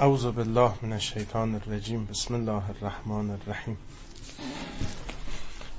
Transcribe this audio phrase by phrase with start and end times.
[0.00, 2.04] اعوذ بالله من الشیطان الرجیم.
[2.04, 3.76] بسم الله الرحمن الرحیم.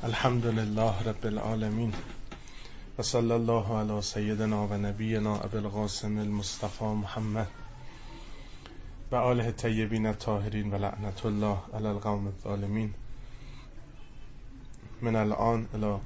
[0.03, 1.93] الحمد لله رب العالمین.
[2.99, 7.47] و صلی الله علی سیدنا و نبینا ابو القاسم المصطفى محمد.
[9.11, 12.93] و آله طیبین الطاهرین و لعنت الله علی القوم الظالمین.
[15.01, 15.99] من الان الى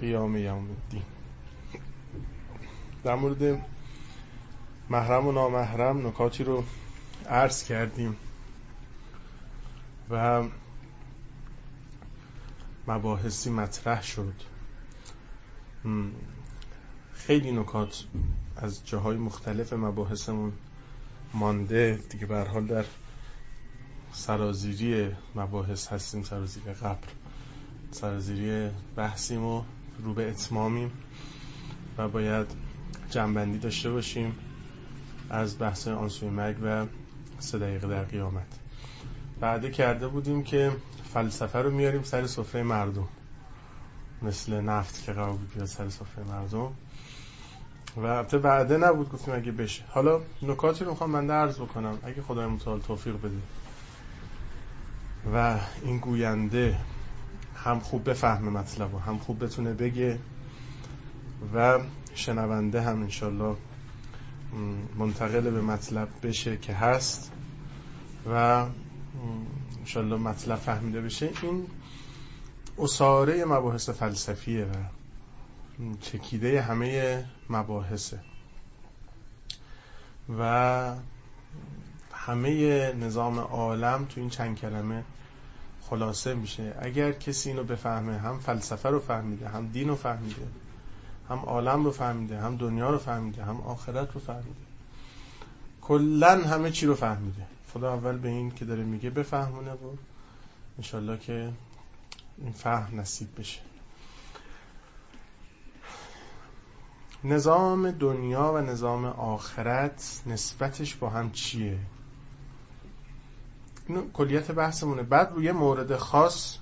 [0.00, 1.02] قیام یوم الدین.
[3.04, 3.62] در مورد
[4.90, 6.64] محرم و نامحرم نکاتی رو
[7.28, 8.16] عرض کردیم
[10.10, 10.44] و
[12.88, 14.34] مباحثی مطرح شد.
[17.12, 18.04] خیلی نکات
[18.56, 20.52] از جاهای مختلف مباحثمون
[21.34, 22.00] مانده.
[22.10, 22.84] دیگه به حال در
[24.12, 27.08] سرازیری مباحث هستیم سرازیری قبر
[27.90, 29.62] سرازیری بحثیم و
[29.98, 30.92] رو به اتمامیم
[31.98, 32.46] و باید
[33.10, 34.34] جنبندی داشته باشیم
[35.30, 36.86] از بحث آنسوی مرگ و
[37.38, 38.58] سه دقیقه در قیامت.
[39.40, 40.72] بعده کرده بودیم که
[41.14, 43.08] فلسفه رو میاریم سر سفره مردم.
[44.22, 46.72] مثل نفت که قرار بود سر سفره مردم.
[47.96, 49.84] و البته بعده نبود گفتیم اگه بشه.
[49.88, 51.98] حالا نکاتی رو می‌خوام من عرض بکنم.
[52.02, 53.38] اگه خدای متعال توفیق بده.
[55.34, 56.78] و این گوینده
[57.64, 60.18] هم خوب بفهمه مطلب و هم خوب بتونه بگه
[61.54, 61.78] و
[62.14, 63.56] شنونده هم انشالله
[64.98, 67.32] منتقل به مطلب بشه که هست
[68.30, 68.66] و
[69.78, 71.30] انشالله مطلب فهمیده بشه.
[71.42, 71.66] این
[72.78, 74.74] اصاره مباحث فلسفیه و
[76.00, 78.20] چکیده همه مباحثه.
[80.38, 80.94] و
[82.12, 85.04] همه نظام عالم تو این چند کلمه
[85.90, 86.74] خلاصه میشه.
[86.80, 90.46] اگر کسی اینو بفهمه هم فلسفه رو فهمیده هم دین رو فهمیده
[91.28, 94.60] هم عالم رو فهمیده هم دنیا رو فهمیده هم آخرت رو فهمیده.
[95.82, 97.46] کلا همه چی رو فهمیده.
[97.74, 99.96] خدا اول به این که داره میگه بفهمونه و
[100.78, 101.52] انشالله که
[102.38, 103.60] این فهم نصیب بشه.
[107.24, 111.78] نظام دنیا و نظام آخرت نسبتش با هم چیه؟
[113.88, 115.02] اینو کلیت بحثمونه.
[115.02, 116.58] بعد روی مورد خاص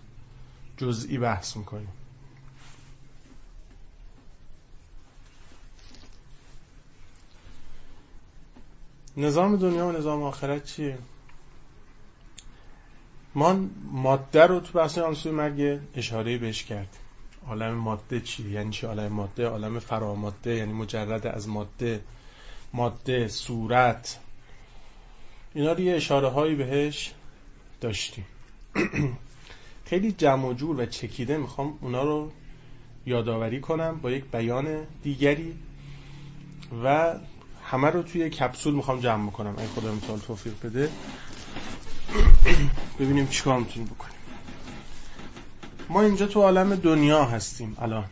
[0.76, 1.88] جزئی بحث می‌کنیم.
[9.16, 10.98] نظام دنیا و نظام آخرت چیه؟
[13.34, 13.56] ما
[13.92, 17.00] ماده رو تو بحث آنسوی مرگ اشاره بهش کردیم.
[17.48, 22.00] عالم ماده چی؟ یعنی چی عالم ماده؟ عالم فراماده یعنی مجرد از ماده.
[22.72, 24.18] ماده صورت.
[25.54, 27.12] اینا رو یه اشاره هایی بهش
[27.80, 28.26] داشتیم.
[29.88, 31.36] خیلی جمع و جور و چکیده.
[31.36, 32.30] می‌خوام اونا رو
[33.06, 35.54] یادآوری کنم با یک بیان دیگری.
[36.84, 37.14] و
[37.70, 40.90] همه رو توی کپسول می‌خوام جمع کنم اگه خدا متعال توفیق بده.
[43.00, 44.16] ببینیم چیکار می‌تونیم بکنیم.
[45.88, 48.04] ما اینجا تو عالم دنیا هستیم الان.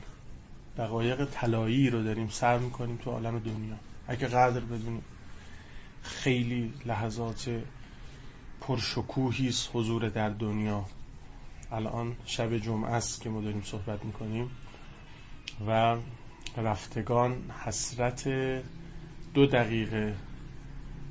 [0.79, 3.75] دقایق طلایی رو داریم سر می‌کنیم تو عالم دنیا.
[4.09, 5.05] اگه قدر بدونیم.
[6.03, 7.51] خیلی لحظات
[8.61, 10.85] پرشکوهی حضور در دنیا.
[11.73, 14.51] الان شب جمعه است که ما داریم صحبت می‌کنیم.
[15.67, 15.97] و
[16.57, 18.29] رفتگان حسرت
[19.35, 20.15] دو دقیقه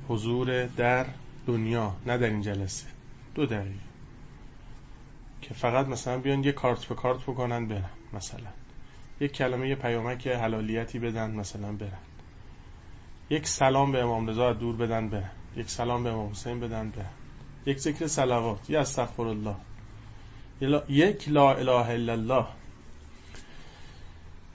[0.08, 1.06] حضور در
[1.46, 2.86] دنیا نه در این جلسه.
[3.34, 3.84] دو دقیقه.
[5.42, 8.50] که فقط مثلا بیان یه کارت به کارت بکنن برن مثلا.
[9.20, 11.98] یک کلمه یه پیامک حلالیتی بدن مثلا برن.
[13.30, 15.30] یک سلام به امام رضا دور بدن برن.
[15.56, 17.10] یک سلام به امام حسین بدن برن.
[17.66, 18.70] یک ذکر صلوات.
[18.70, 19.56] یا استغفر الله.
[20.88, 22.46] یک لا اله الا الله.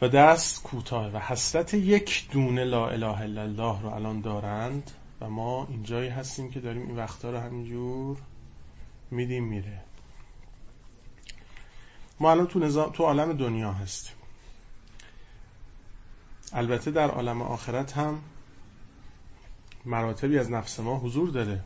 [0.01, 5.29] و دست کوتاه و حسرت یک دونه لا اله الا الله رو الان دارند و
[5.29, 8.17] ما اینجایی هستیم که داریم این وقتا رو همینجور
[9.11, 9.81] میدیم میره.
[12.19, 14.15] ما الان تو, نظام، تو عالم دنیا هستیم.
[16.53, 18.21] البته در عالم آخرت هم
[19.85, 21.63] مراتبی از نفس ما حضور داره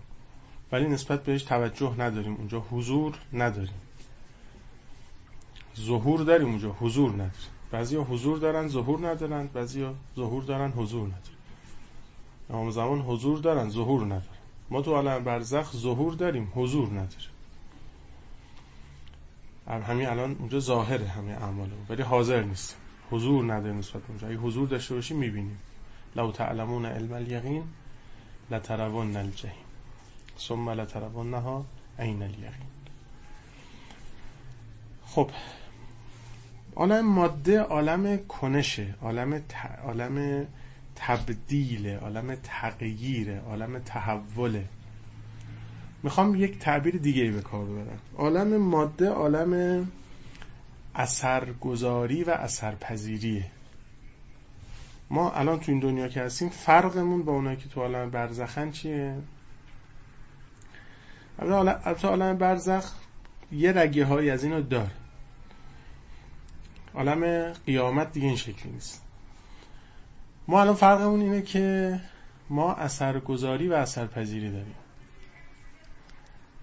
[0.71, 2.36] ولی نسبت بهش توجه نداریم.
[2.36, 3.81] اونجا حضور نداریم.
[5.79, 7.52] ظهور داریم اونجا حضور نداریم.
[7.74, 9.86] بعضی حضور دارن ظهور ندارن بعضی
[10.16, 11.38] ظهور دارن حضور ندارن.
[12.50, 14.24] امام زمان حضور دارن ظهور ندارن.
[14.70, 17.34] ما تو عالم برزخ ظهور داریم حضور نداریم.
[19.68, 21.86] همین الان اونجا ظاهره همه اعمالمون.
[21.90, 22.78] ولی حاضر نیستیم.
[23.12, 24.28] حضور نداریم نسبت اونجا.
[24.28, 25.60] اگه حضور داشته باشیم می‌بینیم.
[26.16, 27.64] لو تعلمون علم الیقین
[28.52, 29.66] لترون الجحیم.
[30.38, 31.66] ثم لترونها
[32.00, 32.74] عین الیقین.
[35.06, 35.30] خب
[36.75, 39.42] عالم ماده عالم کنشه عالم.
[39.84, 40.48] عالم
[40.96, 44.66] تبدیل عالم تغییر عالم تحوله.
[46.04, 48.00] می‌خوام یک تعبیر دیگه به کار ببرم.
[48.18, 49.88] عالم ماده عالم
[50.96, 53.46] اثرگذاری و اثرپذیریه.
[55.10, 59.16] ما الان تو این دنیا که هستیم فرقمون با اونایی که تو عالم برزخن چیه؟
[61.40, 62.94] البته عالم برزخ
[63.52, 65.02] یه رگه هایی از اینو داره.
[66.95, 69.01] عالم قیامت دیگه این شکلی نیست.
[70.48, 72.00] ما الان فرقمون اینه که
[72.50, 74.75] ما اثرگذاری و اثرپذیری داریم.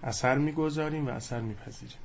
[0.03, 1.97] اثر می‌گذاریم و اثر میپذیریم.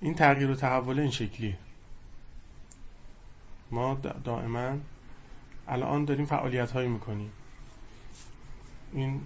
[0.00, 1.58] این تغییر و تحول این شکلیه.
[3.70, 3.94] ما
[4.24, 4.76] دائما
[5.68, 7.32] الان داریم فعالیت هایی می‌کنیم.
[8.92, 9.20] این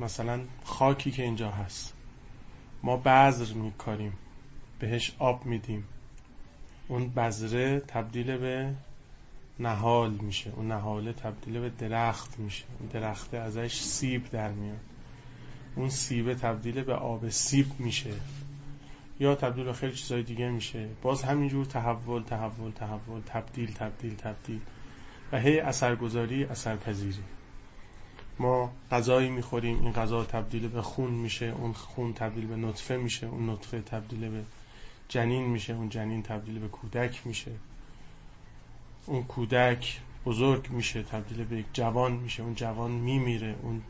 [0.00, 1.92] مثلا خاکی که اینجا هست.
[2.82, 4.12] ما بذر میکاریم.
[4.78, 5.84] بهش آب میدیم.
[6.88, 8.74] اون بذره تبدیل به
[9.58, 10.50] نهال میشه.
[10.56, 12.64] اون نهاله تبدیل به درخت میشه.
[12.80, 14.80] اون درخته ازش سیب در میاد.
[15.76, 18.14] اون سیبه تبدیل به آب سیب میشه.
[19.20, 20.88] یا تبدیل به خیلی چیزای دیگه میشه.
[21.02, 24.60] باز همینجور تحول تحول تحول تبدیل تبدیل تبدیل.
[25.32, 27.22] و هی اثرگذاری اثرپذیری.
[28.38, 33.26] ما غذایی می‌خوریم این غذا تبدیل به خون میشه اون خون تبدیل به نطفه میشه
[33.26, 34.44] اون نطفه تبدیل به
[35.08, 37.50] جنین میشه اون جنین تبدیل به کودک میشه.
[39.06, 43.82] اون کودک بزرگ میشه تبدیل به یک جوان میشه اون جوان میمیره اون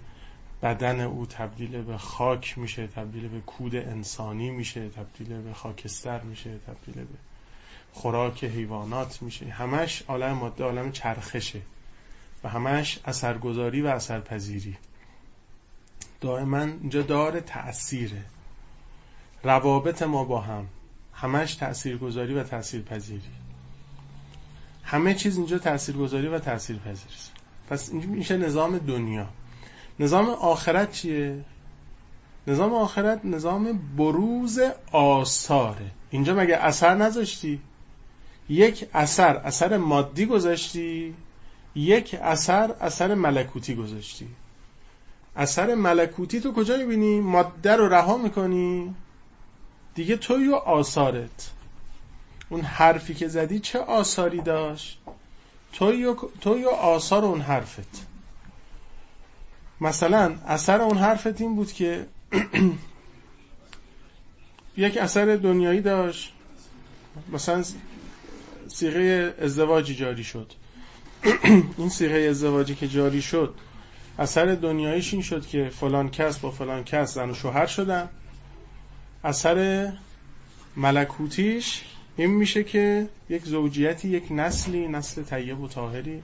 [0.62, 6.58] بدن او تبدیل به خاک میشه تبدیل به کود انسانی میشه تبدیل به خاکستر میشه
[6.66, 7.18] تبدیل به
[7.92, 9.46] خوراک حیوانات میشه.
[9.46, 11.60] همش عالم ماده عالم چرخشه.
[12.44, 14.76] و همش اثرگذاری و اثرپذیری.
[16.20, 18.24] دائما اینجا داره تأثیره.
[19.42, 20.66] روابط ما با هم.
[21.12, 23.30] همش تأثیرگذاری و تأثیرپذیری.
[24.84, 27.14] همه چیز اینجا تأثیرگذاری و تأثیرپذیری
[27.70, 29.26] پس اینجا میشه نظام دنیا.
[30.00, 31.44] نظام آخرت چیه؟
[32.46, 34.60] نظام آخرت نظام بروز
[34.92, 35.90] آثاره.
[36.10, 37.60] اینجا مگه اثر نذاشتی؟
[38.48, 41.14] یک اثر اثر مادی گذاشتی.
[41.74, 44.28] یک اثر اثر ملکوتی گذاشتی.
[45.36, 48.94] اثر ملکوتی تو کجا می‌بینی؟ ماده رو رها می‌کنی؟
[49.94, 51.50] دیگه توی و آثارت.
[52.48, 54.98] اون حرفی که زدی چه آثاری داشت؟
[55.72, 58.06] توی و, توی آثار اون حرفت.
[59.80, 62.06] مثلا اثر اون حرفت این بود که
[64.76, 66.32] یک اثر دنیایی داشت.
[67.32, 67.64] مثلا
[68.68, 70.52] سیغه ازدواجی جاری شد.
[71.78, 73.54] این سیغه ازدواجی که جاری شد
[74.18, 78.08] اثر دنیاییش این شد که فلان کس با فلان کس زن و شوهر شدن.
[79.24, 79.92] اثر
[80.76, 81.82] ملکوتیش
[82.16, 86.22] این میشه که یک زوجیتی یک نسلی نسل طیب و طاهری.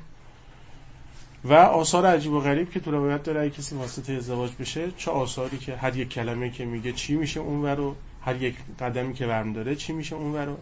[1.45, 5.59] و آثار عجیب و غریب که تو روایت داره کسی واسطه ازدواج بشه چه آثاری
[5.59, 9.53] که هر یک کلمه که میگه چی میشه اون رو هر یک قدمی که برم
[9.53, 10.57] داره چی میشه اون رو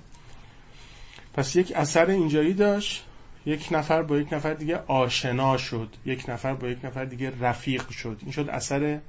[1.35, 3.05] پس یک اثر اینجایی داشت
[3.49, 7.91] یک نفر با یک نفر دیگه آشنا شد یک نفر با یک نفر دیگه رفیق
[7.91, 9.01] شد این شد اثر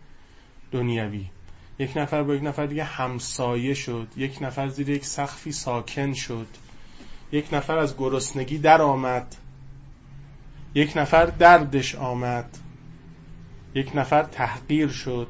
[0.72, 1.26] دنیوی
[1.80, 6.48] یک نفر با یک نفر دیگه همسایه شد یک نفر زیر یک سخفی ساکن شد
[7.32, 9.36] یک نفر از گرسنگی در آمد
[10.76, 12.58] یک نفر دردش آمد
[13.76, 15.28] یک نفر تحقیر شد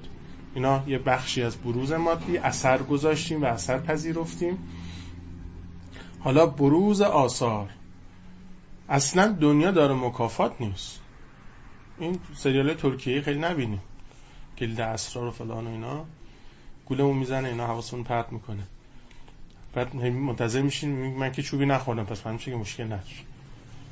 [0.56, 4.58] اینا یه بخشی از بروز مادی اثر گذاشتیم و اثر پذیرفتیم
[6.20, 7.70] حالا بروز آثار
[8.90, 11.00] اصلا دنیا داره مکافات نیست.
[12.00, 13.82] این سریال ترکیه خیلی نبینیم.
[14.58, 16.06] گلد اسرار و فلان و اینا.
[16.86, 18.64] گولمون می‌زنه اینا حواسمون پرت می‌کنه.
[19.74, 23.04] بعد منتظر میشین من که چوبی نخوردم پس من که مشکل نداره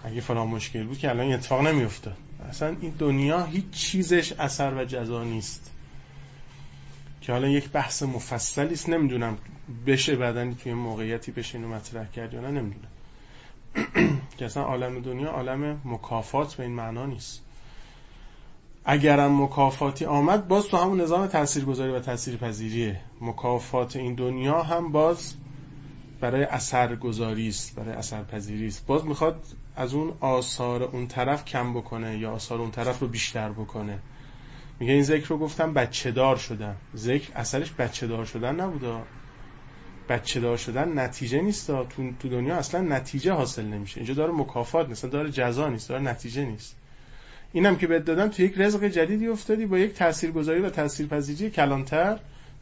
[0.04, 2.18] اگه فلان مشکل بود که الان اتفاق نمیافتاد.
[2.50, 5.72] اصلا این دنیا هیچ چیزش اثر و جزا نیست.
[7.22, 9.38] که حالا یک بحث مفصلی است نمی‌دونم
[9.88, 12.88] بشه بعدن توی موقعیتی بشه اینو مطرح کرد یا نه نمی‌دونم.
[14.38, 17.44] که اصلا عالم دنیا عالم مکافات به این معنا نیست.
[18.86, 25.34] اگرم مکافاتی آمد باز تو همون نظام تاثیرگذاری و تاثیرپذیریه مکافات این دنیا هم باز
[26.22, 28.86] برای اثرگذاری است برای اثرپذیری است.
[28.86, 29.44] باز می‌خواد
[29.76, 34.00] از اون آثار اون طرف کم بکنه یا آثار اون طرف رو بیشتر بکنه.
[34.80, 39.02] میگه این ذکر رو گفتم بچه دار شدن ذکر اثرش بچه دار شدن نبوده.
[40.10, 41.84] بچه دار شدن نتیجه نیست تو
[42.20, 43.98] تو دنیا اصلا نتیجه حاصل نمیشه.
[43.98, 46.76] اینجا داره مکافات مثلا داره جزا نیست داره نتیجه نیست.
[47.54, 52.20] اینم که بهت دادم تو یک رزق جدیدی افتادی با یک تاثیرگذاری و تاثیرپذیری کلانتر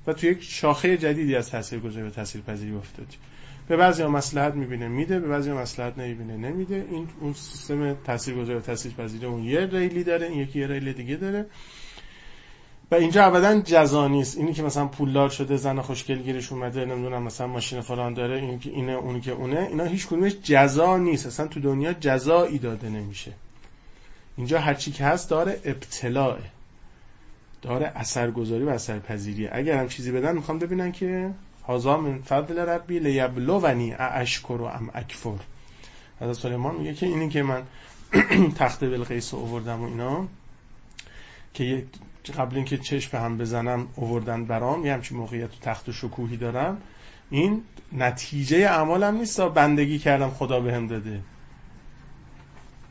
[0.08, 3.18] و تو یک شاخه جدیدی از تاثیرگذاری و تاثیرپذیری افتادی.
[3.68, 6.86] به بعضی ها مسلحت می‌بینه میده به بعضی ها مسلحت نمی‌بینه نمیده.
[6.92, 11.16] این اون سیستم تاثیرگذاری و تاثیرپذیری اون یه ریلی داره این یکی یه ریل دیگه
[11.16, 11.46] داره.
[12.92, 17.24] و اینجا ابدا جزا نیست اینی که مثلا پولدار شده زن خوشگل گیرش اومده نمی‌دونم
[17.24, 21.25] مثلا ماشین فلان داره این که اینه اونی که اونه اینا هیچ کدومش جزا نیست.
[21.25, 23.34] اصلا تو دنیا جزایی داده نمیشه.
[24.38, 26.44] اینجا هر چی که هست داره ابتلاعه.
[27.62, 31.32] داره اثرگذاری و اثرپذیری اگر هم چیزی بدن می‌خوام ببینن که
[31.68, 35.39] هازا من فضل ربی لیبلونی اشکر و ام اکفر.
[36.22, 37.63] حضرت سلیمان میگه که اینی که من
[38.60, 40.27] تخت بلقیس آوردم و اینا
[41.54, 41.84] که
[42.32, 46.38] قبل اینکه چشم به هم بزنم اووردن برام یه همچین موقعیت تو تخت و شکوهی
[46.38, 46.82] دارم.
[47.29, 47.63] این
[47.94, 51.22] نتیجه اعمالم نیست بندگی کردم خدا بهم هم داده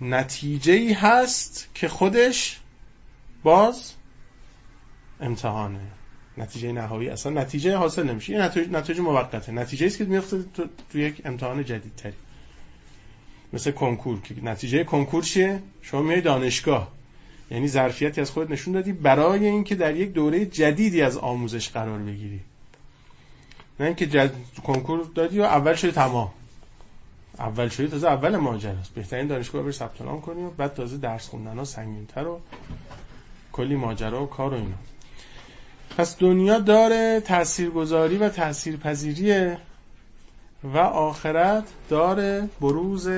[0.00, 2.60] نتیجه ای هست که خودش
[3.42, 3.92] باز
[5.20, 5.80] امتحانه.
[6.38, 8.32] نتیجه نهایی اصلا نتیجه حاصل نمیشه.
[8.32, 9.52] این نتیجه, نتیجه موقته.
[9.52, 12.12] نتیجه است که میفته تو, تو یک امتحان جدیدتری.
[13.52, 14.20] مثل کنکور.
[14.20, 16.92] که نتیجه کنکور چیه؟ شما میای دانشگاه.
[17.50, 21.98] یعنی ظرفیتی از خودت نشون دادی برای اینکه در یک دوره جدیدی از آموزش قرار
[21.98, 22.40] بگیری.
[23.80, 24.32] نه اینکه جد...
[24.64, 26.30] کنکور دادی و اول شده تمام.
[27.38, 31.28] اول شده تازه اول ماجراست بهترین دانشگاه بری ثبت نام کنی و بعد تازه درس
[31.28, 32.40] خوندن ها سنگین‌تر و
[33.52, 34.76] کلی ماجرا و کار و اینا.
[35.96, 39.56] پس دنیا داره تاثیرگذاری و تاثیرپذیری
[40.64, 43.08] و آخرت داره بروز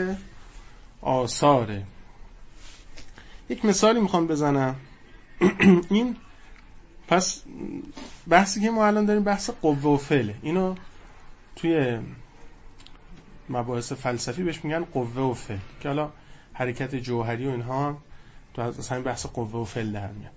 [1.02, 1.82] آثاره.
[3.48, 4.76] یک مثالی می‌خوام بزنم.
[5.90, 6.16] این
[7.08, 7.42] پس
[8.28, 10.34] بحثی که ما الان داریم بحث قوه و فعله.
[10.42, 10.74] اینو
[11.56, 11.98] توی
[13.48, 16.10] مباحث فلسفی بهش میگن قوه و فعل که حالا
[16.52, 17.98] حرکت جوهری و اینها
[18.54, 20.32] تو از همین بحث قوه و فعل در میاد.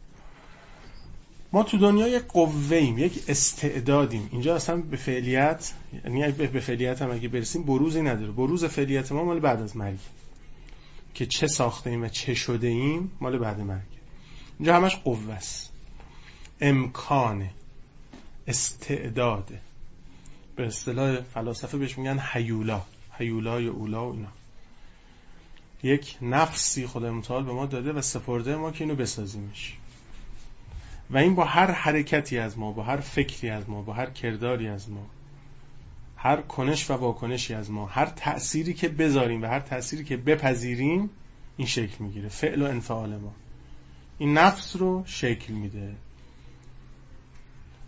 [1.51, 4.29] ما تو دنیا یک قوه ایم یک استعدادیم.
[4.31, 5.73] اینجا اصلا به فعلیت
[6.05, 8.31] یعنی به فعلیت هم اگه برسیم بروزی نداره.
[8.31, 9.97] بروز فعلیت ما مال بعد از مرگ.
[11.13, 13.81] که چه ساخته ایم و چه شده ایم مال بعد مرگ.
[14.59, 15.71] اینجا همش قوه است.
[16.61, 17.49] امکانه
[18.47, 19.61] استعداده
[20.55, 24.29] به اصطلاح فلاسفه بهش میگن حیولا حیولای اولا و اینا.
[25.83, 29.77] یک نفسی خدا متعال به ما داده و سپرده ما که اینو بسازیمش.
[31.09, 34.67] و این با هر حرکتی از ما با هر فکری از ما با هر کرداری
[34.67, 35.05] از ما
[36.21, 41.09] هر کنش و واکنشی از ما هر تأثیری که بذاریم و هر تأثیری که بپذیریم
[41.57, 42.29] این شکل می‌گیره.
[42.29, 43.33] فعل و انفعال ما.
[44.17, 45.95] این نفس رو شکل میده.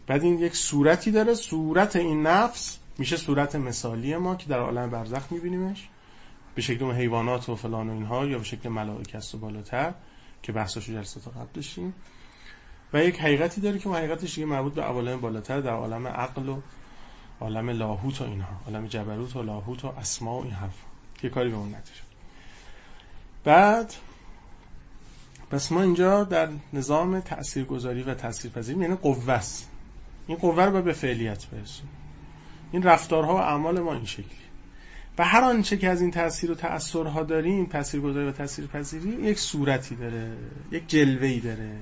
[0.08, 1.34] بعد این یک صورتی داره.
[1.34, 5.90] صورت این نفس میشه صورت مثالی ما که در عالم برزخ میبینیمش.
[6.56, 9.94] به شکل حیوانات و فلان و اینها یا به شکل ملائکه است و بالاتر
[10.44, 11.94] که بحثاشو جلسات قبل داشتیم.
[12.94, 16.50] و یک حقیقتی داره که اون حقیقتش دیگه مربوط به عوالم بالاتر در عالم عقل
[16.50, 16.62] و
[17.42, 18.62] عالم لاهوت و اینها.
[18.66, 20.76] عالم جبروت و لاهوت و اسما و این حرف.
[21.22, 22.02] که کاری به اون نداره
[23.44, 23.94] بعد
[25.52, 29.70] پس ما اینجا در نظام تاثیرگذاری و تاثیرپذیری یعنی قوه است
[30.28, 31.94] این قوه رو به فعلیت برسونیم.
[32.72, 34.26] این رفتارها و اعمال ما این شکلی
[35.18, 39.96] و هر آنچه که از این تاثیر و تأثیرها داریم تاثیرگذاری و تاثیرپذیری یک صورتی
[39.96, 40.38] داره
[40.72, 41.78] یک جلوه‌ای داره.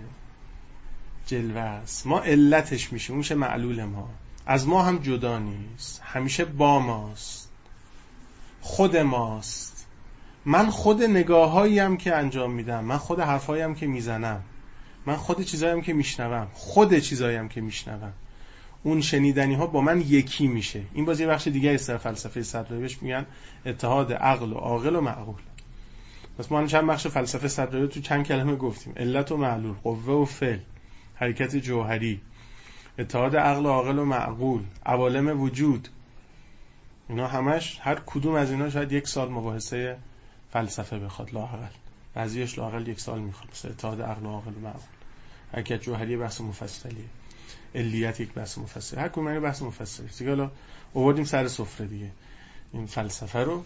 [1.25, 2.07] جلوه است.
[2.07, 3.13] ما علتش میشه.
[3.13, 4.09] میشه معلول ما.
[4.49, 6.01] از ما هم جدا نیست.
[6.03, 7.51] همیشه با ماست.
[8.61, 9.87] خود ماست.
[10.45, 12.85] من خود نگاه هم که انجام میدم.
[12.85, 14.43] من خود حرفایی هم که می‌زنم.
[15.05, 16.47] من خود چیزایی هم که میشنوم.
[16.53, 18.13] خود چیزایی هم که میشنوم.
[18.83, 20.81] اون شنیدنی ها با من یکی میشه.
[20.93, 23.25] این باز یه بخش دیگه است فلسفه صدرایی بهش میگن
[23.65, 25.41] اتحاد عقل و عاقل و معقول.
[26.39, 28.93] پس ما چند بخش فلسفه صدرایی تو چند کلمه گفتیم.
[28.97, 30.59] علت و معلول قوه و فعل
[31.15, 32.21] حرکت جوهری.
[32.99, 35.87] اتحاد عقل و عاقل و معقول عوالم وجود.
[37.09, 39.97] اینا همش هر کدوم از اینا شاید یک سال مباحثه
[40.53, 41.67] فلسفه بخواد لاقل
[42.13, 43.49] بعضیش لاقل یک سال می‌خواد.
[43.51, 44.81] مثل اتحاد عقل و عاقل و معقول.
[45.53, 47.05] حرکت جوهری بحث مفصلیه.
[47.75, 48.97] علیت یک بحث مفصل.
[48.97, 50.07] هر کدوم بحث مفصلی.
[50.17, 50.51] دیگه حالا
[50.93, 52.11] آوردیم سر سفره دیگه.
[52.73, 53.63] این فلسفه رو.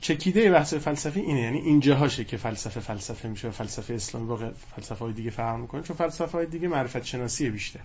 [0.00, 1.40] چکیده بحث فلسفی اینه.
[1.40, 4.36] یعنی اینجاهاشه که فلسفه فلسفه میشه و فلسفه اسلامی با
[4.76, 5.82] فلسفه های دیگه فرق می‌کنه.
[5.82, 7.80] چون فلسفه های دیگه معرفت شناسی بیشتر.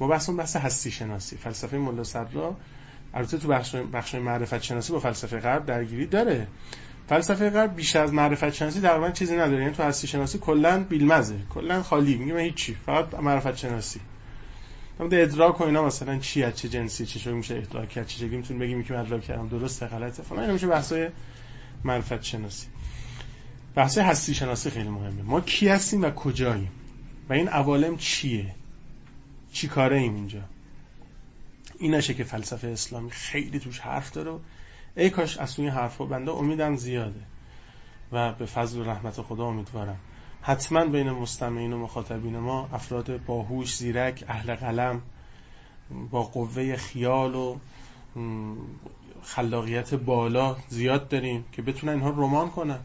[0.00, 1.36] ما بحث اون بحث هستی شناسی.
[1.36, 2.56] فلسفه ملا صدرا
[3.14, 6.46] البته تو بخش بخش معرفت شناسی با فلسفه غرب درگیری داره.
[7.08, 9.62] فلسفه غرب بیشتر از معرفت شناسی تقریبا چیزی نداره.
[9.62, 12.16] یعنی تو هستی شناسی کلا بیلمزه کلا خالی.
[12.16, 14.00] میگه من هیچی فقط معرفت شناسی.
[15.00, 18.36] اما ادراک و اینا مثلا چی از چه جنسی چه میشه ادراک کرد چه چجوری
[18.36, 20.40] می‌تونیم بگیم که ادراک کردم درسته غلطه فلان.
[20.40, 21.08] اینا میشه بحثای
[21.84, 22.66] معرفت شناسی.
[23.74, 25.22] بحث هستی شناسی خیلی مهمه.
[25.22, 26.70] ما کی هستیم و کجاییم؟
[27.28, 28.54] و این عوالم چیه؟
[29.56, 30.42] چی کاره ایم اینجا
[31.78, 34.40] ایناشه که فلسفه اسلامی خیلی توش حرف داره
[34.96, 37.20] ای کاش از اون حرفا بنده امیدم زیاده
[38.12, 39.96] و به فضل و رحمت خدا امیدوارم.
[40.42, 45.02] حتما بین مستمعین و مخاطبین ما افراد باهوش زیرک اهل قلم
[46.10, 47.56] با قوه خیال و
[49.22, 52.80] خلاقیت بالا زیاد داریم که بتونن اینها رمان کنن.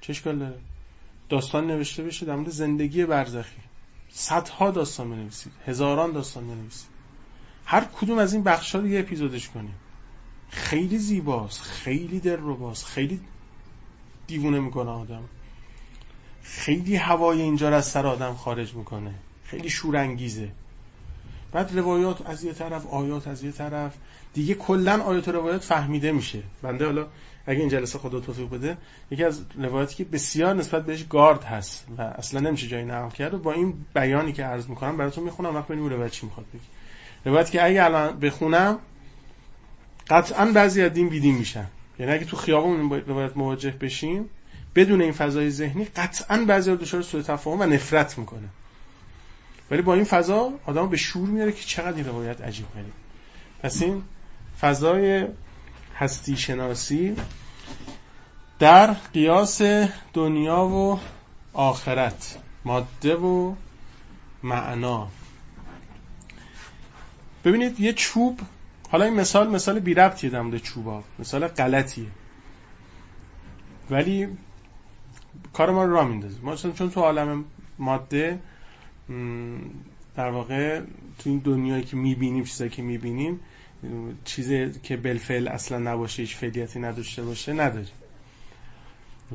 [0.00, 0.58] چه داره؟
[1.28, 3.60] داستان نوشته بشه در مورد زندگی برزخی.
[4.16, 6.88] صدها داستان بنویسید هزاران داستان بنویسید.
[7.64, 9.74] هر کدوم از این بخش رو یه اپیزودش کنیم.
[10.48, 13.20] خیلی زیباست خیلی دلرباست خیلی
[14.26, 15.22] دیوونه می‌کنه آدم.
[16.42, 19.14] خیلی هوای اینجا رو از سر آدم خارج می‌کنه.
[19.44, 20.52] خیلی شورانگیزه.
[21.54, 23.94] بعد روایات از یه طرف آیات از یه طرف.
[24.34, 26.42] دیگه کلا آیات و روایات فهمیده میشه.
[26.62, 27.06] بنده حالا
[27.46, 28.76] اگه این جلسه خدا توفیق بده
[29.10, 33.34] یکی از روایاتی که بسیار نسبت بهش گارد هست و اصلا نمیشه جایی نقل کرد
[33.34, 36.64] و با این بیانی که عرض می‌کنم براتون می‌خونم وقت ببینیم روایت چی می‌خواد بگی
[37.24, 38.78] روایت که اگه الان بخونم
[40.08, 41.66] قطعا بعضی از دین بیدین میشن.
[41.98, 44.30] یعنی اگه تو خیابون روایت مواجه بشیم
[44.74, 48.48] بدون این فضای ذهنی قطعا بعضی از دچار سوء تفاهم و نفرت می‌کنه
[49.70, 52.92] ولی با این فضا آدم به شور میاره که چقدر این روایت عجیب غریب.
[53.62, 54.02] پس این
[54.60, 55.26] فضای
[55.96, 57.16] هستی شناسی
[58.58, 59.62] در قیاس
[60.12, 61.00] دنیا و
[61.52, 63.54] آخرت ماده و
[64.42, 65.08] معنا.
[67.44, 68.40] ببینید یه چوب
[68.90, 72.06] حالا این مثال مثال بی ربطیه در مورد چوبا مثال غلطیه.
[73.90, 74.28] ولی
[75.52, 76.40] کار ما رو را میندازه.
[76.42, 77.44] ما چون تو عالم
[77.78, 78.38] ماده
[80.16, 80.80] در واقع
[81.18, 83.40] تو این دنیایی که می‌بینیم چیزایی که می‌بینیم
[84.24, 87.94] چیزی که بالفعل اصلا نباشه هیچ فعلیتی نداشته باشه نداریم.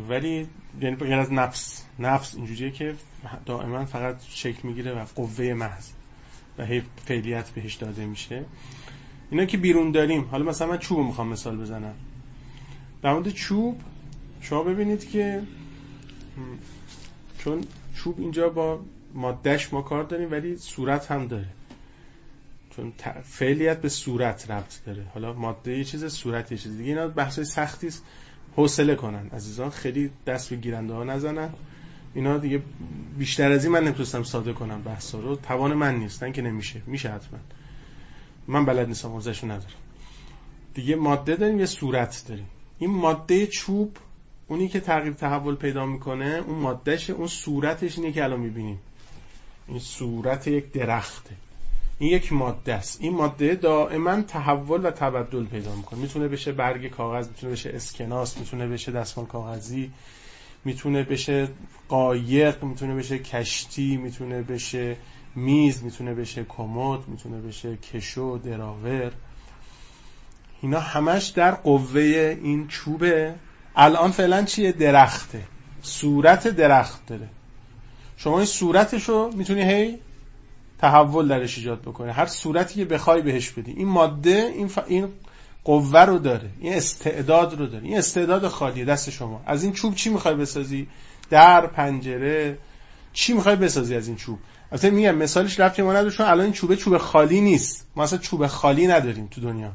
[0.09, 0.47] ولی
[0.81, 2.95] یعنی غیر از نفس نفس اینجوریه که
[3.45, 5.89] دائما فقط شکل می‌گیره و قوه محض
[6.57, 8.45] و هی فعلیت بهش داده میشه.
[9.31, 11.95] اینا که بیرون داریم حالا مثلا من چوب می‌خوام مثال بزنم.
[13.01, 13.81] در مورد چوب
[14.41, 15.41] شما ببینید که
[17.37, 17.63] چون
[17.95, 18.79] چوب اینجا با
[19.13, 21.47] مادهش ما کار داریم ولی صورت هم داره.
[22.75, 22.93] چون
[23.23, 25.05] فعلیت به صورت ربط داره.
[25.13, 26.77] حالا ماده یه چیز صورت یه چیز.
[26.77, 28.03] دیگه اینا بحثای سختی است.
[28.55, 29.69] حوصله کنن عزیزان.
[29.69, 31.49] خیلی دست به گیرنده ها نزنن.
[32.13, 32.61] اینا دیگه
[33.17, 35.35] بیشتر از این من نمی‌تونستم ساده کنم بحثا رو.
[35.35, 36.81] توان من نیستن که نمیشه.
[36.87, 37.39] میشه حتما.
[38.47, 39.79] من بلد نیستم حوزهشو ندارم.
[40.73, 42.47] دیگه ماده داریم یه صورت داریم.
[42.79, 43.97] این ماده چوب
[44.47, 48.79] اونی که تغییر تحول پیدا می‌کنه اون مادهش اون صورتش اینه که الان می‌بینیم.
[49.69, 51.35] این صورت یک درخته.
[51.99, 53.01] این یک ماده است.
[53.01, 55.99] این ماده دائما تحول و تبدل پیدا می‌کنه.
[55.99, 59.91] می‌تونه بشه برگ کاغذ می‌تونه بشه اسکناس می‌تونه بشه دستمال کاغذی
[60.65, 61.47] می‌تونه بشه
[61.89, 64.97] قایق می‌تونه بشه کشتی می‌تونه بشه
[65.35, 69.11] میز می‌تونه بشه کمد می‌تونه بشه کشو دراور.
[70.61, 73.35] اینا همش در قوه این چوبه.
[73.75, 75.43] الان فعلا چیه؟ درخته.
[75.81, 77.29] صورت درخت داره.
[78.23, 79.99] شما این صورتش رو می‌تونی هی
[80.79, 82.11] تحول درش ایجاد بکنی.
[82.11, 83.71] هر صورتی که بخوای بهش بدی.
[83.71, 84.79] این ماده این, ف...
[84.87, 85.07] این
[85.63, 86.49] قوه رو داره.
[86.59, 87.83] این استعداد رو داره.
[87.83, 89.41] این استعداد خالیه دست شما.
[89.45, 90.87] از این چوب چی می‌خوای بسازی؟
[91.29, 92.57] در پنجره.
[93.13, 94.39] چی می‌خوای بسازی از این چوب؟
[94.71, 97.87] البته میگم مثالش رفتی ما نداره الان این چوبه چوب خالی نیست.
[97.95, 99.71] ما اصلا چوب خالی نداریم تو دنیا.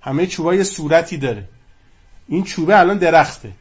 [0.00, 1.48] همه چوبا یه صورتی داره.
[2.28, 3.52] این چوبه الان درخته.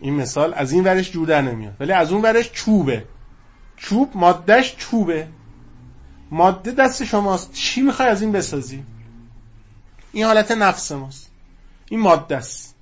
[0.00, 1.74] این مثال از این ورش جور در نمیاد.
[1.80, 3.04] ولی از اون ورش چوبه.
[3.78, 5.28] چوب مادهش چوبه.
[6.30, 7.52] ماده دست شماست.
[7.52, 8.84] چی می‌خوای از این بسازی؟
[10.12, 11.30] این حالت نفس ماست.
[11.90, 12.74] این ماده است.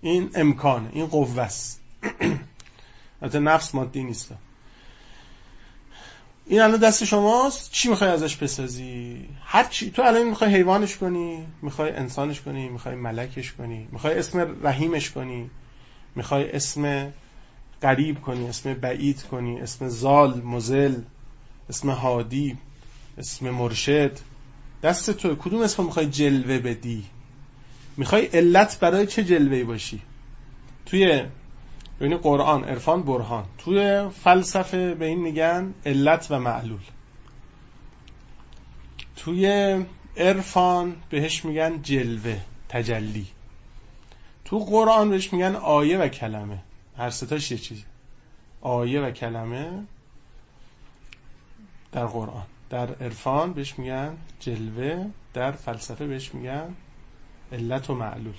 [0.00, 0.88] این امکانه.
[0.92, 1.80] این قوه است.
[3.22, 4.34] البته نفس مادی نیست.
[6.46, 7.72] این الان دست شماست.
[7.72, 9.90] چی می‌خوای ازش بسازی؟ هر چی.
[9.90, 15.50] تو الان می‌خوای حیوانش کنی می‌خوای انسانش کنی می‌خوای ملکش کنی می‌خوای اسم رحیمش کنی
[16.14, 17.12] می‌خوای اسم
[17.82, 20.94] قریب کنی اسم بعید کنی اسم زال مزل
[21.68, 22.58] اسم هادی
[23.18, 24.18] اسم مرشد.
[24.82, 27.04] دست تو کدوم اسم می‌خوای جلوه بدی؟
[27.96, 30.00] می‌خوای علت برای چه جلوه باشی؟
[30.86, 31.22] توی
[32.00, 33.44] یعنی قرآن عرفان برهان.
[33.58, 36.80] توی فلسفه به این میگن علت و معلول.
[39.16, 39.76] توی
[40.16, 43.26] عرفان بهش میگن جلوه تجلی.
[44.44, 46.58] تو قرآن بهش میگن آیه و کلمه.
[47.00, 47.84] هر ستاش یه چیزی
[48.60, 49.84] آیه و کلمه
[51.92, 52.46] در قرآن.
[52.70, 56.74] در عرفان بهش میگن جلوه در فلسفه بهش میگن
[57.52, 58.34] علت و معلول.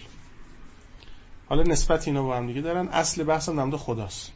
[1.50, 2.88] حالا نسبت اینا با هم دیگه دارن.
[2.88, 4.32] اصل بحث هم نمده خداست.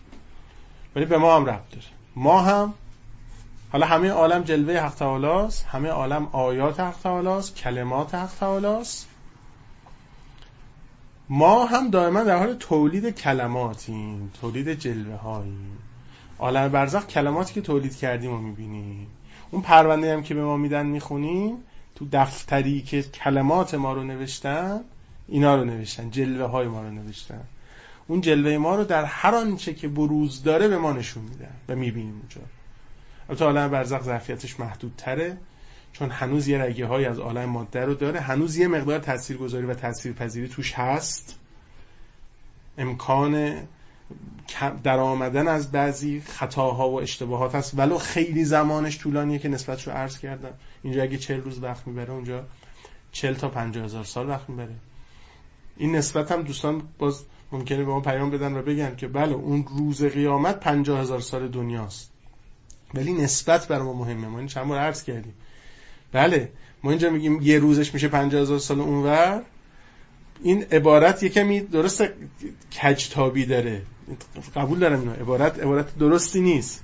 [0.95, 1.85] ولی به ما هم ربط داره.
[2.15, 2.73] ما هم
[3.71, 8.85] حالا همه عالم جلوه حق تعالی همه عالم آیات حق تعالی کلمات حق تعالی
[11.29, 15.77] ما هم دائما در حال تولید کلماتیم تولید جلوه هاییم
[16.39, 19.07] عالم برزخ کلماتی که تولید کردیم رو می‌بینیم.
[19.51, 21.57] اون پرونده هم که به ما میدن می‌خونیم
[21.95, 24.81] تو دفتری که کلمات ما رو نوشتن
[25.27, 27.41] اینا رو نوشتن جلوه های ما رو نوشتن.
[28.07, 31.75] اون جلوه ما رو در هر آنچه که بروز داره به ما نشون میدن و
[31.75, 32.41] می‌بینیم اونجا.
[33.29, 35.37] البته عالم برزخ ظرفیتش محدودتره.
[35.99, 39.73] چون هنوز یه رگه های از عالم ماده رو داره هنوز یه مقدار تاثیرگذاری و
[39.73, 41.35] تاثیرپذیری توش هست.
[42.77, 43.55] امکان
[44.83, 49.93] در آمدن از بعضی خطاها و اشتباهات هست ولو خیلی زمانش طولانیه که نسبت رو
[49.93, 50.53] عرض کردم.
[50.83, 52.43] اینجا اگه چل روز وقت می‌بره اونجا
[53.11, 54.75] چل تا پنجاه هزار سال وقت می‌بره.
[55.77, 59.65] این نسبت هم دوستان باز ممکنه به ما پیام بدن و بگن که بله اون
[59.77, 62.11] روز قیامت پنجاه هزار سال دنیاست.
[62.93, 64.27] ولی نسبت بر ما مهمه.
[64.27, 65.33] ما این چند بار عرض کردیم.
[66.15, 66.49] بله.
[66.83, 69.41] ما اینجا میگیم یه روزش میشه پنجاه هزار سال اونور.
[70.43, 72.03] این عبارت یه کمی درست
[72.81, 73.81] کجتابی داره.
[74.55, 75.13] قبول دارم اینو.
[75.13, 76.83] عبارت عبارت درستی نیست.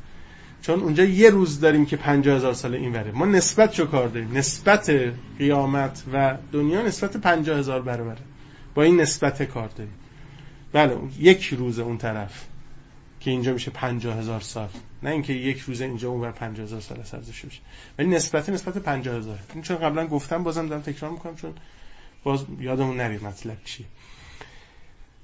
[0.61, 4.07] چون اونجا یه روز داریم که پنجاه هزار سال این وره ما نسبت چو کار
[4.07, 4.91] داریم؟ نسبت
[5.37, 8.21] قیامت و دنیا نسبت پنجاه هزار برابره.
[8.75, 9.93] با این نسبت کار داریم.
[10.73, 12.45] بله یک روز اون طرف.
[13.21, 14.67] که اینجا میشه پنجاه هزار سال.
[15.03, 17.59] نه اینکه یک روز اینجا اون بر پنجاه هزار سال سرزش بشه
[17.99, 19.39] ولی نسبت نسبت پنجاه هزار.
[19.63, 21.53] چون قبلا گفتم بازم دارم تکرار می‌کنم چون
[22.23, 23.85] باز یادمون نرید مطلب چیه.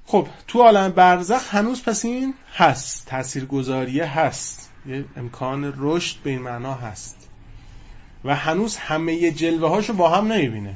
[0.06, 3.06] خب تو عالم برزخ هنوز پس این هست.
[3.06, 4.70] تاثیرگذاریه هست.
[4.86, 7.28] یه امکان رشد به این معنا هست.
[8.24, 10.74] و هنوز همه جلوه هاشو با هم نمی‌بینه.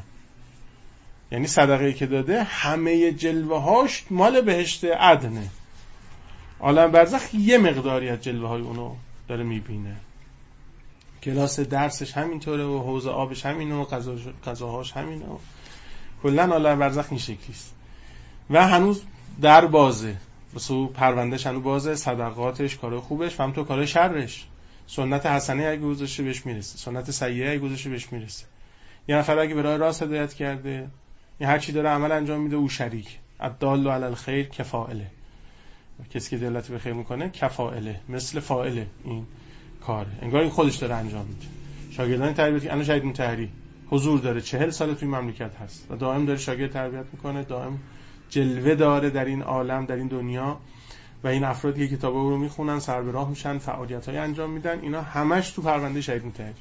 [1.33, 5.49] یعنی صدقه که داده همه جلوه هاش مال بهشت عدنه.
[6.63, 8.95] عالم برزخ یه مقداری از جلوه های اونو
[9.29, 9.97] داره می‌بینه.
[11.23, 13.85] کلاس درسش همینطوره و حوض آبش همینه و
[14.47, 15.39] غذاهاش همینه و
[16.23, 17.75] کلا عالم برزخ این شکلیست.
[18.51, 19.03] و هنوز
[19.41, 20.17] در بازه.
[20.53, 21.95] واسه پروندهش هنوز بازه.
[21.95, 24.47] صدقاتش کار خوبش و تو کار شرش.
[24.87, 26.79] سنت حسنه اگه گذاشته بهش می‌رسه.
[26.79, 28.45] سنت سیئه اگه گذاشته بهش می‌رسه.
[29.09, 30.89] یه نفر اگه به راه راست هدایت کرده
[31.41, 33.19] یه هر چی داره عمل انجام میده او شریک.
[33.41, 35.07] الدال علی الخیر کفائله
[36.15, 39.27] کسی که دلت به خیر می‌کنه کفائله مثل فائله این
[39.87, 40.07] کار.
[40.23, 41.47] انگار این خودش داره انجام میده.
[41.91, 43.49] شاگردان تربیتی انا شاید متحری
[43.91, 44.41] حضور داره.
[44.41, 47.79] چهل سال توی مملکت هست و دائم داره شاگرد تربیت می‌کنه دائم
[48.31, 50.59] جلوه داره در این عالم در این دنیا
[51.25, 54.81] و این افرادی که کتاب رو می‌خونن سر به راه میشن فعالیت های انجام میدن.
[54.81, 56.55] اینا همش تو پرونده شهید متحری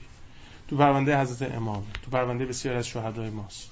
[0.67, 3.71] تو پرونده حضرت امام تو پرونده بسیار از شهدای ماست.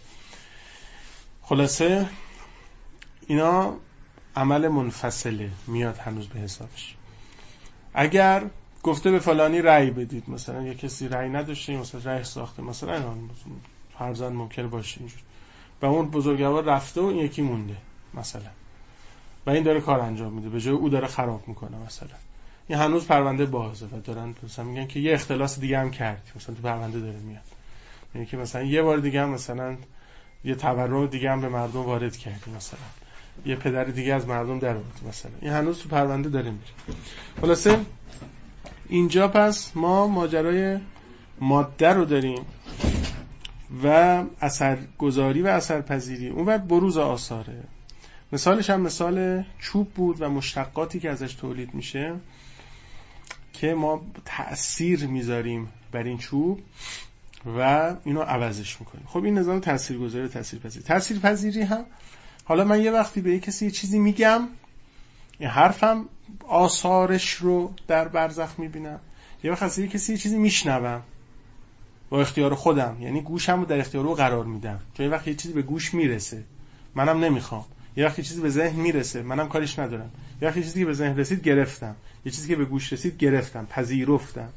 [1.42, 2.06] خلاصه
[3.28, 3.76] اینا
[4.36, 6.96] عمل منفصله میاد هنوز به حسابش.
[7.94, 8.44] اگر
[8.84, 13.14] گفته به فلانی رأی بدید مثلا یه کسی رأی نداشته مثلا رأی ساخته مثلا
[14.00, 15.20] فرزند ممکن باشه اینجور
[15.82, 17.78] و اون بزرگوار رفته و این یکی مونده
[18.14, 18.42] مثلا.
[19.46, 22.10] و این داره کار انجام میده به جای او داره خراب می‌کنه مثلا.
[22.68, 26.56] این هنوز پرونده بازه و دارن مثلا میگن که یه اختلاس دیگه هم کرد مثلا
[26.56, 27.44] تو پرونده داره میاد.
[28.16, 29.78] یعنی که مثلا یه بار دیگه هم مثلا
[30.44, 32.80] یه تورم دیگه هم به مردم وارد کردی مثلا.
[33.46, 34.76] یه پدر دیگه از مردم در
[35.10, 35.32] مثلا.
[35.42, 36.64] این هنوز تو پرونده داره میره.
[37.42, 37.80] خلاصه
[38.90, 40.80] اینجا پس ما ماجرای
[41.42, 42.46] ماده رو داریم
[43.84, 46.30] و اثرگذاری و اثرپذیری.
[46.30, 47.64] اون بعد بروز آثاره.
[48.32, 52.16] مثالش هم مثال چوب بود و مشتقاتی که ازش تولید میشه
[53.54, 56.62] که ما تأثیر می‌ذاریم بر این چوب
[57.58, 59.06] و اینو عوضش می‌کنیم.
[59.08, 61.86] خب این نظام تاثیرگذاری و تاثیرپذیری تاثیرپذیری هم
[62.50, 64.42] حالا من یه وقتی به یه کسی یه چیزی میگم
[65.40, 66.06] این حرفم
[66.48, 69.00] آثارش رو در برزخ می‌بینم.
[69.44, 71.02] یه وقت یه کسی یه چیزی میشنوم.
[72.10, 72.98] با اختیار خودم.
[73.02, 74.80] یعنی گوشم رو در اختیار رو قرار میدم.
[74.94, 76.44] چون یه وقت یه چیزی به گوش می‌رسه.
[76.96, 77.66] منم نمی‌خوام.
[77.98, 79.22] یه وقت یه چیزی به ذهن می‌رسه.
[79.22, 80.12] منم کارش ندارم.
[80.42, 81.96] یه وقت یه چیزی که به ذهن رسید گرفتم.
[82.26, 83.66] یه چیزی که به گوش رسید گرفتم.
[83.66, 84.50] پذیرفتم.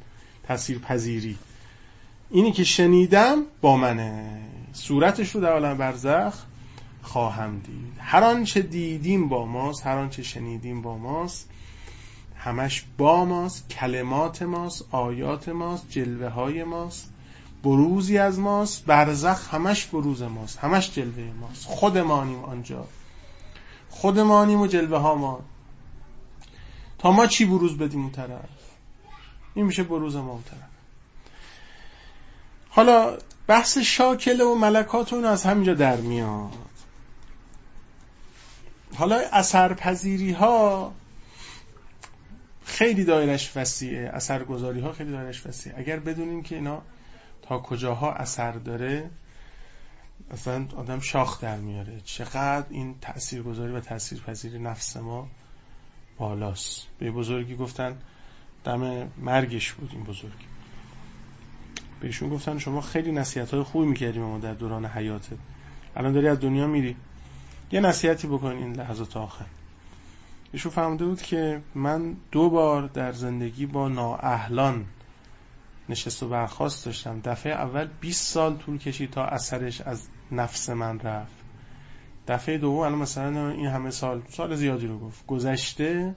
[0.48, 1.38] تاثیر پذیری.
[2.30, 4.40] اینی که شنیدم با منه.
[4.72, 6.44] صورتش رو در عالم برزخ
[7.02, 7.92] خواهم دید.
[7.98, 11.48] هر آنچه دیدیم با ماست هر آنچه شنیدیم با ماست
[12.36, 17.12] همش با ماست کلمات ماست آیات ماست جلوه های ماست
[17.62, 21.66] بروزی از ماست برزخ همش بروز ماست همش جلوه ماست.
[21.66, 22.86] خودمانیم آنجا.
[23.90, 25.40] خودمانیم و جلوه ها ما.
[26.98, 28.44] تا ما چی بروز بدیم اون طرف؟
[29.54, 30.58] این میشه بروز ما اون طرف.
[32.68, 36.52] حالا بحث شاکله و ملکات اون از همینجا در میاد.
[38.94, 40.92] حالا اثرپذیری ها
[42.64, 44.08] خیلی دایرش وسیعه.
[44.08, 45.78] اثرگذاری ها خیلی دایرش وسیعه.
[45.78, 46.82] اگر بدونیم که اینا
[47.42, 49.10] تا کجاها اثر داره
[50.30, 52.00] اصلا آدم شاخ در میاره.
[52.04, 55.28] چقدر این تاثیرگذاری و تاثیرپذیری نفس ما
[56.18, 56.86] بالاست.
[56.98, 57.96] به بزرگی گفتن
[58.64, 60.46] دم مرگش بود این بزرگی.
[62.00, 65.36] بهشون گفتن شما خیلی نصیحت های خوبی می‌کردی ما در دوران حیاتت
[65.96, 66.96] الان داری از دنیا میری.
[67.72, 69.44] یه نصیحتی بکن این لحظات آخر.
[70.52, 74.84] ایشون فهمده بود که من دو بار در زندگی با نااهلان
[75.88, 77.20] نشست و برخواست داشتم.
[77.20, 81.32] دفعه اول 20 سال طول کشید تا اثرش از نفس من رفت.
[82.28, 85.26] دفعه دوم الان مثلا این همه سال سال زیادی رو گفت.
[85.26, 86.14] گذشته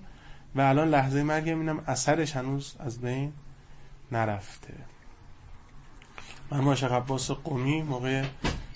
[0.56, 3.34] و الان لحظه مرگ اینم اثرش هنوز از بین
[4.12, 4.74] نرفته.
[6.52, 8.26] من ما عباس قومی موقع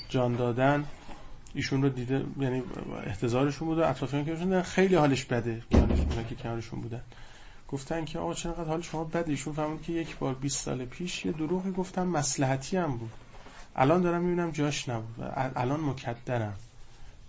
[0.10, 0.86] جان دادن
[1.54, 2.64] ایشون رو دیده یعنی
[3.06, 7.02] احتضارشون بود و اطرافیان که بودن خیلی حالش بده کنارش بودن که کنارشون بودن.
[7.68, 11.26] گفتن که آقا چقدر حال شما بده؟ ایشون فهمید که یک بار 20 سال پیش
[11.26, 13.12] یه دروغی گفتم مصلحتی هم بود.
[13.76, 15.32] الان دارم می‌بینم جاش نبود.
[15.56, 16.56] الان مکدرم.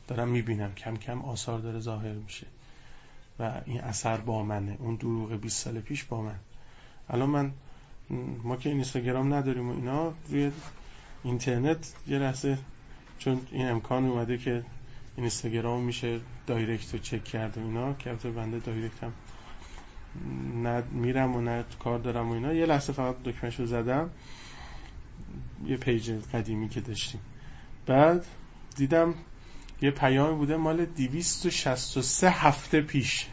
[0.08, 0.74] دارم می‌بینم.
[0.74, 2.46] کم کم آثار داره ظاهر میشه.
[3.38, 4.76] و این اثر با منه.
[4.78, 6.36] اون دروغ 20 سال پیش با من.
[7.08, 7.52] الان من
[8.42, 10.52] ما که اینستاگرام نداریم و اینا روی
[11.24, 12.58] اینترنت یه لحظه
[13.20, 14.64] چون این امکان اومده که
[15.16, 19.12] اینستاگرام میشه دایرکت رو چک کرد و اینا که بنده دایرکت هم
[20.62, 22.52] نه میرم و نه کار دارم و اینا.
[22.52, 24.10] یه لحظه فقط دکمهش رو زدم.
[25.66, 27.20] یه پیج قدیمی که داشتیم.
[27.86, 28.26] بعد
[28.76, 29.14] دیدم
[29.82, 33.26] یه پیامی بوده مال 263 هفته پیش.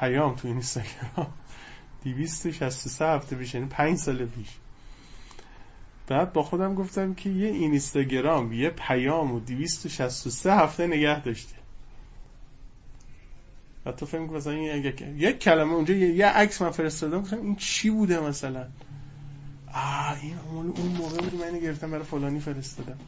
[0.00, 1.32] پیام تو اینستاگرام.
[2.04, 4.48] 263 هفته پیش یعنی 5 سال پیش.
[6.06, 11.54] بعد با خودم گفتم که یه اینستاگرام یه پیام و 263 هفته نگه داشته.
[13.86, 17.90] و تو فکر مثلا یک, یک کلمه اونجا یه, عکس من فرستادم گفتم این چی
[17.90, 18.66] بوده مثلا؟
[19.74, 20.66] آه این اون
[20.98, 22.98] موقع بود من گرفتم برای فلانی فرستادم.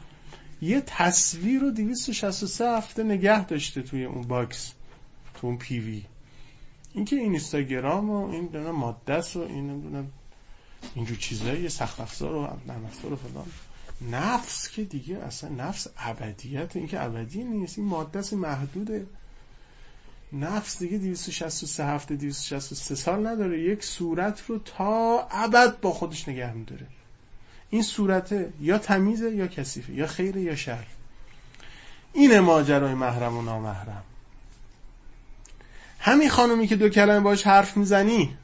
[0.63, 4.73] یه تصویر رو 263 هفته نگه داشته توی اون box
[5.35, 6.03] تو اون PV
[6.95, 10.13] اینکه این اینستاگرام و این ماده و این نمی‌دونم
[10.95, 13.47] اینجور چیزایی سخت افزار و نرم افزار و فلان.
[14.01, 19.07] نفس که دیگه اصلا نفس ابدیت این که ابدی نیست این ماده محدوده.
[20.33, 23.61] نفس دیگه 263 هفته 263 سال نداره.
[23.61, 26.87] یک صورت رو تا ابد با خودش نگه میداره.
[27.71, 30.85] این صورت یا تمیزه یا کثیفه یا خیره یا شر.
[32.13, 34.03] این ماجرای محرم و نامحرم.
[35.99, 38.37] همین خانومی که دو کلمه باش حرف می‌زنی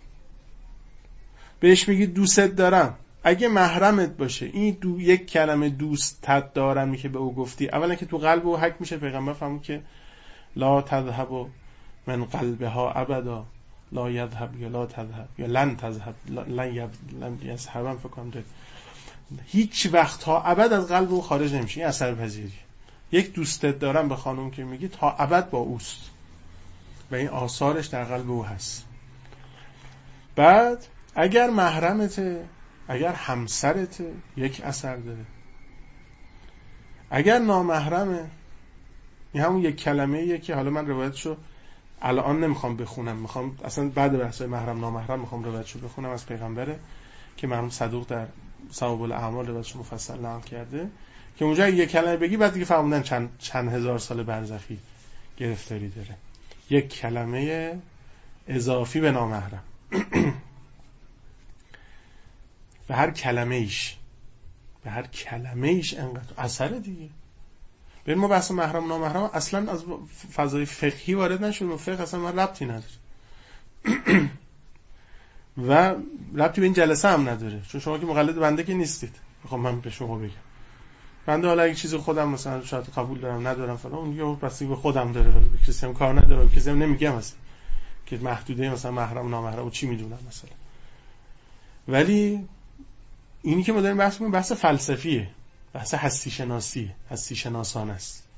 [1.62, 2.94] بهش میگی دوستت دارم.
[3.24, 4.46] اگه محرمت باشه.
[4.46, 7.68] این دو یک کلمه دوستت دارم که به او گفتی.
[7.68, 8.96] اولا که تو قلب او حک میشه.
[8.96, 9.82] پیغمبر فهمون که
[10.56, 11.28] لا تذهب
[12.06, 13.44] من قلبها ابدا.
[13.92, 16.14] لا یذهب یا لا تذهب یا لن تذهب.
[16.48, 18.32] لن یذهب فکر کنم
[19.46, 21.80] هیچ وقت تا ابد از قلب او خارج نمیشه.
[21.80, 22.52] این اثر پذیری.
[23.12, 26.10] یک دوستت دارم به خانم که میگی تا ابد با اوست.
[27.10, 28.84] و این آثارش در قلب او هست.
[30.36, 32.44] بعد اگر محرمته
[32.88, 35.24] اگر همسرته یک اثر داره.
[37.10, 38.30] اگر نامحرمه
[39.32, 41.36] این همون یک کلمه که حالا من روایتشو
[42.02, 43.16] الان نمی‌خوام بخونم.
[43.16, 46.78] می‌خوام اصلا بعد بحث محرم نامحرم می‌خوام روایتشو بخونم از پیغمبره
[47.36, 48.26] که مرحوم صدوق در
[48.72, 50.90] ثواب الاعمال روایتش مفصل نقل کرده
[51.36, 54.78] که اونجا یک کلمه بگی بعد دیگه فهموندن چند, چند هزار سال برزخی
[55.36, 56.16] گرفتاری داره.
[56.70, 57.72] یک کلمه
[58.48, 59.62] اضافی به نامحرم.
[62.92, 63.96] به هر کلمه ایش
[64.84, 67.08] به هر کلمه ایش انقدر اثر دیگه.
[68.06, 69.84] ببین ما بحث محرم نامحرم اصلا از
[70.32, 71.64] فضای فقهی وارد نشد.
[71.64, 72.84] و فقه اصلا من ربطی نداره.
[75.68, 75.94] و
[76.34, 77.62] ربطی به این جلسه هم نداره.
[77.68, 79.14] چون شما که مقلد بنده که نیستید.
[79.42, 80.30] می‌خوام من به شما بگم.
[81.26, 84.76] بنده حالا اگه چیز خودم مثلا شاید قبول دارم ندارم فلان اون یه بستگی به
[84.76, 87.38] خودم داره ولی کسی هم کار نداره کسی هم نمیگم مثلا
[88.06, 90.50] که محدوده مثلا محرم نامحرم و چی می‌دونم مثلا.
[91.88, 92.48] ولی
[93.42, 95.28] اینی که ما داریم بحث می‌کنیم بحث فلسفیه.
[95.72, 98.28] بحث هستی شناسی هستی شناسان است.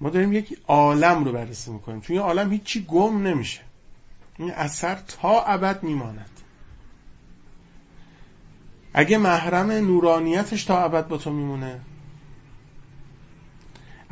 [0.00, 2.00] ما داریم یک عالم رو بررسی می‌کنیم.
[2.00, 3.60] چون این عالم هیچی گم نمیشه.
[4.38, 6.30] این اثر تا ابد میماند.
[8.92, 11.80] اگه محرم نورانیتش تا ابد با تو میمونه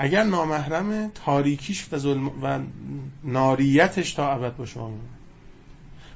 [0.00, 2.60] اگر نامحرم تاریکیش و, ظلم و
[3.24, 5.08] ناریتش تا ابد با شما میمونه.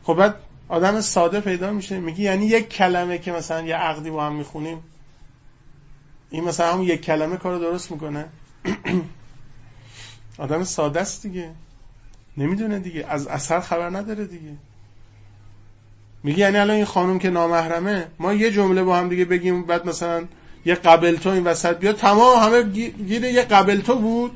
[0.05, 0.35] خب بعد
[0.73, 4.79] آدم ساده پیدا میشه میگه یعنی یک کلمه که مثلا یه عقدی با هم می‌خونیم
[6.31, 8.25] این مثلا همون یک کلمه کار درست می‌کنه.
[10.39, 11.51] آدم ساده است دیگه.
[12.37, 13.07] نمی‌دونه دیگه.
[13.09, 14.53] از اثر خبر نداره دیگه.
[16.23, 19.89] میگه یعنی الان این خانم که نامحرمه ما یه جمله با هم دیگه بگیم بعد
[19.89, 20.25] مثلا
[20.65, 21.97] یه قبل تو این وسط بیاد.
[21.97, 24.33] تمام همه گیر یه قبل تو بود.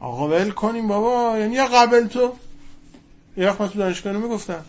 [0.00, 1.38] آقا ول کنیم بابا.
[1.38, 2.32] یعنی یه قبل تو
[3.36, 4.64] یه وقت تو دانشگاه می‌گفتم.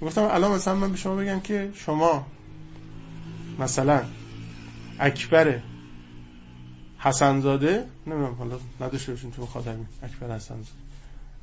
[0.00, 2.26] می‌گفتم الان مثلا من به شما بگم که شما
[3.58, 4.04] مثلا
[4.98, 5.60] اکبر
[6.98, 10.78] حسنزاده نمی‌دونم حالا نداشته باشین تو خاطر اکبر حسنزاده.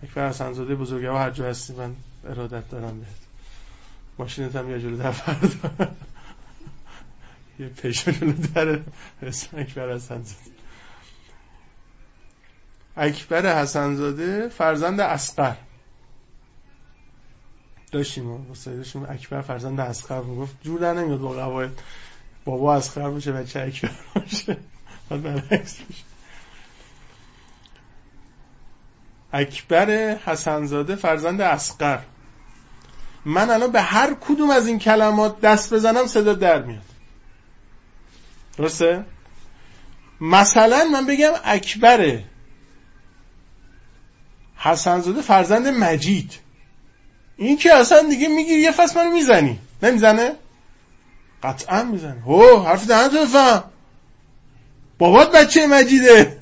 [0.03, 3.09] اکبر حسنزاده بزرگوار هر جا هستی من ارادت دارم بهت.
[4.17, 5.91] ماشینت هم یه جلو در فردا.
[7.59, 8.79] یه پیش جلو در
[9.21, 10.41] اسم اکبر حسنزاده.
[12.97, 15.55] اکبر حسنزاده فرزند اسقر
[17.93, 19.05] داشتیم و داشتیم.
[19.09, 21.81] اکبر فرزند اسقر گفت جور در نمیاد با قواعد.
[22.45, 24.57] بابا اسقر باشه بچه اکبر باشه.
[25.09, 26.03] بعد برعکس بشه
[29.33, 31.99] اکبر حسنزاده فرزند اسقر.
[33.25, 36.81] من الان به هر کدوم از این کلمات دست بزنم صدا در میاد.
[38.57, 39.05] درسته؟
[40.21, 42.19] مثلا من بگم اکبر
[44.55, 46.39] حسنزاده فرزند مجید.
[47.43, 49.59] این که اصلا دیگه میگی یه فصل منو می‌زنی.
[49.83, 50.35] نمی‌زنه؟
[51.43, 52.21] قطعا می‌زنه.
[52.21, 53.63] هو حرف دهنتو بفهم.
[54.97, 56.39] بابات بچه مجیده.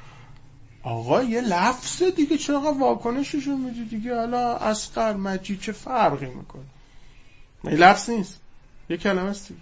[0.82, 6.62] آقا یه لفظ دیگه چرا واکنششون میدی؟ دیگه حالا اسقر مجید چه فرقی می‌کنه؟
[7.64, 8.40] این لفظ نیست.
[8.90, 9.60] یه کلمه است دیگه.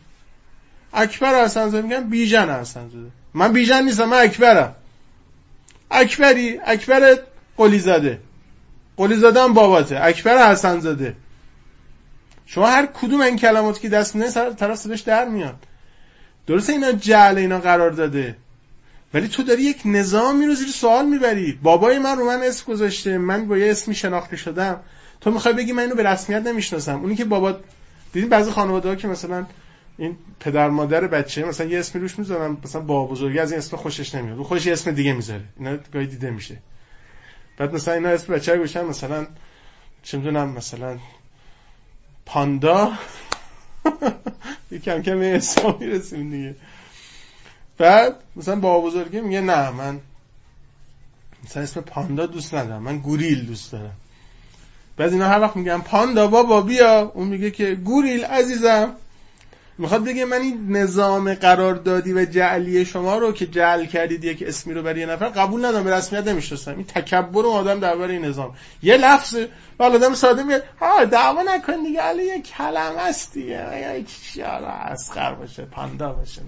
[0.93, 4.75] اکبر حسن میگن بیژن زاده من بیژن نیستم من اکبرم.
[5.91, 7.19] اکبری اکبر
[7.57, 8.21] قلی زاده
[8.97, 11.17] قلی زاده هم باباته اکبر حسن زاده
[12.47, 15.67] شما هر کدوم این کلمات که دست نه طرف صداش در میاد.
[16.47, 18.37] درسته اینا جعل اینا قرار داده.
[19.15, 21.59] ولی تو داری یک نظامی رو زیر سوال می‌بری.
[21.63, 23.19] بابای من رو من اسم گذاشته.
[23.19, 24.81] من با یه اسمی شناخته شدم.
[25.21, 27.01] تو می‌خوای بگی من اینو به رسمیت نمی‌شناسم.
[27.01, 27.59] اونی که بابا
[28.13, 29.47] دیدین بعضی خانواده ها که مثلا
[29.99, 32.57] این پدر مادر بچه مثلا یه اسمی روش می‌ذارن.
[32.65, 34.37] مثلا با بزرگی از این اسم خوشش نمیاد.
[34.37, 35.45] اون خوش یه اسم دیگه می‌ذاره.
[35.59, 36.59] اینا گاهی دیده میشه.
[37.57, 39.27] بعد مثلا اینا اسم بچه گوشن مثلا
[40.03, 40.99] چه می‌دونم مثلا
[42.27, 42.93] پاندا.
[44.85, 46.57] کم کم اسم می‌رسیم دیگه.
[47.79, 50.01] بعد مثلا با بزرگی میگه نه من
[51.45, 53.97] مثلا اسم پاندا دوست ندارم من گوریل دوست دارم.
[54.97, 58.97] بعد اینا هر وقت میگن پاندا بابا بیا اون میگه که گوریل عزیزم.
[59.79, 64.75] می‌خواد بگه من این نظام قراردادی و جعلی شما رو که جعل کردید یک اسمی
[64.75, 66.77] رو برای یه نفر قبول ندارم به رسمیت نمی‌شناسم.
[66.77, 68.57] این تکبر آدم درباره این نظام.
[68.83, 69.35] یه لفظ
[69.81, 74.05] ولی آدم ساده میاد ها دعوا نکن دیگه علی یه کلمه است دیگه.
[74.07, 76.43] چی اسخر باشه پاندا باشه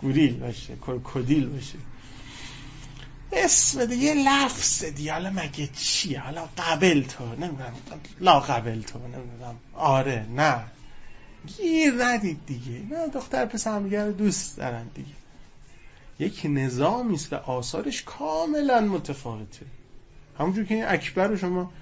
[0.00, 0.72] گوریل باشه
[1.14, 1.78] کدیل باشه.
[3.32, 5.12] اسم دیگه یه لفظ دیگه.
[5.12, 7.72] حالا مگه چیه؟ حالا قبل تو نمی‌دونم
[8.20, 9.56] لا قبل تو نمی‌دونم.
[9.74, 10.60] آره نه.
[11.56, 12.80] گیر ندید دیگه.
[12.90, 15.08] نه دختر پسر همدیگه دوست دارن دیگه.
[16.18, 19.66] یک نظامی است و آثارش کاملا متفاوته.
[20.38, 21.72] همونجور که این اکبر شما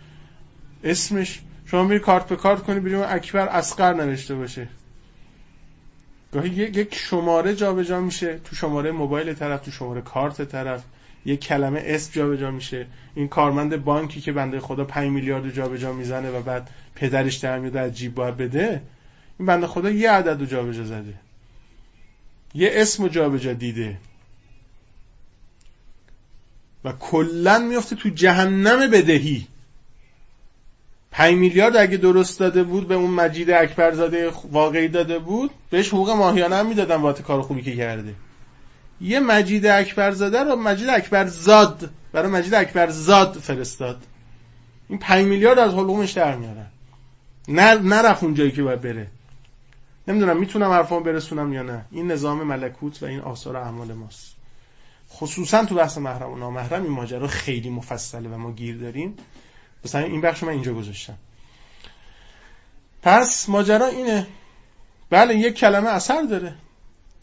[0.84, 4.68] اسمش شما میری کارت به کارت کنی بریم اکبر اسقر نوشته باشه.
[6.32, 10.82] گاهی یک شماره جابجا جا میشه تو شماره موبایل طرف تو شماره کارت طرف.
[11.24, 12.86] یک کلمه اسم جابجا جا میشه.
[13.14, 17.58] این کارمند بانکی که بنده خدا 5 میلیارد جابجا جا می‌زنه و بعد پدرش در
[17.58, 18.82] میاد از جیب باید بده
[19.38, 21.14] این بنده خدا یه عدد رو جابجا زده.
[22.54, 23.96] یه اسم رو جابجا دیده.
[26.84, 29.46] و کلا میفته تو جهنم بدهی.
[31.10, 36.10] 5 میلیارد اگه درست داده بود به اون مجید اکبرزاده واقعی داده بود بهش حقوق
[36.10, 38.14] ماهیانه هم می‌دادن کار خوبی که کرده.
[39.00, 44.02] یه مجید اکبرزاده رو مجید اکبرزاد برای مجید اکبرزاد فرستاد.
[44.88, 46.66] این 5 میلیارد از حلقومش در میارن.
[47.82, 49.06] نرفت اون جایی که باید بره.
[50.08, 51.84] نمی‌دونم می‌تونم حرفام برسونم یا نه.
[51.90, 54.34] این نظام ملکوت و این آثار اعمال ماست.
[55.10, 59.16] خصوصا تو بحث محرم و نامحرم این ماجرا خیلی مفصله و ما گیر داریم.
[59.84, 61.14] مثلا این بخش من اینجا گذاشتم.
[63.02, 64.26] پس ماجرا اینه.
[65.10, 66.54] بله یک کلمه اثر داره.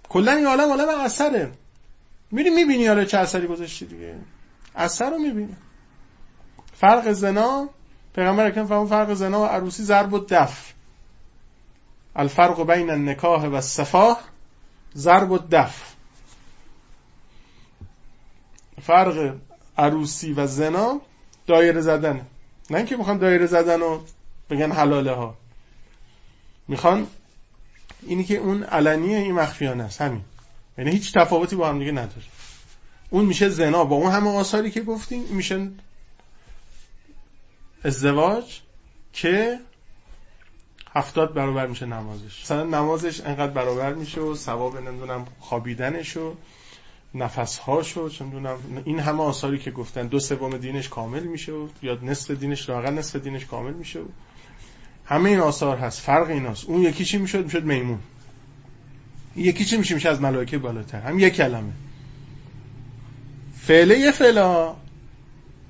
[0.10, 1.52] کلا این عالم عالم اثره.
[2.32, 4.16] میری می‌بینی حالا چه اثری گذاشتی دیگه.
[4.76, 5.56] اثر رو می‌بینی.
[6.74, 7.70] فرق زنا
[8.16, 10.74] پیغمبر اکرم فرق زنا و عروسی ضرب و دف.
[12.16, 14.20] الفرق بین النکاح و الصفاح
[14.98, 15.94] ضرب و دف
[18.82, 19.36] فرق
[19.78, 21.02] عروسی و زنا
[21.48, 22.26] دایره زدنه
[22.70, 24.00] نه اینکه می‌خوان دایره زدن و
[24.50, 25.38] بگن حلاله ها.
[26.68, 27.08] می‌خوان
[28.02, 30.22] اینی که اون علنیه این مخفیانه است همین.
[30.78, 32.24] یعنی هیچ تفاوتی با هم دیگه نداره.
[33.10, 33.86] اون میشه زنا.
[33.86, 35.68] با اون همه آثاری که گفتیم میشه
[37.84, 38.60] ازدواج
[39.14, 39.60] که
[40.94, 42.42] هفتاد برابر میشه نمازش.
[42.44, 46.34] مثلا نمازش انقدر برابر میشه و ثواب نمی‌دونم خوابیدنش و
[47.16, 48.48] نفسهاش و چون
[48.86, 52.92] این همه آثاری که گفتن دو سوم دینش کامل میشه و یا نصف دینش لاغر
[52.92, 54.06] نصف دینش کامل میشه و
[55.06, 58.00] همه این آثار هست فرق ایناست اون یکی چی می‌شد؟ می‌شد میمون.
[59.36, 61.02] یکی چی میشه میشه از ملائکه بالاتر.
[61.02, 61.72] هم یک کلمه.
[63.58, 64.74] فعله یه فعلا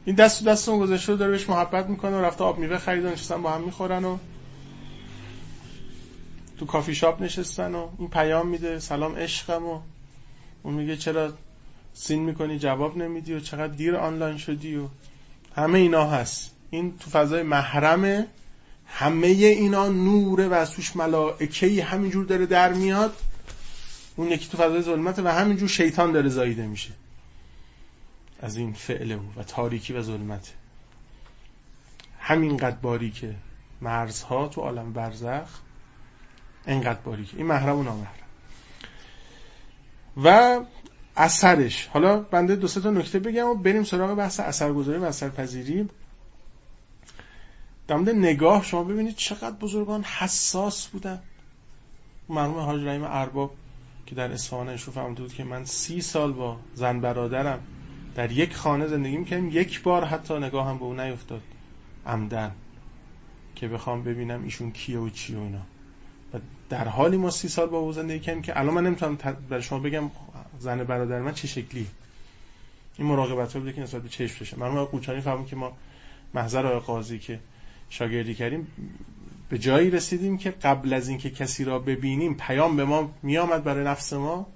[0.06, 3.10] این دست دست اون گذاشته داره بهش محبت می‌کنه و رفته آب میوه خرید و
[3.10, 4.18] نشستن با هم می‌خورن و
[6.62, 9.82] تو کافی شاپ نشستن و این پیام میده سلام عشقم و
[10.64, 11.34] اون میگه چرا
[11.94, 14.88] سین می‌کنی؟ جواب نمیدی و چقدر دیر آنلاین شدی و
[15.56, 16.52] همه اینا هست.
[16.70, 18.28] این تو فضای محرمه
[18.86, 23.16] همه اینا نوره و از توش ملائکه همینجور داره در میاد.
[24.16, 26.92] اون یکی تو فضای ظلمته و همینجور شیطان داره زاییده میشه.
[28.42, 30.52] از این فعل و تاریکی و ظلمته
[32.20, 33.36] همینقدر باریکه.
[33.82, 35.60] مرزها تو عالم برزخ
[36.68, 38.16] اینقدر باریکه این محرم و نامحرم.
[40.24, 40.60] و
[41.18, 41.88] اثرش.
[41.88, 45.90] حالا بنده دو تا نکته بگم و بریم سراغ بحث اثرگذاری و اثرپذیری.
[47.88, 51.20] در نگاه شما ببینید چقدر بزرگان حساس بودن.
[52.30, 53.52] مرحوم حاج رحیم ارباب
[54.06, 57.60] که در اصفهان اشرف فرموده بود که من سی سال با زن برادرم
[58.16, 59.50] در یک خانه زندگی می‌کردیم.
[59.50, 61.42] یک بار حتی نگاه هم به اون نیفتاد.
[62.06, 62.52] عمدن.
[63.56, 65.62] که بخوام ببینم ایشون کیه و چیه و اینا.
[66.34, 66.38] و
[66.70, 69.18] در حالی ما سی سال با او زندگی کردیم که الان من نمی‌تونم
[69.50, 70.12] برای شما بگم
[70.60, 71.88] زن برادر من چه شکلی
[72.98, 75.74] این مراقبت بوده که نسبت به چشم بشه من قوچانی فهمم که ما
[76.34, 77.40] محضر آقای قاضی که
[77.90, 78.68] شاگردی کردیم
[79.50, 83.86] به جایی رسیدیم که قبل از اینکه کسی را ببینیم پیام به ما میآمد برای
[83.86, 84.48] نفس ما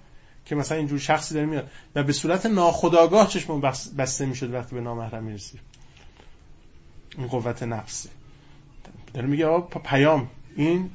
[0.46, 3.62] که مثلا اینجور شخصی داره میاد و به صورت ناخودآگاه چشم
[3.98, 5.60] بسته می‌شد وقتی به نامحرم رسید
[7.18, 8.10] این قوت نفسه
[9.14, 10.28] داره میگه آقا پیام.
[10.56, 10.90] این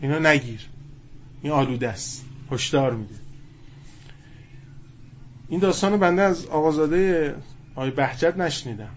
[0.00, 0.68] اینو نگیر.
[1.42, 2.24] این آلوده است.
[2.50, 3.14] هشدار میده.
[5.48, 7.34] این داستان بنده از آقازاده
[7.74, 8.94] آقای بهجت نشنیدم.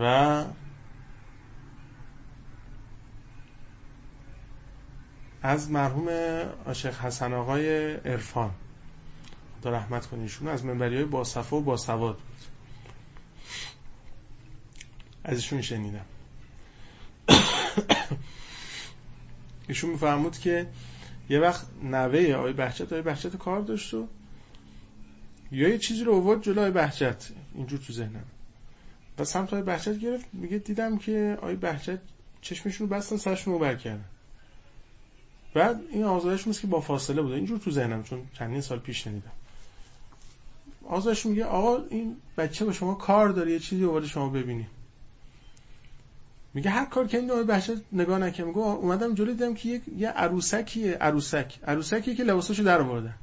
[0.00, 0.44] و
[5.42, 6.08] از مرحوم
[6.66, 8.50] آشق حسن آقای عرفان.
[9.60, 12.38] خدا رحمت کنه از منبری های با صفا و با سواد بود
[15.24, 16.04] ازشون شنیدم.
[19.68, 20.66] ایشون میفرمود که
[21.30, 24.06] یه وقت نوه آقای بهجت آقای بهجت کار داشت و
[25.52, 27.28] یا یه چیزی رو آورد جلوی آقای بهجت.
[27.54, 28.24] اینجور تو ذهنم.
[29.18, 31.98] و سمت آقای بهجت گرفت میگه دیدم که آقای بهجت
[32.40, 34.04] چشمشون رو بستن سرشون رو بر کردن
[35.54, 37.34] بعد این آزادش که با فاصله بوده.
[37.34, 39.32] اینجور تو ذهنم چون چندین سال پیش شنیدم.
[40.88, 44.66] آزادش میگه آقا این بچه با شما کار داره یه چیزی آورده شما ببینیم.
[46.54, 50.08] میگه هر کار که این بچه نگاه نکنه میگه اومدم جلوی دیدم که یک یه
[50.08, 51.58] عروسکیه عروسک.
[51.66, 53.14] عروسکی که لباساشو در آورده.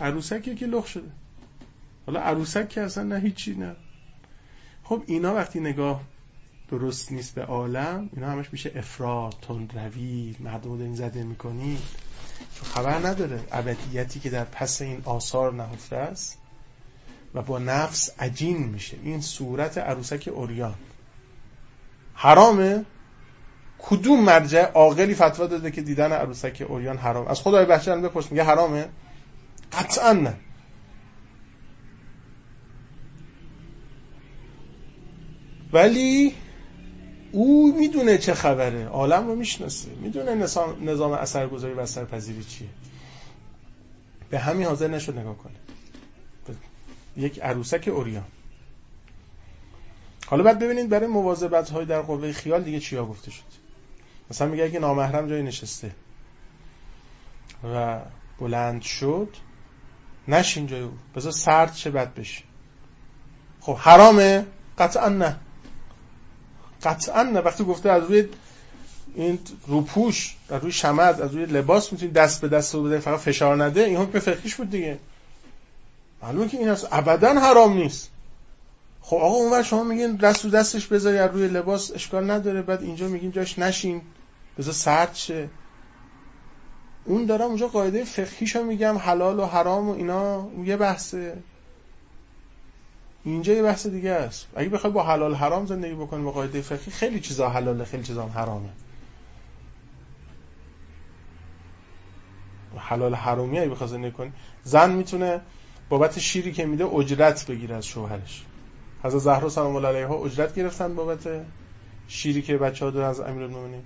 [0.00, 1.10] عروسکی که لخ شده.
[2.06, 3.76] حالا عروسک که اصلا نه هیچی نه.
[4.84, 6.00] خب اینا وقتی نگاه
[6.70, 11.78] درست نیست به عالم اینا همش میشه افراد تند روی مردم این زده می‌کنی
[12.62, 13.40] خبر نداره.
[13.52, 16.38] ابدیتی که در پس این آثار نهفته است.
[17.34, 18.96] و با نفس عجین میشه.
[19.02, 20.74] این صورت عروسک اوریان
[22.14, 22.84] حرامه.
[23.78, 27.26] کدوم مرجع؟ عاقلی فتوا داده که دیدن عروسک اوریان حرام.
[27.26, 28.88] از خدای بهشت بپرس میگه حرامه؟
[29.72, 30.34] قطعا نه.
[35.72, 36.34] ولی
[37.32, 38.86] او می‌دونه چه خبره.
[38.86, 39.88] عالم رو می‌شناسه.
[40.00, 40.34] می‌دونه
[40.80, 42.68] نظام اثرگذاری و اثرپذیری چیه.
[44.30, 45.54] به همین حاضر نشد نگاه کنه.
[47.16, 48.24] یک عروسک اوریان
[50.26, 53.42] حالا بعد ببینید برای مواظبت های در قوه خیال دیگه چیا گفته شد.
[54.30, 55.90] مثلا میگه اگه نامحرم جایی نشسته
[57.74, 58.00] و
[58.40, 59.28] بلند شد
[60.28, 60.92] نشین جای او.
[61.16, 62.42] بذار سرد چه بد بشه.
[63.60, 64.46] خب حرامه؟
[64.78, 65.36] قطعا نه.
[66.82, 67.40] قطعا نه.
[67.40, 68.28] وقتی گفته از روی
[69.14, 73.20] این روپوش از روی شمد از روی لباس می‌تونی دست به دست رو بده فقط
[73.20, 73.84] فشار نده.
[73.84, 74.98] این حکم فقهیش بود دیگه.
[76.26, 78.10] معلومه که این از ابدا حرام نیست.
[79.00, 83.08] خب آقا اونور شما میگین دست رو دستش بذاری روی لباس اشکال نداره بعد اینجا
[83.08, 84.02] میگین جاش نشین
[84.58, 85.48] بذار سرد شه.
[87.04, 91.36] اون دارم اونجا قاعده فقهیشو میگم حلال و حرام و اینا یه بحثه.
[93.24, 94.46] اینجا یه بحث دیگه است.
[94.56, 98.26] اگه بخوای با حلال حرام زندگی بکنی با قاعده فقهی خیلی چیزا حلاله خیلی چیزا
[98.26, 98.68] حرامه.
[102.76, 104.32] حلال حرامی اگه بخوای زندگی کنی
[104.64, 105.40] زن می‌تونه
[105.88, 108.44] بابت شیری که میده اجرت بگیره از شوهرش.
[109.02, 111.28] حضرت زهرا سلام الله علیها اجرت گرفتن بابت
[112.08, 113.82] شیری که بچه ها دارن از امیرالمومنین.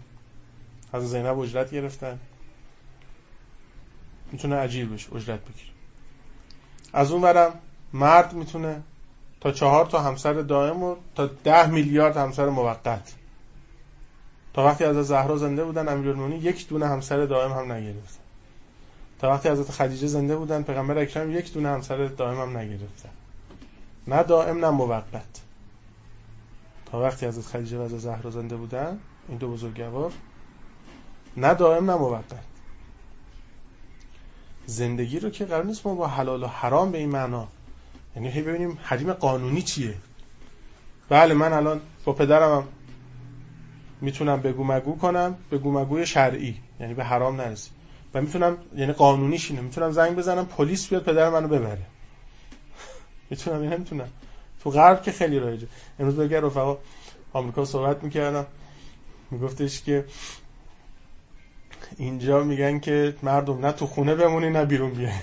[0.92, 2.18] حضرت زینب اجرت گرفتن.
[4.32, 5.70] می‌تونه اجیر بشه اجرت بگیره.
[6.92, 7.52] از اون برم
[7.92, 8.82] مرد می‌تونه
[9.40, 13.14] تا چهار تا همسر دائم و تا ده میلیارد همسر موقت.
[14.52, 18.20] تا وقتی از زهرا زنده بودن امیرالمومنین یک دونه همسر دائم هم نگرفتن
[19.20, 23.08] تا وقتی حضرت خدیجه زنده بودن پیغمبر اکرم یک دونه همسر دائم هم نگرفتن
[24.06, 25.40] نه دائم نه موقت.
[26.86, 28.98] تا وقتی حضرت خدیجه و حضرت زهرا زنده بودن
[29.28, 30.12] این دو بزرگوار
[31.36, 32.24] نه دائم نه موقت.
[34.66, 37.48] زندگی رو که قرار نیست ما با حلال و حرام به این معنا
[38.16, 39.94] یعنی هی ببینیم حریم قانونی چیه.
[41.08, 42.68] بله من الان با پدرم هم
[44.00, 47.72] می‌تونم بگو مگو کنم بگو مگوی شرعی یعنی به حرام نرسیم.
[48.14, 49.62] و می‌تونم یعنی قانونیش اینه.
[49.62, 51.86] می‌تونم زنگ بزنم پلیس بیاد پدر منو ببره.
[53.30, 54.08] می‌تونم این می‌تونم
[54.62, 55.66] تو غرب که خیلی رایجه.
[55.98, 56.78] امروز بگر رفقا
[57.32, 58.46] آمریکا صحبت می‌کردم.
[59.30, 60.04] میگفتش که
[61.96, 65.20] اینجا میگن که مردم نه تو خونه بمونی نه بیرون بیاین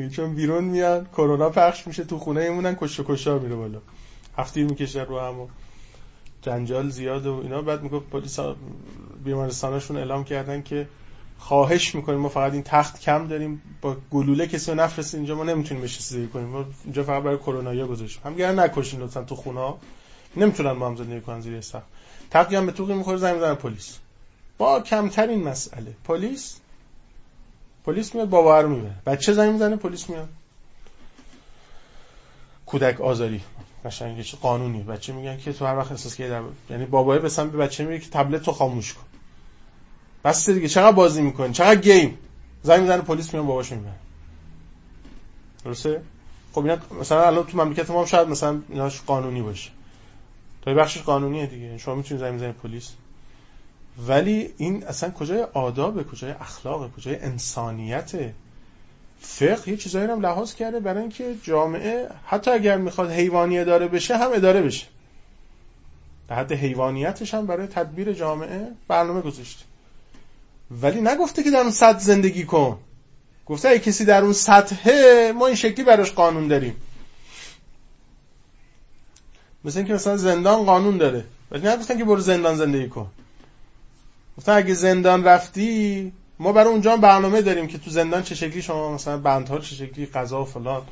[0.16, 3.80] چون بیرون میاد کرونا پخش میشه تو خونه ایمونن کش کشا میره بالا.
[4.36, 5.48] هفته می‌کشه رو هم
[6.42, 7.62] جنجال زیاد و اینا.
[7.62, 8.38] بعد می‌گفت پلیس
[9.24, 10.88] بیمارستانشون اعلام کردن که
[11.38, 15.44] خواهش می‌کنیم ما فقط این تخت کم داریم با گلوله کسی رو نفرست اینجا ما
[15.44, 16.46] نمی‌تونیم بهش رسیدگی کنیم.
[16.46, 18.22] ما اینجا فقط برای کرونا یا گذاشتیم.
[18.24, 19.74] هم گرن نکشین لطفا تو خونه
[20.36, 21.82] نمی‌تونن ما هم زندگی کنن زیر سقف.
[22.30, 23.98] تقی هم به توقی می‌خوره زنگ می‌زنن پلیس.
[24.58, 25.94] با کمترین مسئله.
[26.04, 26.56] پلیس؟
[27.84, 28.94] پلیس میاد بابا رو می‌بره.
[29.06, 30.28] بچه زنگ می‌زنه پلیس میاد.
[32.66, 33.40] کودک آزاری.
[33.84, 34.82] قشنگ قانونی.
[34.82, 36.42] بچه میگن که تو هر وقت احساس کردی در...
[36.70, 39.02] یعنی بابای به به بچه میگه که تبلت تو خاموش کن.
[40.24, 40.68] بس دیگه.
[40.68, 42.18] چقدر بازی می‌کنی؟ چقدر گیم؟
[42.62, 43.92] زنگ می‌زنه پلیس میان باباشو می‌بره.
[45.64, 46.02] درسته؟
[46.52, 49.70] خب اینا مثلا الان تو مملکت ما هم شاید مثلا ایناش قانونی باشه.
[50.62, 51.78] تا بخشش قانونیه دیگه.
[51.78, 52.90] شما می‌تونید زنگ بزنید پلیس.
[54.08, 58.12] ولی این اصلا کجای آداب کجای اخلاق کجای انسانیت
[59.20, 64.16] فقه یه چیزایی هم لحاظ کرده برای اینکه جامعه حتی اگر می‌خواد حیوانی اداره بشه
[64.16, 64.86] هم اداره بشه.
[66.28, 69.64] در حد حیوانیتش هم برای تدبیر جامعه برنامه گذاشته.
[70.70, 72.78] ولی نگفته که در اون سطح زندگی کن.
[73.46, 76.76] گفته اگه کسی در اون سطحه ما این شکلی براش قانون داریم.
[79.64, 81.24] مثل اینکه مثلا زندان قانون داره.
[81.50, 83.10] ولی نگفتن که برو زندان زندگی کن.
[84.38, 88.94] گفتن اگه زندان رفتی ما برای اونجا برنامه داریم که تو زندان چه شکلی شما
[88.94, 90.82] مثلا بندها چه شکلی غذا و فلان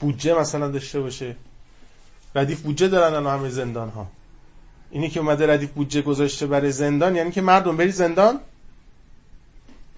[0.00, 1.36] بودجه مثلا داشته باشه.
[2.34, 4.06] ردیف بودجه دارن الان همه زندان ها
[4.90, 8.40] اینی که اومده ردیف بودجه گذاشته برای زندان یعنی که مردم بری زندان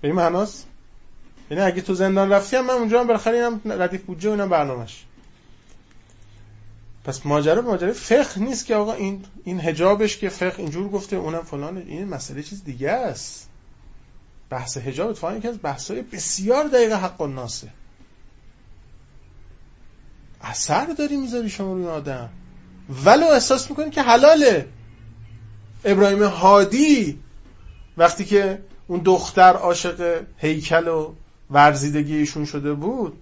[0.00, 0.66] به این معناست؟
[1.50, 5.04] یعنی اگه تو زندان رفتی هم من اونجا هم بالاخره اینم ردیف بودجه و برنامهش.
[7.04, 11.42] پس ماجرا ماجرا فقه نیست که آقا این این حجابش که فقه اینجور گفته اونم
[11.42, 11.76] فلان.
[11.76, 13.48] این مسئله چیز دیگه است.
[14.50, 17.68] بحث حجاب اتفاقا یکی از بحث‌های بسیار دقیق حق الناسه.
[20.40, 22.28] اثر داری می‌ذاری شما روی آدم.
[23.04, 24.68] ولو احساس می‌کنی که حلاله.
[25.84, 27.18] ابراهیم هادی
[27.96, 31.14] وقتی که اون دختر عاشق هیکل و
[31.50, 33.18] ورزیدگی ایشون شده بود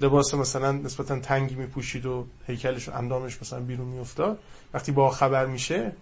[0.00, 4.38] لباس مثلا نسبتا تنگی میپوشید و هیکلش و اندامش مثلا بیرون میافتاد.
[4.74, 5.92] وقتی با خبر میشه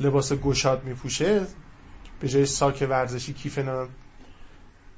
[0.00, 1.46] لباس گشاد میپوشه
[2.20, 3.58] به جای ساک ورزشی کیف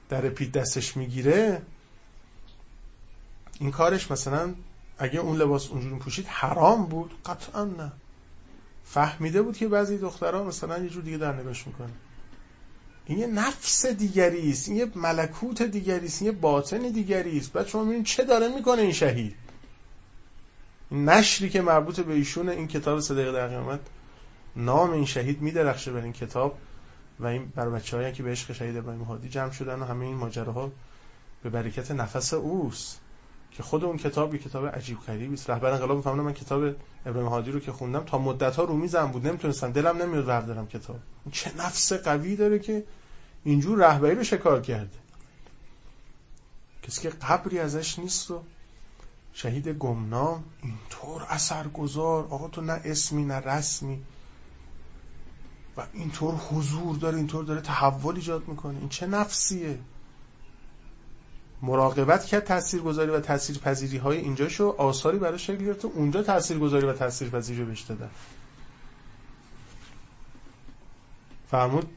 [0.09, 1.63] در پیت دستش می‌گیره.
[3.61, 4.55] این کارش مثلا
[4.99, 7.11] اگه اون لباس اونجوری پوشید حرام بود.
[7.27, 7.93] قطعا نه.
[8.85, 11.93] فهمیده بود که بعضی دخترها مثلا یه جور دیگه در نگاش می‌کنه
[13.07, 17.53] این یه نفس دیگری است این یه ملکوت دیگری است این یه باطن دیگری است
[17.53, 19.35] بعد شما می‌بینید چه داره می‌کنه این شهید؟
[20.93, 23.81] نشری که مربوط به ایشون این کتاب صدق در قیامت
[24.57, 26.59] نام این شهید میدرخشه بر این کتاب
[27.21, 30.17] و این بر بچه‌هایی که به عشق شهید ابراهیم هادی جمع شدن و همه این
[30.17, 30.73] ماجراها
[31.43, 33.01] به برکت نفس اوست.
[33.57, 35.51] که خود اون کتاب یه کتاب عجیب غریبی است.
[35.51, 36.75] رهبر انقلاب می‌فهمم من کتاب
[37.07, 39.73] ابراهیم هادی رو که خوندم تا مدت ها رو میزم بود نمی‌تونستم.
[39.73, 40.99] دلم نمیاد بردارم کتاب.
[41.33, 42.85] چه نفس قوی داره که
[43.45, 44.99] اینجور رهبری رو شکار کرده.
[46.83, 48.43] کسی که قبری ازش نیست و
[49.33, 52.25] شهید گمنام اینطور اثرگذار.
[52.25, 54.03] آقا تو نه اسمی نه رسمی.
[55.77, 58.79] و اینطور حضور داره اینطور داره تحول ایجاد می‌کنه.
[58.79, 59.79] این چه نفسیه؟
[61.63, 66.93] مراقبت کرد تاثیرگذاری و تاثیرپذیری های اینجا شو آثاری برای شکل گرفته اونجا تاثیرگذاری و
[66.93, 68.11] تاثیرپذیری رو بهش دادن.
[71.51, 71.91] فرمود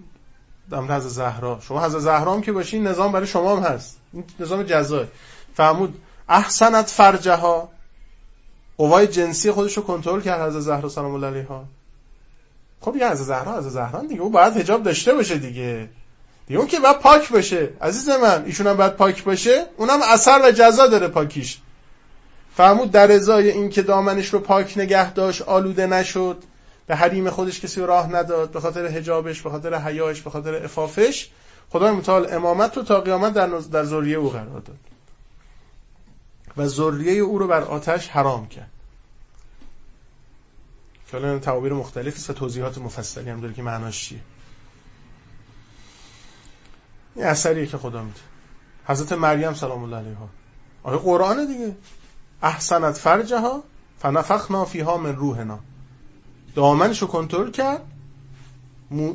[0.71, 1.59] دم حضرت زهرا.
[1.61, 3.99] شما حضرت زهرا هم که باشین نظام برای شما هم هست.
[4.13, 5.07] این نظام جزای
[5.53, 7.69] فرمود احسنت فرجها.
[8.77, 11.65] قوای جنسی خودش رو کنترل کرد از زهرا سلام الله علیها.
[12.81, 14.21] خب دیگه از زهرا از زهرا دیگه.
[14.21, 15.89] اون باید حجاب داشته باشه دیگه.
[16.47, 17.69] دیگه اون که باید پاک باشه.
[17.81, 19.65] عزیز من ایشون هم باید پاک باشه.
[19.77, 21.59] اونم اثر و جزا داره پاکیش.
[22.55, 26.43] فرمود در ازای این که دامنش رو پاک نگه داشت آلوده نشد.
[26.87, 28.51] به حریم خودش کسی راه نداد.
[28.51, 31.29] به خاطر حجابش به خاطر حیاش به خاطر افافش.
[31.69, 34.77] خدای متعال امامت رو تا قیامت در, در ذریه او قرار داد.
[36.57, 38.69] و ذریه او رو بر آتش حرام کرد.
[41.11, 44.19] که تعابیر مختلفی و توضیحات مفصلی هم داره که معناش چیه.
[47.15, 48.19] این اثریه که خدا میده.
[48.85, 50.29] حضرت مریم سلام الله علیها
[50.83, 51.75] آیه قرآن دیگه؟
[52.41, 53.63] احسنت فرجها
[53.99, 55.59] فنفخنا فیها من روحنا.
[56.55, 57.81] دامنش رو کنترل کرد.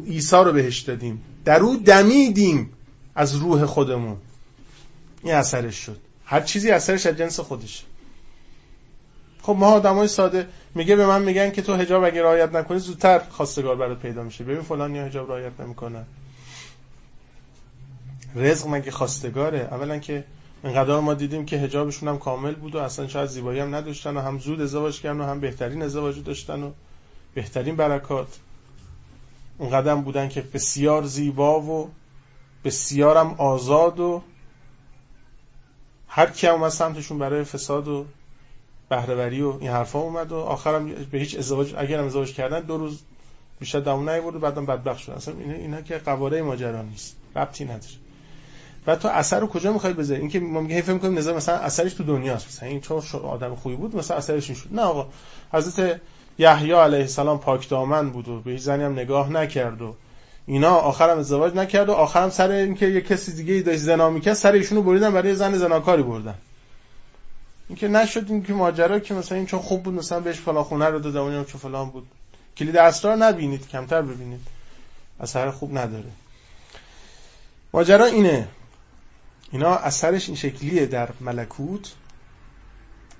[0.07, 1.22] عیسی رو بهش دادیم.
[1.44, 2.72] در او دمیدیم
[3.14, 4.16] از روح خودمون.
[5.22, 5.96] این اثرش شد.
[6.24, 7.84] هر چیزی اثرش از جنس خودش.
[9.42, 13.18] خب ما آدمای ساده میگه به من میگن که تو حجاب اگه رعایت نکنی زودتر
[13.18, 14.44] خواستگار برات پیدا میشه.
[14.44, 16.05] ببین فلان یا حجاب رعایت نمی‌کنه
[18.34, 20.24] رزق مگه خواستگاره؟ اولا که
[20.64, 24.20] اینقدر ما دیدیم که حجابشون هم کامل بود و اصلا شاید زیبایی هم نداشتن و
[24.20, 26.70] هم زود ازدواج کردن و هم بهترین ازدواج داشتن و
[27.34, 28.38] بهترین برکات.
[29.58, 31.90] اون قدم بودن که بسیار زیبا و
[32.64, 34.22] بسیارم آزاد و
[36.08, 38.06] هر کی هم از سمتشون برای فساد و
[38.88, 42.76] بهرهوری و این حرفا اومد و آخرم به هیچ ازدواج اگر هم ازدواج کردن دو
[42.76, 43.02] روز
[43.60, 45.12] بیشتر دوام نیورد و بعدم بدبخت شد.
[45.12, 47.16] اصلا اینا, اینا که قواره ماجرا نیست.
[47.36, 47.99] ربطی نداره.
[48.86, 51.94] و تو اثر رو کجا می‌خوای بذاری؟ اینکه ما میگه فکر می‌کنیم نظر مثلا اثرش
[51.94, 52.46] تو دنیاست.
[52.46, 54.68] مثلا این چون آدم خوبی بود مثلا اثرش این شد.
[54.72, 55.06] نه آقا
[55.52, 56.00] حضرت
[56.38, 59.94] یحیی علیه السلام پاک دامن بود و به زنی هم نگاه نکرد و
[60.46, 64.34] اینا آخرم ازدواج نکرد و آخرم سر اینکه یه کسی دیگه ای داشت زنا می‌کرد
[64.34, 66.34] سر ایشونو بریدن برای زن زناکاری بردن.
[67.68, 70.86] اینکه نشد این که ماجرا که مثلا این چون خوب بود مثلا بهش فلان خونه
[70.86, 72.06] رو دادم اونم که فلان بود.
[72.56, 74.40] کلید اسرار نبینید کمتر ببینید.
[75.20, 76.10] اثر خوب نداره.
[77.72, 78.48] ماجرا اینه.
[79.53, 81.92] اینا اثرش این شکلیه در ملکوت.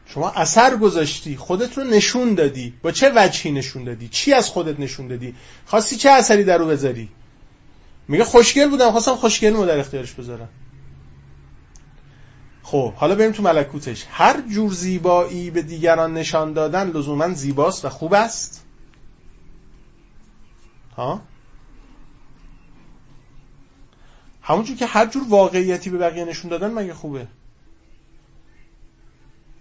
[0.07, 2.74] شما اثر گذاشتی خودت رو نشون دادی.
[2.83, 5.35] با چه وجهی نشون دادی؟ چی از خودت نشون دادی؟
[5.66, 7.09] خواستی چه اثری در رو بذاری؟
[8.09, 10.49] میگه خوشگل بودم خواستم خوشگل رو در اختیارش بذارم.
[12.62, 14.07] خب حالا بریم تو ملکوتش.
[14.11, 18.64] هر جور زیبایی به دیگران نشان دادن لزوما زیباست و خوب است.
[20.97, 21.22] ها؟
[24.51, 27.26] همونجور که هر جور واقعیتی به بقیه نشون دادن مگه خوبه؟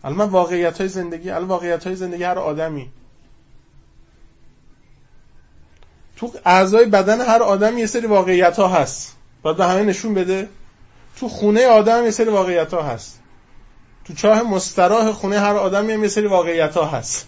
[0.03, 2.89] الان واقعیت های زندگی الان واقعیت های زندگی هر آدمی.
[6.15, 9.15] تو اعضای بدن هر آدم یه سری واقعیت ها هست.
[9.41, 10.49] باید به همه نشون بده.
[11.15, 13.19] تو خونه آدم یه سری واقعیت ها هست.
[14.05, 17.27] تو چاه مستراح خونه هر آدم یه سری واقعیت ها هست.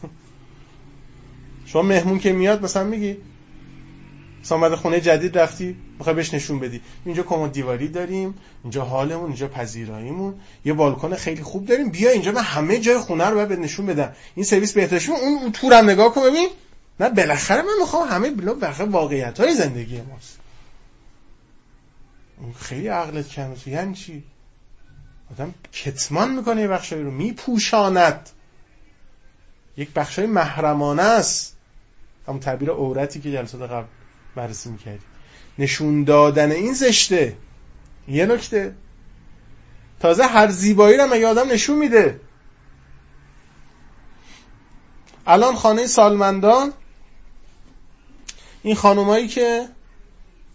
[1.66, 3.18] شما مهمون که میاد مثلا میگی
[4.44, 6.82] مثلا خونه جدید رفتی می‌خوای بهش نشون بدی.
[7.06, 10.36] اینجا کمد دیواری داریم اینجا حالمون اینجا پذیراییمون.
[10.66, 11.90] یه بالکن خیلی خوب داریم.
[11.90, 14.14] بیا اینجا من همه جای خونه رو باید نشون بدم.
[14.36, 16.50] این سرویس بهترش اون تورم نگاه کن ببین.
[17.00, 20.40] نه بالاخره من می‌خوام همه بخیر واقعیت های زندگی ماست.
[22.60, 23.56] خیلی عقلت کمه.
[23.66, 24.24] یعنی چی؟
[25.32, 27.12] آدم کتمان می‌کنه یه بخشایی رو.
[27.12, 28.30] میپوشاند.
[29.78, 31.58] یک بخشای محرمانه است.
[32.28, 33.86] همون تعبیر عورتی که جلسات قبل
[34.36, 35.08] بررسی می‌کردیم.
[35.60, 37.36] نشون دادن این زشته.
[38.08, 38.76] یه نکته.
[40.00, 42.20] تازه هر زیبایی رو مگه آدم نشون میده.
[45.28, 46.74] الان خانه سالمندان
[48.64, 49.68] این خانومایی که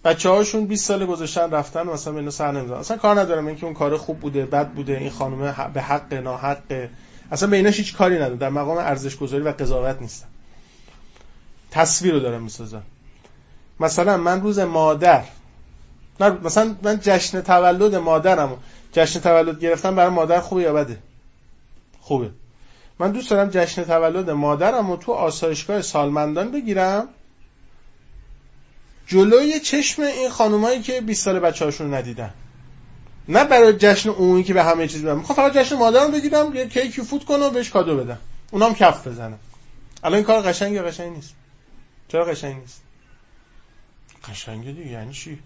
[0.04, 3.74] بچه هاشون 20 سال گذاشتن رفتن مثلا به سر نمیزن اصلا کار ندارم اینکه اون
[3.74, 6.88] کار خوب بوده بد بوده این خانومه به حق ناحق.
[7.32, 10.26] اصلا به ایناش هیچ کاری نداره در مقام ارزش گذاری و قضاوت نیستن
[11.70, 12.82] تصویر رو دارم می‌سازم.
[13.80, 15.24] مثلا من روز مادر
[16.20, 18.56] مثلا من جشن تولد مادرم
[18.92, 20.98] جشن تولد گرفتم برای مادر خوبه یا بده؟
[22.00, 22.30] خوبه.
[22.98, 27.08] من دوست دارم جشن تولد مادرم رو تو آسایشگاه سالمندان بگیرم.
[29.06, 32.30] جلوی چشم این خانومایی که 20 سال بچه هاشون ندیدن.
[33.28, 35.16] نه برای جشن عمومی که به همه چیز بدم.
[35.16, 38.18] می‌خوام فقط جشن مادرم بگیرم یه کیکی فوت کنم و بهش کادو بدم.
[38.50, 39.38] اونام کف بزنم
[40.02, 41.34] الان این کار قشنگ یا قشنگ نیست؟
[42.08, 42.85] چرا قشنگ نیست؟
[44.24, 44.90] قشنگه دیگه.
[44.90, 45.38] یعنی چی؟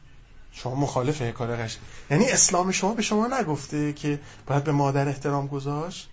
[0.53, 1.83] شما مخالفه کار قشنگ.
[2.11, 6.09] یعنی اسلام شما به شما نگفته که باید به مادر احترام گذاشت؟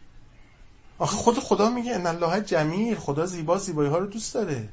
[1.00, 4.70] آخه خود خدا میگه ان الله جمیل خدا زیبا زیبایی ها رو دوست داره.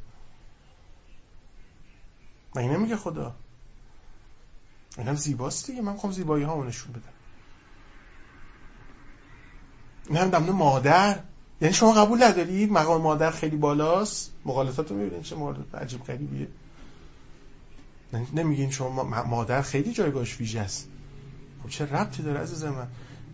[2.57, 3.35] مگه نمیگه خدا؟
[4.99, 5.83] اینم زیباست دیگه.
[5.83, 7.13] من می‌خوام زیبایی ها نشون بدم.
[10.09, 11.19] این هم دمنه مادر.
[11.61, 14.33] یعنی شما قبول نداری مقام مادر خیلی بالاست.
[14.45, 16.49] مقالطات رو می‌بینید چه مورد عجیب غریبیه.
[18.35, 20.89] نمیگین شما مادر خیلی جایگاهش ویژه است.
[21.63, 22.87] خب چه ربطی داره عزیز من؟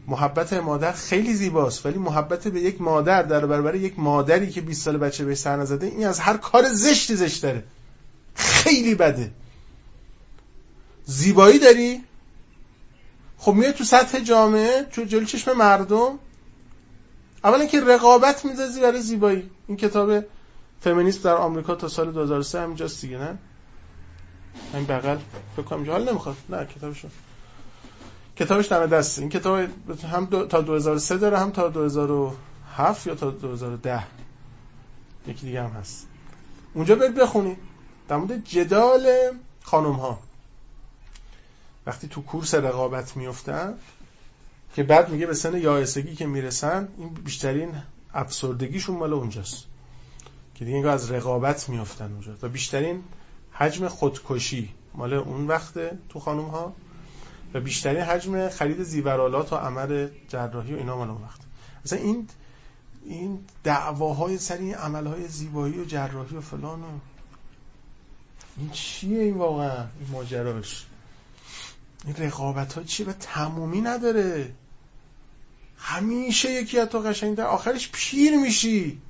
[0.07, 4.83] محبت مادر خیلی زیباست ولی محبت به یک مادر در برابر یک مادری که 20
[4.83, 7.64] سال بچه بهش سر نزده این از هر کار زشتی زشتره
[8.35, 9.31] خیلی بده.
[11.05, 12.05] زیبایی داری؟
[13.39, 16.18] خب میاد تو سطح جامعه تو جلو چشم مردم.
[17.45, 19.51] اولا که رقابت میذازی برای زیبایی.
[19.68, 20.24] این کتاب
[20.81, 23.39] فمینیسم در آمریکا تا سال 2003 همینجاست دیگه نه؟
[24.74, 25.18] این بغل
[25.57, 26.36] فکر کنم نمی‌خواد.
[26.48, 27.09] نه کتابشو.
[28.36, 29.18] کتابش دم دست.
[29.18, 29.68] این کتاب
[30.12, 34.03] هم تا 2003 داره هم تا 2007 یا تا 2010
[35.26, 36.07] یکی دیگه هم هست.
[36.74, 37.59] اونجا برید بخونید
[38.09, 39.09] در مورد جدال
[39.62, 40.18] خانم ها
[41.86, 43.74] وقتی تو کورس رقابت میفتن
[44.74, 47.74] که بعد میگه به سن یائسگی که می‌رسن این بیشترین
[48.14, 49.64] افسردگیشون مال اونجاست.
[50.55, 52.32] که دیگه از رقابت میفتن اونجا.
[52.42, 53.05] و بیشترین
[53.61, 54.75] حجم خودکشی.
[54.95, 56.73] مال اون وقته تو خانم ها
[57.55, 61.41] و بیشترین حجم خرید زیورالات و عمل جراحی و اینا مال اون وقت
[61.85, 62.29] مثلا این
[63.05, 66.87] این دعواهای سر این عملهای زیبایی و جراحی و فلان و
[68.59, 70.87] این چیه این واقعا؟ این ماجراش.
[72.05, 74.55] این رقابت ها چیه؟ و تمومی نداره.
[75.77, 79.01] همیشه یکی از تو قشنگ در آخرش پیر میشی.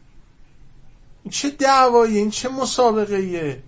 [1.25, 3.63] این چه دعوایی این چه مسابقه ایه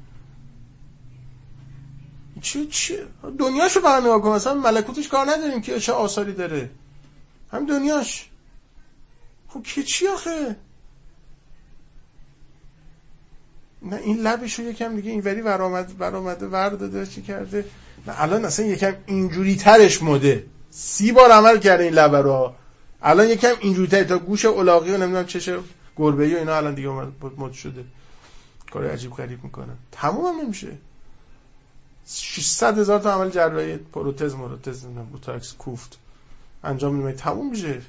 [2.43, 3.07] چه چه
[3.38, 4.28] دنیاشو برام نگاه کن.
[4.28, 6.70] مثلا ملکوتش کار نداریم که چه آثاری داره.
[7.53, 8.28] هم دنیاش.
[9.49, 10.57] خب که چی آخه؟
[13.82, 17.64] نه این لبش رو یکم دیگه اینوری برآمد برآمده ور داده چی کرده؟
[18.07, 20.47] نه الان اصلا یکم اینجوری ترش مده.
[20.70, 22.55] سی بار عمل کرده این لبه رو.
[23.03, 24.05] الان یکم اینجوری تر.
[24.05, 25.49] تا گوش الاغی و نمی‌دونم چش
[25.97, 26.88] گربه و اینا الان دیگه
[27.38, 27.84] مد شده.
[28.72, 29.72] کار عجیب غریب می‌کنه.
[29.93, 30.78] تموم هم نمیشه.
[32.07, 35.98] 600 هزار تا عمل جراحی پروتز مروتز بوتاکس کوفت
[36.64, 37.16] انجام میدیم.
[37.16, 37.82] تموم میشه.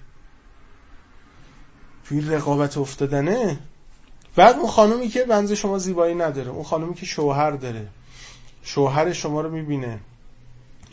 [2.05, 3.59] توی رقابت افتادنه.
[4.35, 7.87] بعد اون خانومی که بنز شما زیبایی نداره اون خانومی که شوهر داره
[8.63, 9.99] شوهر شما رو می‌بینه.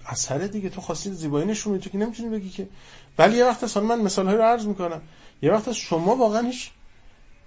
[0.06, 2.68] اثر دیگه تو خواستی زیبایی نشون تو که نمی‌تونی بگی که
[3.18, 5.00] ولی یه وقت اصلا من مثال رو عرض می‌کنم.
[5.42, 6.70] یه وقت شما واقعا هیچ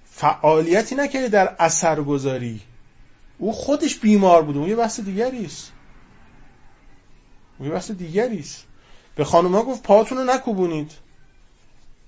[0.06, 2.62] فعالیتی نکردی در اثر گذاری
[3.38, 4.60] او خودش بیمار بوده.
[4.60, 5.72] اون یه بحث دیگری است.
[7.60, 8.66] اون یه بحث دیگری است.
[9.16, 10.92] به ها گفت پاتون رو نکوبونید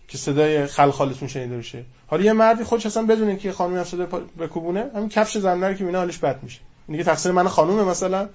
[0.07, 1.85] که صدای خلخالتون شنیده بشه.
[2.07, 4.07] حالا یه مردی خودش اصلا بدونه که خانمی هم صدای
[4.39, 6.59] بکوبونه همین کفش زنده که مینا حالش بد میشه.
[6.87, 8.29] این تقصیر من خانومه مثلا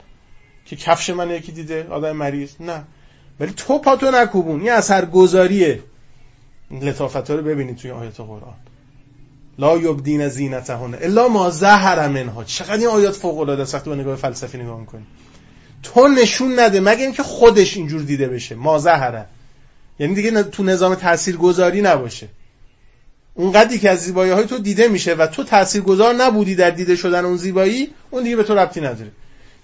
[0.64, 2.55] که کفش من یکی دیده آدم مریض.
[2.61, 2.84] نه.
[3.41, 4.61] ولی تو پاتو نکوبون.
[4.61, 5.82] این اثر گذاریه
[6.70, 8.55] لطافت رو ببینید توی آیات قرآن.
[9.61, 12.45] لا یبدین زینتهن الا ما ظهر منها.
[12.45, 15.07] چقدر این آیات فوق العاده است؟ وقتی با نگاه فلسفی نگاه می‌کنی.
[15.83, 18.55] تو نشون نده مگه اینکه خودش اینجور دیده بشه.
[18.55, 19.27] ما ظهره
[19.99, 22.29] یعنی دیگه تو نظام تاثیرگذاری نباشه.
[23.35, 27.25] اونقدری که از زیبایی های تو دیده میشه و تو تاثیرگذار نبودی در دیده شدن
[27.25, 29.11] اون زیبایی اون دیگه به تو ربطی نداره.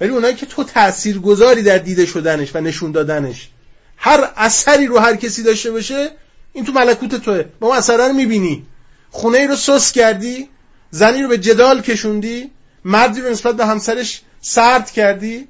[0.01, 3.49] ولی اونایی که تو تاثیرگذاری در دیده شدنش و نشون دادنش
[3.97, 6.11] هر اثری رو هر کسی داشته باشه
[6.53, 7.45] این تو ملکوت توه.
[7.61, 8.67] با اون اثر رو می‌بینی.
[9.11, 10.49] خونه ای رو سس کردی
[10.91, 12.51] زنی رو به جدال کشوندی
[12.85, 15.49] مردی رو نسبت به همسرش سرد کردی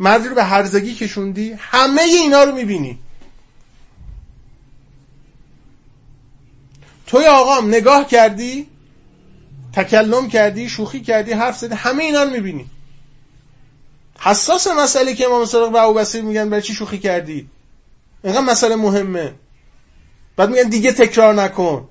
[0.00, 2.98] مردی رو به هرزگی کشوندی همه اینا رو می‌بینی.
[7.06, 8.66] توی آقام نگاه کردی
[9.72, 12.66] تکلم کردی شوخی کردی حرف زدی همه اینا رو می‌بینی.
[14.20, 17.48] حساس مسئله که امام صادق و ابوبصیر میگن برای چی شوخی کردی؟
[18.24, 19.34] اینقدر مسئله مهمه.
[20.36, 21.88] بعد میگن دیگه تکرار نکن.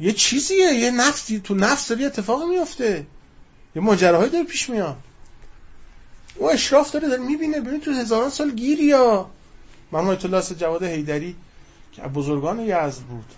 [0.00, 3.06] یه چیزیه یه نفسی تو نفس داره اتفاق میفته.
[3.76, 4.96] یه ماجراهایی داره پیش میاد.
[6.36, 9.30] او اشراف داره داره می‌بینه ببین تو هزاران سال گیری یا.
[9.92, 11.36] الله جواد حیدری
[11.92, 13.34] که بزرگان یزد بود.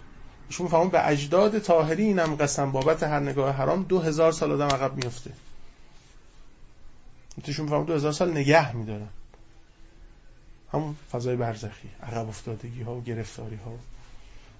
[0.52, 4.66] ایشون فهمون به اجداد طاهری اینم قسم بابت هر نگاه حرام دو هزار سال آدم
[4.66, 5.30] عقب میفته
[7.44, 9.08] ایشون فهمون دو هزار سال نگه میدارن
[10.72, 13.72] همون فضای برزخی عقب افتادگی ها و گرفتاری ها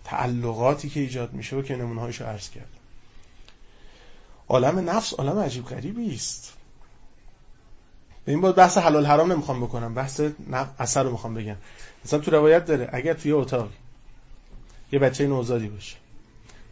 [0.04, 2.68] تعلقاتی که ایجاد میشه و که نمونه هایشو عرض کرد.
[4.48, 6.52] عالم نفس عالم عجیب غریبی است.
[8.24, 9.94] به این بود بحث حلال حرام نمی‌خوام بکنم.
[9.94, 10.20] بحث
[10.78, 11.56] اثر رو می‌خوام بگم.
[12.04, 13.70] مثلا تو روایت داره اگر توی اتاق
[14.92, 15.96] یه بچه نوزادی باشه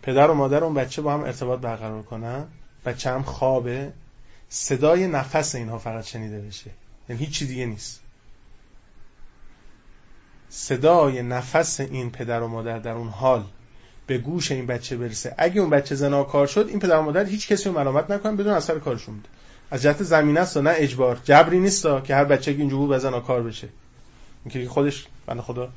[0.02, 2.46] پدر و مادر اون بچه با هم ارتباط برقرار کنن
[2.84, 3.92] بچه هم خوابه
[4.48, 6.70] صدای نفس اینها فقط شنیده بشه.
[7.08, 7.99] یعنی هیچی دیگه نیست.
[10.50, 13.44] صدای نفس این پدر و مادر در اون حال
[14.06, 15.34] به گوش این بچه برسه.
[15.38, 18.78] اگه اون بچه زناکار شد این پدر مادر هیچ کسی رو ملامت نکنن بدون اثر
[18.78, 19.28] کارشون بده
[19.70, 21.20] از جهت زمین است و نه اجبار.
[21.24, 23.68] جبری نیست که هر بچه که اینجوری کار بشه.
[24.44, 25.68] اینکه خودش بنده خدا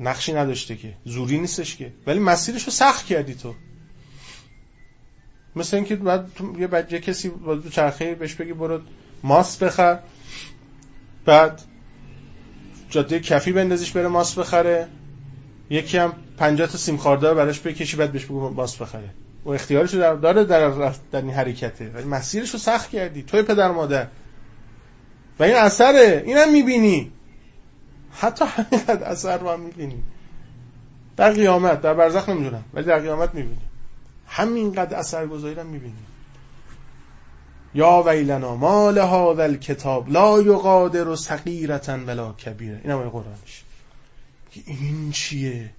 [0.00, 0.92] نقشی نداشته که.
[1.04, 1.92] زوری نیستش که.
[2.06, 3.54] ولی مسیرش رو سخت کردی تو.
[5.56, 8.80] مثل اینکه بعد یه بچه کسی با چرخه بهش بگی برو
[9.22, 9.98] ماست بخر.
[11.24, 11.62] بعد
[12.90, 14.88] جاده کفی بندازیش بره ماست بخره.
[15.70, 19.10] یکی هم 50 تا سیم خاردار براش بکشی بعد بهش بگو ماست بخره.
[19.44, 21.90] و اختیارش رو داره در, در این حرکته.
[21.94, 23.22] ولی مسیرش رو سخت کردی.
[23.22, 24.06] توی پدر مادر.
[25.38, 26.22] و این اثره.
[26.26, 27.12] اینم می‌بینی.
[28.12, 30.02] حتی همینقدر اثر رو هم می‌بینی.
[31.16, 33.60] در قیامت در برزخ نمی‌دونم ولی در قیامت می‌بینی.
[34.26, 35.94] همینقدر اثر گذاری رو می‌بینی.
[37.76, 43.62] یا ویلنا مال هذا الکتاب لا یقادر صغیرة ولا کبیره این هم قرآنش.
[44.66, 45.70] این چیه؟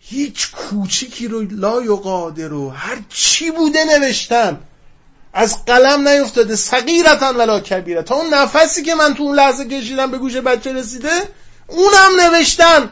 [0.00, 4.60] هیچ کوچیکی رو لا یقادر رو هر چی بوده نوشتن.
[5.32, 6.56] از قلم نیفتاده.
[6.56, 10.72] صغیرتا ولا کبیره تا اون نفسی که من تو اون لحظه کشیدم به گوش بچه
[10.72, 11.28] رسیده
[11.66, 12.90] اونم نوشتن.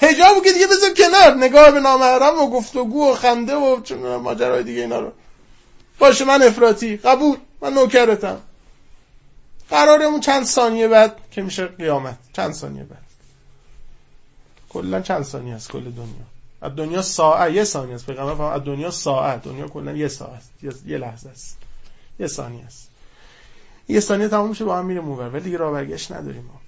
[0.00, 1.34] هجابو که دیگه بذار کنار.
[1.34, 3.78] نگاه به نامحرم و گفتگو و خنده و
[4.18, 5.12] ماجرای دیگه اینا رو.
[6.00, 6.96] باشه من افراطی.
[6.96, 7.36] قبول.
[7.60, 8.40] من نوکرتم.
[9.70, 12.18] قرارمون چند ثانیه بعد که میشه قیامت.
[12.32, 13.02] چند ثانیه بعد.
[14.68, 16.26] کلا چند ثانیه است کل دنیا؟
[16.62, 17.52] از دنیا ساعت.
[17.52, 18.06] یه ثانیه است.
[18.06, 19.42] پیغمبر فرمود از دنیا ساعت.
[19.42, 20.42] دنیا کلا یه ساعت
[20.86, 21.58] یه لحظه است.
[22.18, 22.90] یه ثانیه است.
[23.88, 25.28] یه ثانیه تموم میشه با هم میره اونور.
[25.28, 26.60] ولی دیگه راه برگشت نداریم ما.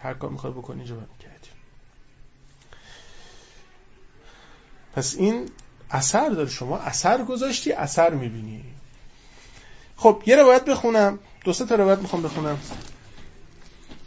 [0.00, 1.52] هر کار می‌خواد بکنی اینجا کردیم
[4.94, 5.50] پس این
[5.90, 6.48] اثر داره.
[6.48, 8.64] شما اثر گذاشتی اثر می‌بینی.
[9.96, 11.18] خب یه روایت بخونم.
[11.44, 12.58] دو سه تا روایت می‌خوام بخونم.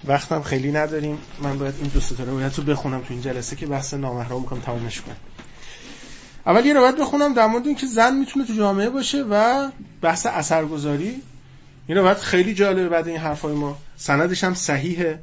[0.06, 1.18] وقتم خیلی نداریم.
[1.42, 4.60] من باید این دو تا روایت رو بخونم تو این جلسه که بحث نامحرم می‌کنم
[4.60, 5.16] تمامش کنم.
[6.46, 9.70] اول یه روایت بخونم در مورد اینکه زن می‌تونه تو جامعه باشه و
[10.02, 11.22] بحث اثرگذاری.
[11.88, 13.78] این روایت خیلی جالبه بعد این حرفای ما.
[13.98, 15.20] سندش هم صحیحه.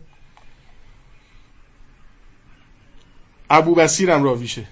[3.50, 4.66] ابو بسیر هم راویشه.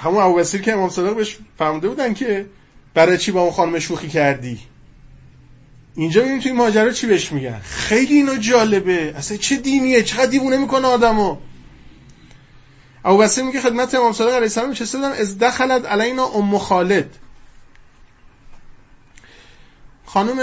[0.00, 2.46] همون ابو بسیر که امام صادق بهش فرموده بودن که
[2.94, 4.60] برای چی با اون خانم شوخی کردی؟
[5.94, 9.14] اینجا ببینیم توی ماجرا چی بهش میگن؟ خیلی اینو جالبه.
[9.16, 11.36] اصلا چه دینیه؟ چقدر دیوونه می‌کنه آدمو؟
[13.04, 15.12] ابو بسیر میگه خدمت امام صادق علیه السلام نشسته بودم.
[15.12, 17.16] از دخلت علینا ام خالد.
[20.06, 20.38] خانم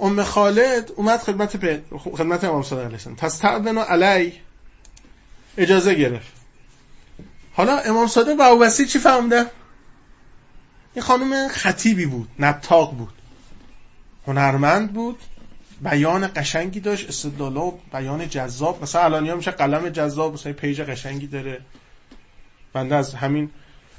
[0.00, 1.56] ام خالد اومد خدمت
[1.98, 3.16] خدمت امام صادق علیه السلام.
[3.16, 4.32] تستعذن علی.
[5.58, 6.37] اجازه گرفت.
[7.58, 9.46] حالا امام صادق و ابو بسیر چی فهمده
[10.94, 13.12] این خانم خطیبی بود نبتاق بود.
[14.26, 15.18] هنرمند بود
[15.82, 18.82] بیان قشنگی داشت استدلال و بیان جذاب.
[18.82, 21.60] مثلا الان میشه قلم جذاب مثلا پیج قشنگی داره.
[22.72, 23.50] بنده از همین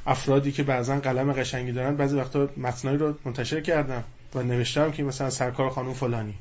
[0.08, 4.04] افرادی که بعضا قلم قشنگی دارن بعضی وقتا متنایی رو منتشر کردم
[4.36, 6.36] و نوشتم که مثلا سرکار خانم فلانی.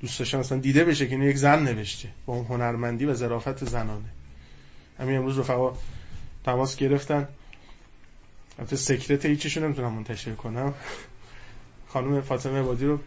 [0.00, 3.64] دوست داشتم مثلا دیده بشه که این یک زن نوشته با اون هنرمندی و ظرافت
[3.64, 4.08] زنانه.
[5.00, 5.72] همین امروز رفقا
[6.46, 7.28] تماس گرفتن.
[8.58, 10.74] البته سکرت هیچیشون نمی‌تونم منتشر کنم.
[11.88, 12.98] خانم فاطمه عبادی رو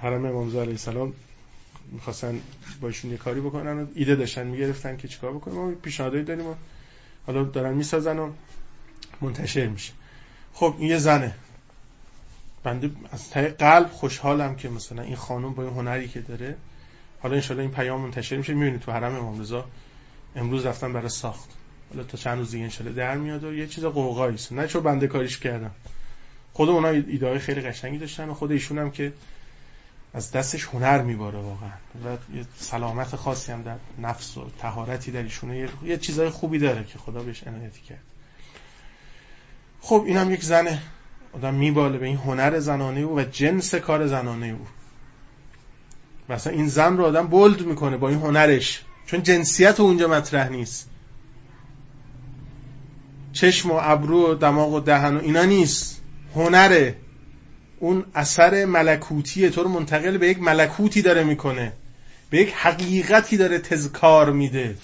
[0.00, 1.12] حرم امام علیه السلام
[1.92, 2.40] می‌خواستن
[2.80, 5.56] با یه کاری بکنن و ایده داشتن می‌گرفتن که چیکار بکنیم.
[5.56, 6.54] ما پیشنهادی داریم و
[7.26, 8.32] حالا دارن می‌سازن و
[9.20, 9.92] منتشر میشه.
[10.52, 11.34] خب این یه زنه.
[12.62, 16.56] بنده از ته قلب خوشحالم که مثلا این خانم با این هنری که داره
[17.20, 18.54] حالا انشالله این پیام منتشر میشه.
[18.54, 19.64] می‌بینید تو حرم امام رضا
[20.36, 21.57] امروز رفتن برای ساخت.
[21.90, 24.52] حالا تا چند روز دیگه انشالله در میاد و یه چیز قوقایی است.
[24.52, 25.70] نه چون بنده کاریش کردم.
[26.52, 29.12] خود اونا ایده خیلی قشنگی داشتن و خود ایشون هم که
[30.14, 31.70] از دستش هنر میباره واقعا.
[32.04, 35.68] و یه سلامت خاصی هم در نفس و تهارتی در ایشونه.
[35.84, 38.02] یه چیزای خوبی داره که خدا بهش عنایتی کرد.
[39.80, 40.82] خب این هم یک زنه
[41.32, 41.98] آدم میباله.
[41.98, 44.66] به این هنر زنانه او و جنس کار زنانه او.
[46.28, 48.82] مثلا این زن رو آدم بولد می‌کنه با این هنرش.
[49.06, 50.90] چون جنسیت اونجا مطرح نیست.
[53.32, 56.00] چشم و ابرو و دماغ و دهن و اینا نیست.
[56.34, 56.94] هنره.
[57.80, 61.72] اون اثر ملکوتی تو رو منتقل به یک ملکوتی داره می‌کنه.
[62.30, 64.76] به یک حقیقتی داره تذکار میده.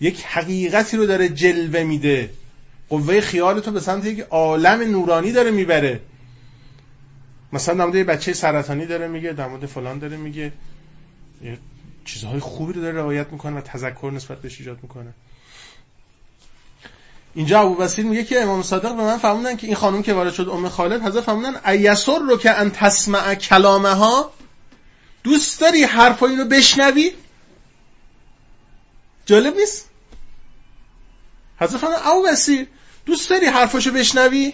[0.00, 2.30] یک حقیقتی رو داره جلوه میده.
[2.88, 6.00] قوه خیال تو به سمت یک عالم نورانی داره می‌بره.
[7.52, 10.52] مثلا در مورد بچه سرطانی داره میگه در مورد فلان داره میگه.
[12.04, 15.14] چیزهای خوبی رو داره روایت می‌کنه و تذکر نسبت بهش ایجاد می‌کنه.
[17.34, 20.32] اینجا ابو بسیر میگه که امام صادق به من فهموندن که این خانم که وارد
[20.32, 24.32] شد ام خالد حضرت فهموندن ایسر رو که ان تسمع کلامه ها
[25.22, 27.12] دوست داری حرفای اینو بشنوی؟
[29.26, 29.88] جالب نیست؟
[31.60, 32.66] حضرت فرمودن او بسیر
[33.06, 34.52] دوست داری حرفاشو بشنوی؟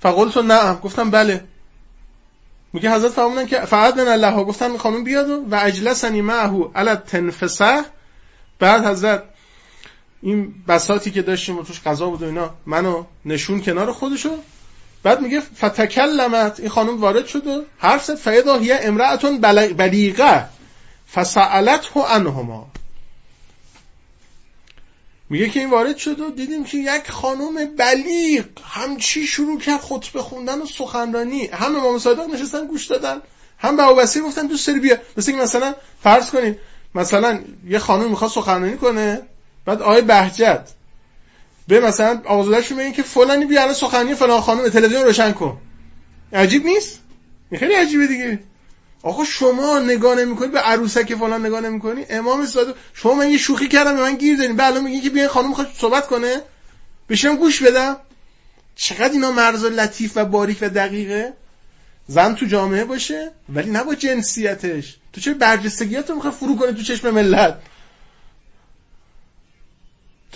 [0.00, 0.74] فقلت نه.
[0.74, 1.44] گفتم بله.
[2.72, 4.44] میگه حضرت فرمودن که فقط من الله.
[4.44, 7.84] گفتم خانم بیاد و اجلسنی معه علی تنفسه
[8.58, 9.22] بعد حضرت
[10.26, 14.30] این بساتی که داشتیم و توش غذا بود و اینا منو نشون کنار خودشو.
[15.02, 19.40] بعد میگه فتکلمت این خانم وارد شد و حرف زد فیدا هی امرأتون
[19.76, 20.48] بلیغه
[21.14, 22.70] فسألته عنهما.
[25.30, 30.22] میگه که این وارد شد و دیدیم که یک خانم بلیغ همچی شروع کرد خطبه
[30.22, 31.46] خوندن و سخنرانی.
[31.46, 33.22] هم امام صادق نشستن گوش دادن
[33.58, 34.96] هم به ابوبصیر گفتن دوست داری بیا.
[35.16, 36.58] مثلا فرض کنید
[36.94, 39.22] مثلا یه خانم می‌خواد سخنرانی کنه
[39.66, 40.68] بعد آقای بهجت
[41.68, 45.58] به مثلا آزادش میگه که فلانی بیا الان سخنرانی فلان خانم تلویزیون روشن کن.
[46.32, 47.00] عجیب نیست؟
[47.58, 48.38] خیلی عجیبه دیگه.
[49.02, 53.68] آقا شما نگاه نمی‌کنی به عروسک فلان نگاه نمی‌کنی؟ امام صادق شما من یه شوخی
[53.68, 54.56] کردم به من گیر دادین.
[54.56, 56.40] بعد میگین که بیا خانم می‌خواد صحبت کنه؟
[57.08, 57.96] بشینم گوش بدم.
[58.76, 61.32] چقدر اینا مرز لطیف و باریک و دقیقه؟
[62.08, 64.96] زن تو جامعه باشه ولی نه با جنسیتش.
[65.12, 67.58] تو چه برجستگیات رو می‌خوای فرو کنی تو چشم ملت؟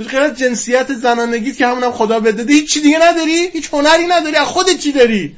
[0.04, 4.36] تو غیر جنسیت زنانگی که همونم خدا بده هیچ چی دیگه نداری؟ هیچ هنری نداری؟
[4.36, 5.36] از خودت چی داری؟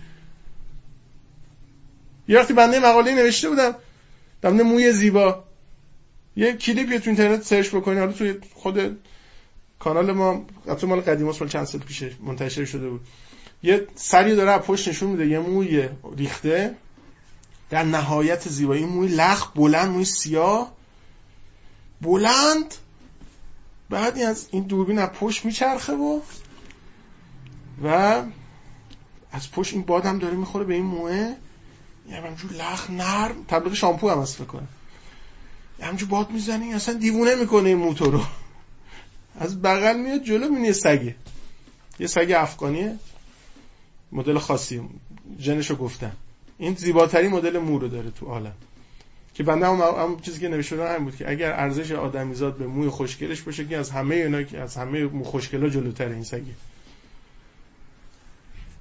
[2.29, 3.75] یه وقتی بنده مقاله نوشته بودم
[4.43, 5.45] در موی زیبا.
[6.37, 8.99] یه کلیپ تو اینترنت سرچ بکنی حالا توی خود
[9.79, 13.01] کانال ما البته مال قدیم سال چند سال پیش منتشر شده بود.
[13.63, 16.75] یه سری داره پشت نشون میده یه موی ریخته.
[17.71, 20.73] در نهایت زیبایی موی لخ بلند موی سیاه.
[22.01, 22.75] بلند
[23.93, 26.21] بعد از این دوربین از پشت میچرخه و
[27.85, 28.23] و
[29.33, 31.35] از پشت این بادم داره می‌خوره به این موه
[32.09, 33.45] یه همجور لخ نرم.
[33.49, 34.67] تبلیغ شامپو هم هست بکنه
[35.81, 38.21] همجور باد می‌زنی اصلا دیوونه می‌کنه این موتور رو.
[39.39, 41.15] از بغل میاد جلو می‌بینی یه سگه.
[41.99, 42.99] یه سگ افغانیه.
[44.13, 44.83] مدل خاصی.
[45.39, 46.13] جنشو گفتم
[46.59, 48.55] این زیباترین مدل مو رو داره تو عالم.
[49.35, 52.89] که بنده هم, هم چیزی که نوشته هم بود که اگر ارزش آدمیزاد به موی
[52.89, 56.55] خوشگلش باشه که از همه اینا که از همه مو خوشگلا جلوتر این سگه.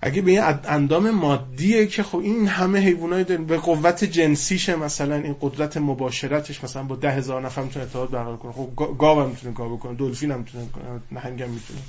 [0.02, 5.16] اگه به این اندام مادیه که خب این همه حیوانای داریم به قوت جنسیشه مثلا
[5.16, 8.52] این قدرت مباشرتش مثلا با ده هزار نفر می‌تونه ارتباط برقرار کنه.
[8.52, 10.68] خب گاو هم می‌تونه گاو کنه دلفین هم می‌تونه
[11.12, 11.80] نهنگ هم می‌تونه.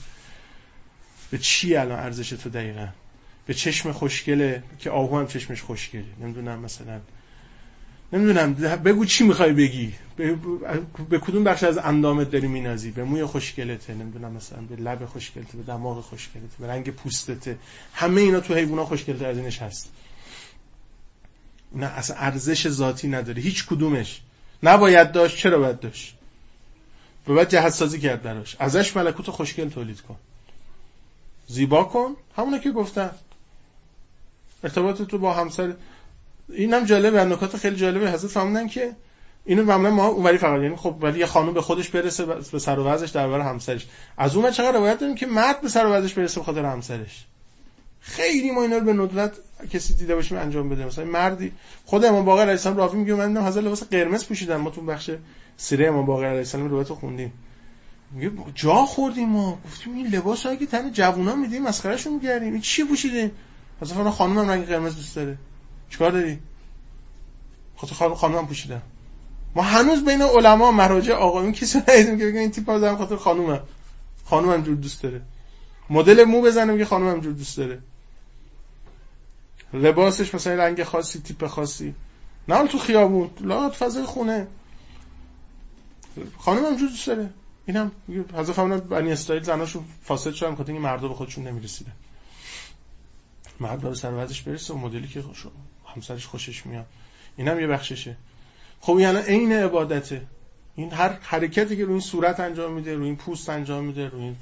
[1.31, 2.89] به چی الان ارزش تو دقیقا؟
[3.47, 6.05] به چشم خوشگله که آهو هم چشمش خوشگله.
[6.21, 7.01] نمی‌دونم مثلا
[8.13, 9.93] نمی‌دونم بگو چی می‌خوای بگی.
[10.17, 10.37] به,
[11.09, 15.57] به کدوم بخش از اندامت داری مینازی؟ به موی خوشگلته نمی‌دونم مثلا به لب خوشگلته
[15.57, 17.59] به دماغ خوشگلته به رنگ پوستته
[17.95, 19.91] همه اینا تو حیونا خوشگلتر از اینش هست.
[21.75, 24.21] نه اصلا ارزش ذاتی نداره هیچ کدومش.
[24.63, 26.15] نباید داشت چرا باید داشت؟
[27.27, 28.57] باید جهت سازی کرد براش.
[28.59, 30.17] ازش ملکوت خوشگل تولید کن.
[31.47, 32.17] زیبا کن.
[32.37, 33.11] همونه که گفتن
[34.65, 35.75] ارتباط تو با همسر
[36.55, 38.11] اینم جالبه نکات خیلی جالبه.
[38.11, 38.93] حضرت فرمودن که
[39.45, 42.79] اینو معمولا ما اونوری فقط یعنی خب ولی یه خانم به خودش برسه به سر
[42.79, 43.87] و وضعش در برابر همسرش.
[44.19, 47.27] از اون چقدر روایت داریم که مرد به سر و وضعش برسه به خاطر همسرش؟
[48.01, 49.33] خیلی ما اینا رو به ندرت
[49.71, 50.87] کسی دیده باشیم انجام بده.
[50.87, 51.53] مثلا مردی
[51.85, 55.11] خود امام باقر علیه السلام راوی میگه من حضرت لباس قرمز پوشیدن ما تو بخش
[55.57, 57.33] سیره امام باقر علیه السلام رو خوندیم.
[58.11, 59.59] میگه جا خوردیم ما.
[59.65, 63.31] گفتیم این لباس که تن جوونا میدیم مسخرهشون می‌کردیم این چی پوشیدین
[63.83, 65.37] مثلا خانمم رنگ قرمز دوست داره.
[65.93, 66.39] چیکار داری؟
[67.77, 68.83] خاطر خانم خانم پوشیدن
[69.55, 73.61] ما هنوز بین علما مراجع آقایون کسی ندیدیم که بگن این تیپ آدم خاطر خانومه.
[74.25, 75.23] خانم هم جور دوست داره.
[75.91, 77.79] مدل مو بزنه که خانم هم جور دوست داره.
[79.75, 81.95] لباسش مثلا رنگ خاصی تیپ خاصی.
[82.49, 83.31] نه تو خیابون.
[83.41, 84.47] لا فضای خونه.
[86.39, 87.31] خانم هم جور دوست داره.
[87.67, 87.93] اینم
[88.35, 91.93] حضرت فرمان بنی اسرائیل زناشون فاسد شدن خاطر اینکه مردا به خودشون نمی‌رسیدن.
[93.61, 95.23] مرد به سر برسه و مدلی که
[95.95, 96.87] همسرش خوشش میاد.
[97.37, 98.17] اینم یه بخششه.
[98.81, 100.23] خب یعنی عین عبادته.
[100.77, 104.23] این هر حرکتی که روی این صورت انجام میده روی این پوست انجام میده روی
[104.23, 104.37] این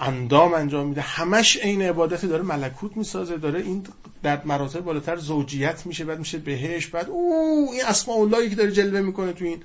[0.00, 3.86] اندام انجام میده همش عین عبادت داره ملکوت می‌سازه داره این
[4.22, 8.72] در مراتب بالاتر زوجیت میشه بعد میشه بهش بعد او این اسماء اللهی که داره
[8.72, 9.62] جلوه می‌کنه تو این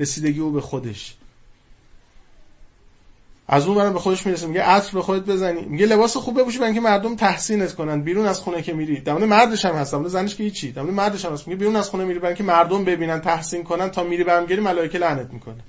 [0.00, 1.14] رسیدگی او به خودش.
[3.52, 5.60] از اون برم به خودش می‌رسه میگه عطر به خودت بزنی.
[5.60, 8.02] میگه لباس خوب بپوشی برای اینکه مردم تحسینت کنن.
[8.02, 9.00] بیرون از خونه که میری.
[9.00, 10.72] دمونه مردش هم هست زنش که هیچی.
[10.72, 11.48] دمونه مردش هم هست.
[11.48, 14.98] میگه بیرون از خونه میری برای اینکه مردم ببینن تحسین کنن تا میری برمیگردی ملائکه
[14.98, 15.62] لعنت می‌کنه.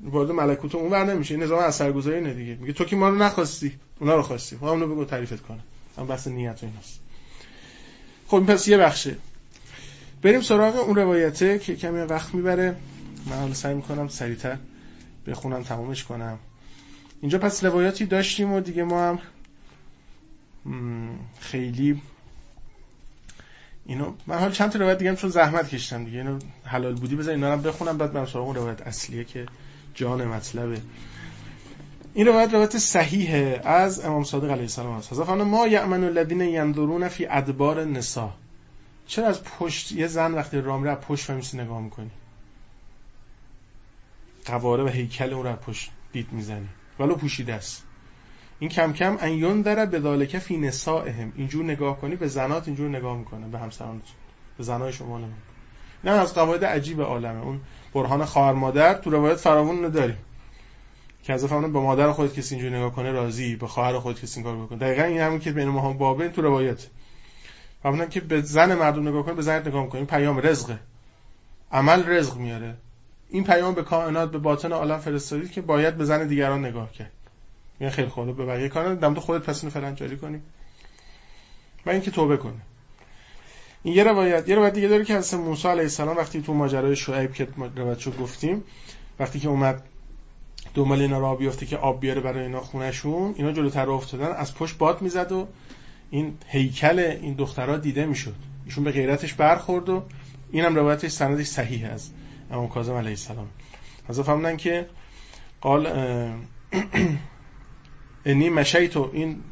[0.00, 1.34] وارد ملکوت اون ور نمیشه.
[1.34, 2.56] این نظام اثرگذاری اینه دیگه.
[2.60, 4.56] میگه تو که ما رو نخواستی اونا رو خواستی.
[4.56, 5.60] خب اونو بگو تعریفت کنه
[5.98, 7.00] هم بحث نیت و ایناست.
[8.26, 9.16] خب پس یه بخشه.
[10.22, 12.76] بریم سراغ اون روایته که کمی وقت می‌بره.
[13.26, 14.56] من سعی می‌کنم سریعتر
[15.26, 16.38] بخونم تمومش کنم.
[17.20, 19.18] اینجا پس روایاتی داشتیم و دیگه ما هم
[21.40, 22.02] خیلی
[23.86, 27.34] اینو من حال چند تا روایت دیگه چون زحمت کشیدم دیگه اینو حلال بودی بذار
[27.34, 29.46] اینا رو بخونم بعد برم سراغ روایت اصلیه که
[29.94, 30.80] جان مطلبه.
[32.14, 35.12] این روایت روایت صحیحه از امام صادق علیه السلام است.
[35.12, 38.30] حضرت ما یأمن الذین ينظرون فی ادبار النساء.
[39.06, 42.10] چرا از پشت یه زن وقتی راه میره پشت و نگاه می‌کنی؟
[44.50, 47.86] قواره و هیکل اون رو پشت دید می‌زنی ولو پوشیده است.
[48.58, 51.32] این کم کم ان داره به ذالک فی نسائهم.
[51.36, 53.48] اینجور نگاه کنی به زنات اینجور نگاه می‌کنه.
[53.48, 54.02] به همسران.
[54.58, 55.26] به زنای شما نه
[56.04, 57.42] نه از قواعد عجیب عالمه.
[57.42, 57.60] اون
[57.94, 60.14] برهان خواهر مادر تو روایت فراوون نداری.
[61.22, 63.56] که از به مادر خودت کسی اینجور نگاه کنه راضی.
[63.56, 64.78] به خواهر خودت کسی این کار بکنه.
[64.78, 66.86] دقیقا این همون که بین ما بابه تو روایت.
[67.84, 70.78] همون که به زن مردم نگاه کنی به زنت نگاه کنی پیام رزقه.
[71.72, 72.76] عمل رزق میاره.
[73.30, 77.12] این پیام به کائنات به باطن عالم فرستادید که باید به زن دیگران نگاه کرد.
[77.80, 79.64] میگن خیلی خوبه به بقیه کار دم خودت پس
[79.94, 80.40] جاری کنی
[81.86, 82.60] و اینکه توبه کنه
[83.82, 86.96] این یه روایت یه روایت دیگه داره که از موسی علیه السلام وقتی تو ماجرای
[86.96, 88.64] شعیب که روایتشو گفتیم
[89.20, 89.82] وقتی که اومد
[90.74, 94.78] دنبال اینا را بیفته که آب بیاره برای اینا خونشون اینا جلوتر افتادن از پشت
[94.78, 95.48] باد می‌زد و
[96.10, 98.34] این هیکل این دخترها دیده می‌شد.
[98.64, 100.02] ایشون به غیرتش برخورد و
[100.52, 102.14] اینم روایتش سندش صحیح است
[102.50, 103.48] امام کاظم علیه السلام.
[104.08, 104.86] حضرت فرمودن که
[105.60, 105.86] قال
[108.26, 109.10] انی مشیتو.
[109.12, 109.42] این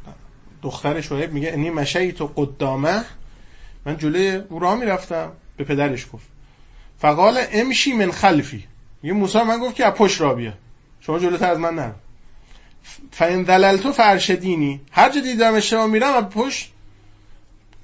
[0.61, 3.03] دختر شعیب میگه انی مشیتو قدامه.
[3.85, 6.27] من جلوی او راه می‌رفتم به پدرش گفت.
[6.97, 8.67] فقال امشی من خلفی.
[9.03, 10.53] یه موسی من گفت که از پشت را بیا.
[10.99, 11.93] شما جلوتر از من نرو.
[13.11, 16.71] فین دللتو فرشدینی هر جا دیدم اشتباه میرم از پشت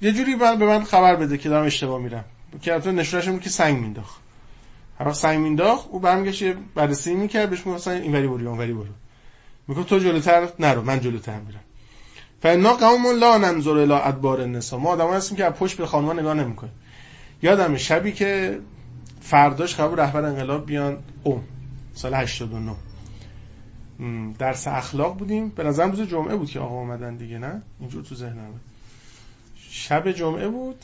[0.02, 2.24] یه جوری به من خبر بده که دارم اشتباه میرم.
[2.62, 4.20] که البته نشونش که سنگ مینداخت
[4.98, 6.44] هر سنگ مینداخت او برمیگشت
[6.74, 8.92] بررسی می‌کرد بهش می‌گفت این وری برو اون وری برو.
[9.68, 11.60] میگه تو جلوتر نرو من جلوتر میرم.
[12.42, 14.80] فانا قوم لا ننظر الى ادبار النساء.
[14.80, 16.72] ما آدمایی هستیم که از پشت به خانوما نگاه نمی‌کنیم.
[17.42, 18.58] یادم شبی که
[19.20, 21.42] فرداش قبل رهبر انقلاب بیان قوم
[21.94, 22.72] سال 89
[24.38, 25.48] درس اخلاق بودیم.
[25.48, 28.60] به نظرم روز جمعه بود که آقا اومدن دیگه نه؟ اینجور تو ذهنم
[29.70, 30.76] شب جمعه بود.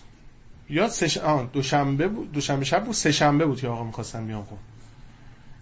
[0.70, 1.18] یا سش...
[1.52, 4.58] دوشنبه بود دوشنبه شب بود سه شنبه بود که آقا می‌خواستن بیان قوم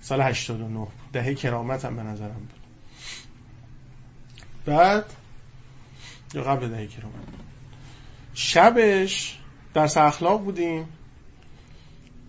[0.01, 2.61] سال 89 دهه کرامت هم به نظرم بود.
[4.65, 5.05] بعد
[6.35, 7.15] یا قبل دهه کرامت.
[8.35, 9.39] شبش
[9.75, 10.89] درس اخلاق بودیم.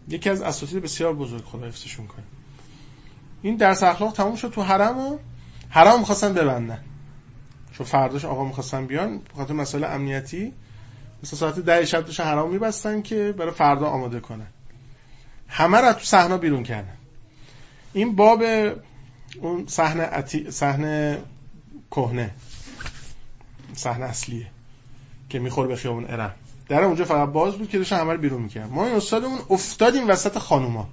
[0.07, 2.24] یکی از اساتید بسیار بزرگ خدا حفظشون کنه.
[3.41, 5.17] این درس اخلاق تموم شد تو حرم و
[5.69, 6.84] حرم می‌خواستن ببندن.
[7.74, 10.53] چون فرداش آقا می‌خواستن بیان بخاطر مسئله امنیتی
[11.24, 14.47] مثلا ساعت ده شب داشتن حرام میبستن که برای فردا آماده کنن.
[15.47, 16.97] همه را تو صحنه بیرون کردن.
[17.93, 18.43] این باب
[19.41, 21.17] اون صحنه صحنه
[21.91, 22.32] کهنه.
[23.74, 24.47] صحنه اصلیه
[25.30, 26.36] که می‌خوره به خیابون ارم.
[26.69, 30.38] در اونجا فقط باز بود که داشتن همه بیرون می‌کرد ما این استادمون افتادیم وسط
[30.38, 30.89] خانوما.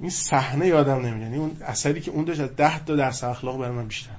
[0.00, 1.20] این صحنه یادم نمیاد.
[1.20, 4.10] یعنی اون اثری که اون داشت از ده تا درس اخلاق برای من بیشتر.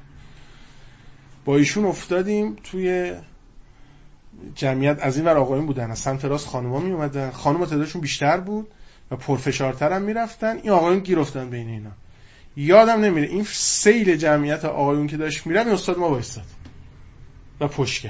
[1.46, 3.14] با ایشون افتادیم توی
[4.56, 8.38] جمعیت از این ور آقایون بودن از سمت راست خانوما می اومدن خانوما تعدادشون بیشتر
[8.38, 8.68] بود
[9.12, 10.58] و پرفشارتر هم می‌رفتن.
[10.58, 11.92] این آقایون گیر افتادن بین اینا.
[12.56, 16.46] یادم نمیره این سیل جمعیت آقایون که داشت میرم این استاد ما وایستاد
[17.60, 18.06] و پشت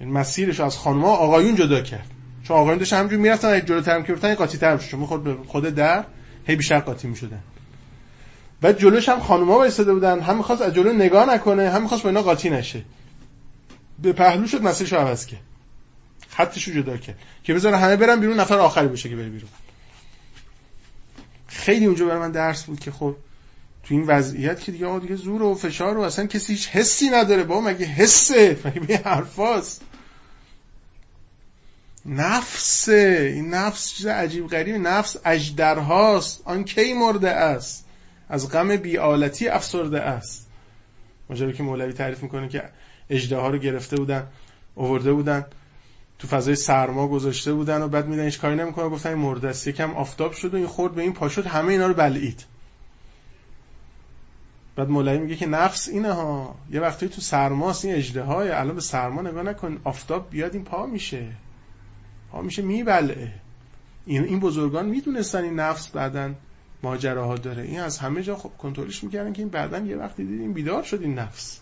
[0.00, 2.06] این مسیرش از خانوما آقایون جدا کرد.
[2.42, 6.04] چون آقایون داشت همینجوری می‌رفتن اگه جلوتر که رفتن قاطی تر چون خود خود در
[6.46, 7.40] هی بیشتر قاطی می‌شدن.
[8.60, 10.20] بعد جلوش هم خانوما وایساده بودن.
[10.20, 12.82] هم می‌خواست از جلو نگاه نکنه هم می‌خواست با اینا قاطی نشه.
[14.02, 15.40] به پهلو شد مسیرشو عوض کرد.
[16.28, 17.18] خطشو جدا کرد.
[17.44, 19.50] که بذاره همه برن بیرون نفر آخری بشه که بره بیرون.
[21.46, 23.16] خیلی اونجا برای من درس بود که خب
[23.82, 27.10] تو این وضعیت که دیگه آقا دیگه زور و فشار و اصلا کسی هیچ حسی
[27.10, 27.44] نداره.
[27.44, 29.82] با مگه حسه؟ مگه به حرفاست
[32.06, 36.42] نفس این نفس چیز عجیب غریب نفس اجدرهاست.
[36.44, 37.86] آن کی مرده است؟
[38.28, 40.46] از غم بیالتی افسرده است.
[41.30, 42.62] ماجرا که مولوی تعریف می‌کنه که
[43.10, 44.26] اجده ها رو گرفته بودن
[44.74, 45.46] اوورده بودن
[46.18, 49.66] تو فضای سرما گذاشته بودن و بعد میدن هیچ کاری نمی‌کنه گفتن این مرده است.
[49.66, 52.44] یکم آفتاب شد و این خورد به این پا شد همه اینا رو بلعید.
[54.76, 56.54] بعد مولوی میگه که نفس اینه ها.
[56.70, 60.64] یه وقتی تو سرماست این اجده های الان به سرما نگاه نکن آفتاب بیاد این
[60.64, 61.26] پا میشه.
[62.32, 63.32] پا میشه میبلعه.
[64.06, 66.36] این این بزرگان می‌دونستن این نفس بعدن
[66.82, 67.62] ماجراها داره.
[67.62, 71.02] این از همه جا خب کنترلش می‌کردن که این بعدن یه وقتی دیدیم بیدار شد
[71.02, 71.60] این نفس.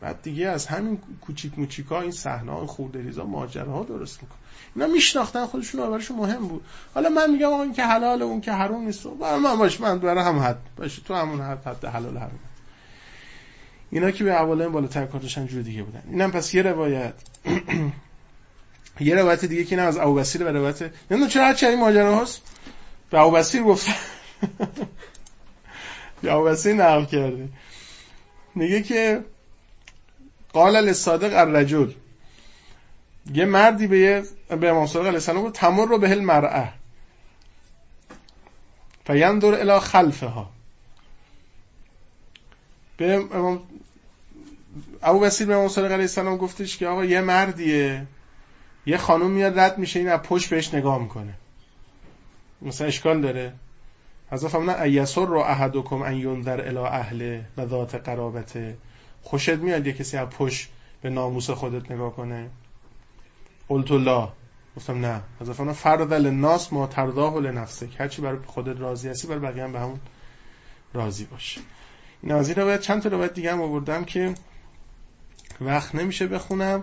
[0.00, 4.38] بعد دیگه از همین کوچیک موچیکا این صحنه های خورده ریزا ماجراها درست می‌کنه.
[4.74, 6.64] اینا میشناختن خودشون براشون مهم بود.
[6.94, 9.06] حالا من میگم این که حلال اون که حرام نیست.
[9.06, 10.58] من باش من برای هم حد.
[10.76, 12.38] باشه تو همون حد حد حلال حرام.
[13.90, 16.02] اینا که به بالا بالاتر کارتشن جور دیگه بودن.
[16.10, 17.14] اینم پس یه روایت.
[19.00, 22.42] یه روایت دیگه که اینم از ابوبصیر و روایت نمی‌دونم چرا هر این ماجرا هست.
[23.10, 23.86] به ابوبصیر گفت
[26.22, 27.48] به ابوبصیر نقل کرده.
[28.54, 29.24] میگه که
[30.56, 31.92] قال للصادق الرجل.
[33.34, 36.72] یه مردی به به امام صادق علیه السلام گفت تمر رو به المرأه
[39.06, 40.50] فیندر الی خلفها.
[42.96, 43.60] به امام
[45.02, 48.06] ابو بسیر به امام صادق علیه السلام گفتش که آقا یه مردیه.
[48.86, 51.34] یه خانم میاد رد میشه این از پشت بهش نگاه می‌کنه.
[52.62, 53.52] مثلا اشکال داره.
[54.30, 58.76] حضرت فرمودن ایسر رو احدکم ان ینظر الی اهل و ذات قرابته.
[59.26, 60.68] خوشت میاد یه کسی از پشت
[61.02, 62.50] به ناموس خودت نگاه کنه؟
[63.68, 64.28] قلت الله.
[64.76, 65.20] گفتم نه.
[65.40, 69.72] حضرت فرمودن فرض للناس ما ترضاه لنفسک هرچی برای خودت راضی هستی برای بقیه هم
[69.72, 70.00] به همون
[70.94, 71.60] راضی باشه
[72.22, 74.34] این از این روایت چند تا روایت دیگه هم آوردم که
[75.60, 76.82] وقت نمیشه بخونم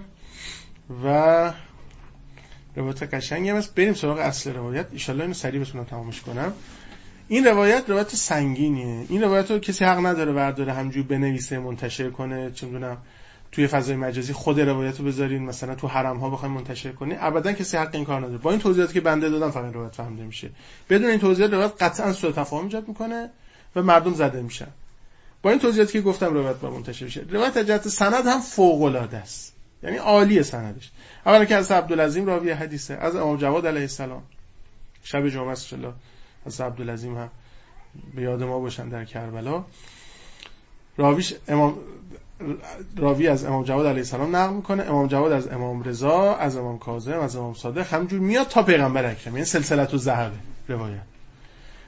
[1.03, 1.53] و
[2.76, 3.76] روایت قشنگی هم هست.
[3.76, 5.10] بریم سراغ اصل روایت.
[5.10, 6.53] ان اینو سریع بتونم تمامش کنم.
[7.34, 9.05] این روایت روایت سنگینیه.
[9.10, 12.51] این روایت رو کسی حق نداره برداره همجور بنویسه منتشر کنه.
[12.51, 12.97] چه می‌دونم
[13.51, 17.53] توی فضای مجازی خود روایت رو بذارین مثلا تو حرم ها بخوایم منتشر کنین ابدا
[17.53, 18.38] کسی حق این کار نداره.
[18.38, 20.49] با این توضیحاتی که بنده دادم فقط روایت فهمیده میشه.
[20.89, 23.30] بدون این توضیحات روایت قطعا سوء تفاهم ایجاد می‌کنه
[23.76, 24.68] و مردم زده میشن.
[25.41, 29.18] با این توضیحاتی که گفتم روایت با منتشر شه روایت جهت سند هم فوق العاده
[29.18, 29.53] است.
[29.84, 30.91] یعنی عالی سندش.
[31.26, 34.23] اولا که از عبدالعظیم راوی حدیثه از امام جواد علیه السلام.
[35.03, 35.73] شب جمعه است
[36.45, 37.30] از عبدالعظیم هم
[38.15, 39.65] به یاد ما باشن در کربلا.
[40.98, 41.78] راویش امام
[42.98, 44.84] راوی از امام جواد علیه السلام نقل می‌کنه.
[44.84, 49.06] امام جواد از امام رضا از امام کاظم از امام صادق همجور میاد تا پیغمبر
[49.06, 49.34] اکرم.
[49.34, 50.36] یعنی سلسله تو ذهبه
[50.68, 51.02] روایت.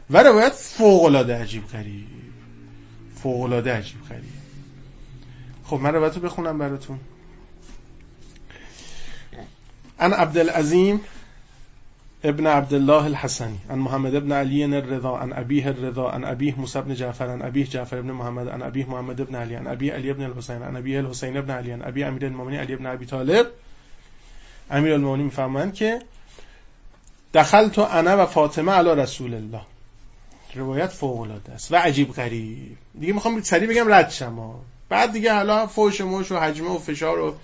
[0.10, 2.07] و روایت فوق العاده عجیب غریب.
[3.15, 4.34] فوق العاده عجیب غریب.
[5.64, 6.99] خب من روایت رو بخونم براتون.
[9.99, 11.02] ان عبدالعظیم
[12.26, 16.81] ابن عبد الله الحسني عن محمد ابن علي الرضا عن أبيه الرضا عن أبيه موسى
[16.81, 20.14] بن جعفر عن أبيه جعفر بن محمد عن أبيه محمد بن علي عن أبيه علي
[20.14, 23.47] بن الحسين عن أبيه الحسين بن علي عن أبيه أمير المؤمنين علي بن أبي طالب.
[24.72, 25.99] امیر المؤمنین میفرمایند که
[27.34, 29.61] دخلت انا و فاطمه علی رسول الله.
[30.56, 32.77] روایت فوق العاده است و عجیب غریب.
[32.99, 37.19] دیگه می‌خوام سریع بگم رد شما بعد دیگه حالا فوش موش و حجمه و فشار
[37.19, 37.35] و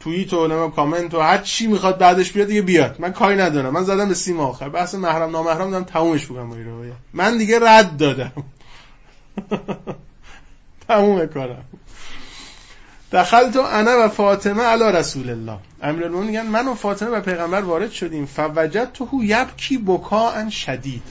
[0.00, 2.96] توییت و نمیم کامنت و هر چی می‌خواد بعدش بیاد دیگه بیاد.
[2.98, 3.72] من کاری ندارم.
[3.72, 4.68] من زدم به سیم آخر.
[4.68, 6.56] بحث محرم نامحرم دارم تمومش بگم با
[7.12, 8.32] من دیگه رد دادم.
[10.88, 11.64] تموم کارم.
[13.12, 15.58] دخلت انا و فاطمه علی رسول الله.
[15.82, 18.26] امیرالمومنین میگن من و فاطمه و پیغمبر وارد شدیم.
[18.26, 21.02] فوجد تو یبکی بکا ان شدید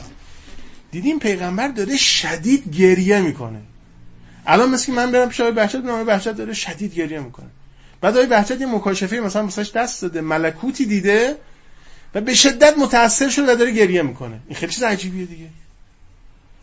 [0.92, 3.62] دیدیم پیغمبر داره شدید گریه می‌کنه.
[4.46, 7.50] الان مثل من برم پیش آقای بهشت بهشت داره شدید گریه می‌کنه.
[8.06, 11.38] بعد آقای بهجت یه مکاشفه مثلا مثلا دست داده ملکوتی دیده
[12.16, 14.40] و به شدت متاثر شده و داره گریه می‌کنه.
[14.48, 15.48] این خیلی چیز عجیبیه دیگه.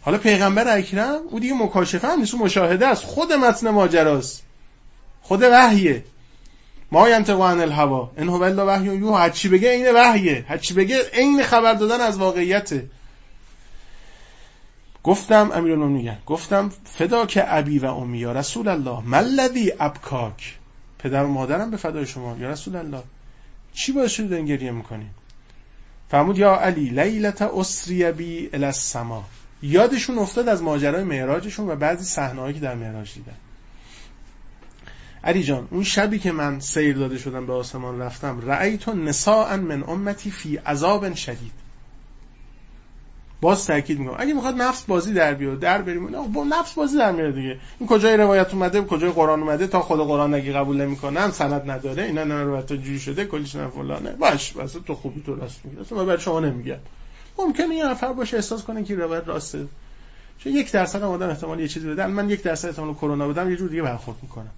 [0.03, 3.05] حالا پیغمبر اکرم او دیگه مکاشفه هم نیست مشاهده است.
[3.05, 4.43] خود متن ماجراست.
[5.23, 6.05] خود وحیه.
[6.93, 8.11] ما ینطق عن الهوا.
[8.17, 10.45] ان هو الا وحی هر چی بگه عین وحیه.
[10.49, 12.85] هر چی بگه عین خبر دادن از واقعیته.
[15.05, 20.62] گفتم امیرالمومنین گفتم فدا که ابی و امی یا رسول الله ملذی ابکاک؟
[21.03, 23.03] پدر و مادرم به فدای شما یا رسول الله.
[23.73, 25.07] چی باعث شده این گریه می‌کنی
[26.09, 29.25] فرمود یا علی لیلت اسری بی الی السما.
[29.63, 33.37] یادشون افتاد از ماجرای معراجشون و بعضی صحنه‌ای که در معراج دیدن.
[35.25, 39.83] علی جان اون شبی که من سیر داده شدم به آسمان رفتم رأیت نساء من
[39.83, 41.62] امتی فی عذاب شدید.
[43.43, 44.17] باز تاکید می‌کنم.
[44.19, 46.09] اگه می‌خواد نفس بازی در بیاد در بریم.
[46.09, 47.59] نه با نفس بازی در میاد دیگه.
[47.81, 52.03] این کجای روایت اومده کجای قرآن اومده؟ تا خود قرآن نگی قبول نمی‌کنن سند نداره.
[52.03, 54.11] اینا نه روایت جوری شده کلیش نه فلانه.
[54.11, 55.81] باش واسه تو خوبی تو راست میگی.
[55.81, 56.77] اصلا برای شما نمیگم.
[57.39, 59.67] ممکنه یه نفر باشه احساس کنه که روایت راسته.
[60.39, 62.07] چون یک درصد آدم احتمال یه چیزی بده.
[62.07, 64.51] من یک درصد احتمال کرونا بدم یه جور دیگه برخورد می‌کنم.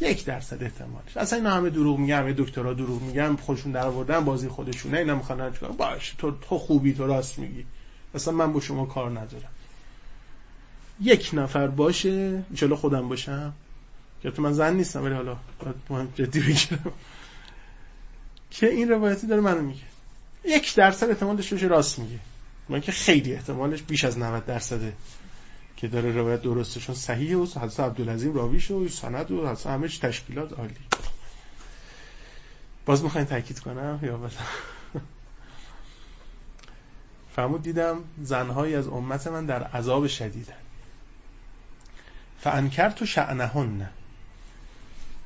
[0.00, 1.16] یک درصد احتمالش.
[1.16, 5.14] اصلا اینا همه دروغ میگن همه دکترا دروغ میگن خودشون در آوردن بازی خودشونه اینا
[5.14, 7.64] می‌خوان چیکار باش تو تو خوبی تو راست میگی.
[8.14, 9.50] اصلا من با شما کار ندارم.
[11.00, 13.52] یک نفر باشه انشالله خودم باشم.
[14.22, 15.36] که من زن نیستم ولی حالا
[15.90, 16.92] مهم جدی بگیرم
[18.50, 19.82] که این روایتی داره منو میگه.
[20.44, 22.18] یک درصد احتمال داشته باشه راست میگه.
[22.68, 24.92] من که خیلی احتمالش بیش از 90 درصده
[25.76, 30.52] که داره روایت درستشون صحیحه و حضرت عبدالعظیم راویشه و سند و حضرت همه تشکیلات
[30.52, 30.74] عالی.
[32.86, 34.32] باز می‌خواین تاکید کنم یا بس
[37.36, 40.54] فرمود دیدم زنهایی از امت من در عذاب شدیدن
[42.40, 43.88] فانکرت و شعنهن نه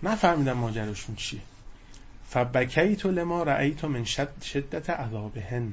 [0.03, 1.41] نفهمیدم ماجراشون چیه.
[2.29, 4.05] فبکیت لما رأیت من
[4.43, 5.73] شدت عذابهن.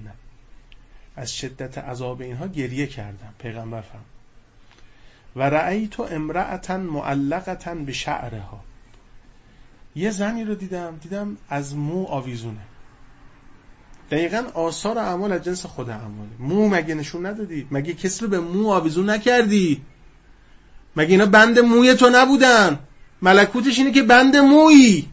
[1.15, 4.05] از شدت عذاب اینها گریه کردم پیغمبر فرمود.
[5.35, 8.64] و رأیت امرأتا معلقتا به شعرها
[9.95, 12.61] یه زنی رو دیدم دیدم از مو آویزونه.
[14.12, 16.30] دقیقا آثار اعمال از جنس خود اعماله.
[16.40, 19.82] مو مگه نشون ندادی؟ مگه کسی رو به مو آویزون نکردی؟
[20.96, 22.80] مگه اینا بند موی تو نبودن؟
[23.22, 25.10] ملکوتش اینه که بند مویی.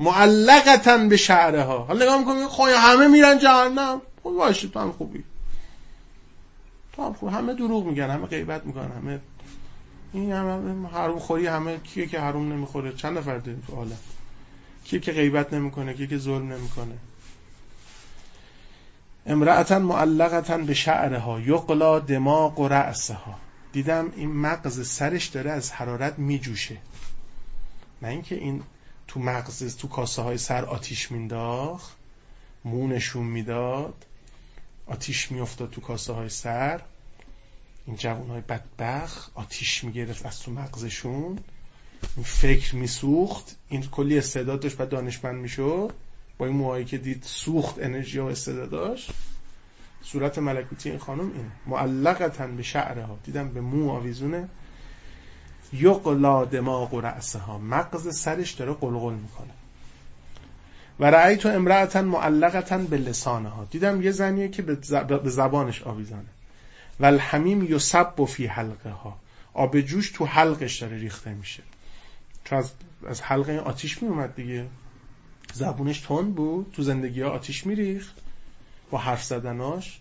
[0.00, 4.92] معلقتا به شعره ها حالا نگاه می‌کنی خواه همه میرن جهنم؟ خب باشه تو هم
[4.92, 5.24] خوبی.
[6.92, 7.28] تو هم خوب.
[7.28, 9.20] همه دروغ میگن همه غیبت می‌کنن همه
[10.12, 13.98] این همه حروم خوری همه کیه که حروم نمی‌خوره؟ چند نفر داریم تو عالم؟
[14.84, 16.94] کیه که غیبت نمی‌کنه؟ کیه که ظلم نمی‌کنه؟
[19.28, 23.38] امرأتا معلقتا به شعرها یقلا دماغ و رأسها.
[23.72, 26.76] دیدم این مغز سرش داره از حرارت میجوشه.
[28.02, 28.62] نه اینکه این
[29.08, 31.96] تو مغز تو کاسه های سر آتیش مینداخت
[32.64, 34.06] مونشون می‌داد
[34.86, 36.80] آتیش میافتاد تو کاسه های سر.
[37.86, 41.38] این جوان های بدبخ آتیش می‌گرفت از تو مغزشون.
[42.16, 43.56] این فکر میسوخت.
[43.68, 45.92] این کلی استعداد داشت و دانشمند می‌شد.
[46.38, 49.10] با این موهایی که دید سوخت انرژی و استعداداش
[50.02, 51.50] صورت ملکوتی این خانم اینه.
[51.66, 54.48] معلقتا به شعرها دیدم به مو آویزونه.
[55.72, 59.50] یقلا دماغ و رأسه ها مغز سرش داره قلقل می‌کنه.
[61.00, 64.78] و رأیت تو امرأتا معلقتا به لسانه ها دیدم یه زنیه که به
[65.24, 66.28] زبانش آویزانه.
[67.00, 69.18] و الحمیم یصب فی حلقه ها
[69.54, 71.62] آب جوش تو حلقش داره ریخته میشه.
[72.44, 72.58] چون
[73.08, 74.66] از, حلقه آتیش می اومد دیگه.
[75.58, 78.16] زبونش تون بود تو زندگی ها آتیش میریخت
[78.90, 80.00] با حرف زدناش.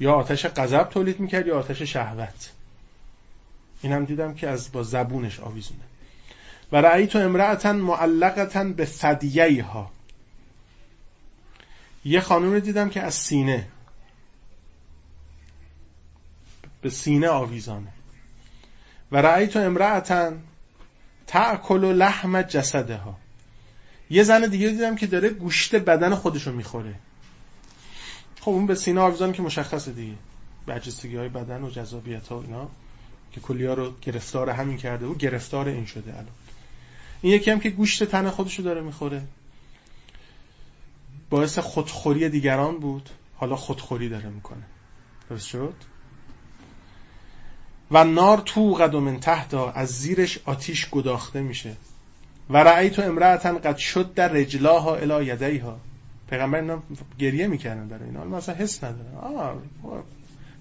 [0.00, 2.50] یا آتش غضب تولید می‌کرد یا آتش شهوت.
[3.82, 5.80] این هم دیدم که از با زبونش آویزونه.
[6.72, 9.90] و رأی تو امرأتا معلقتا به فدیه ها
[12.04, 13.68] یه خانم دیدم که از سینه.
[16.82, 17.92] به سینه آویزانه.
[19.12, 20.32] و رأی تو امرأتا
[21.26, 23.21] تأکل لحم جسده ها
[24.12, 26.94] یه زن دیگه دیدم که داره گوشت بدن خودشو می‌خوره.
[28.40, 30.14] خب اون به سینه آویزان که مشخصه دیگه.
[30.66, 32.68] برجستگی های بدن و جذابیت ها اینا
[33.32, 36.26] که کلیا رو گرفتار همین کرده و گرفتار این شده الان.
[37.22, 39.22] این یکی هم که گوشت تن خودشو داره می‌خوره.
[41.30, 43.10] باعث خودخوری دیگران بود.
[43.36, 44.62] حالا خودخوری داره می‌کنه.
[45.30, 45.74] درست شد؟
[47.90, 51.76] و نار تو قد من تحت از زیرش آتیش گداخته میشه.
[52.50, 55.80] و رأی تو امرأتا قد شد در رجلاها الی یدیها.
[56.30, 56.82] پیغمبر اینا
[57.18, 58.24] گریه می‌کردن برای اینا.
[58.24, 59.54] مثلا حس ندارن آه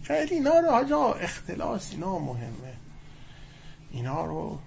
[0.03, 2.74] خیلی اینا رو حاجا اختلاس اینا مهمه.
[3.91, 4.60] اینا رو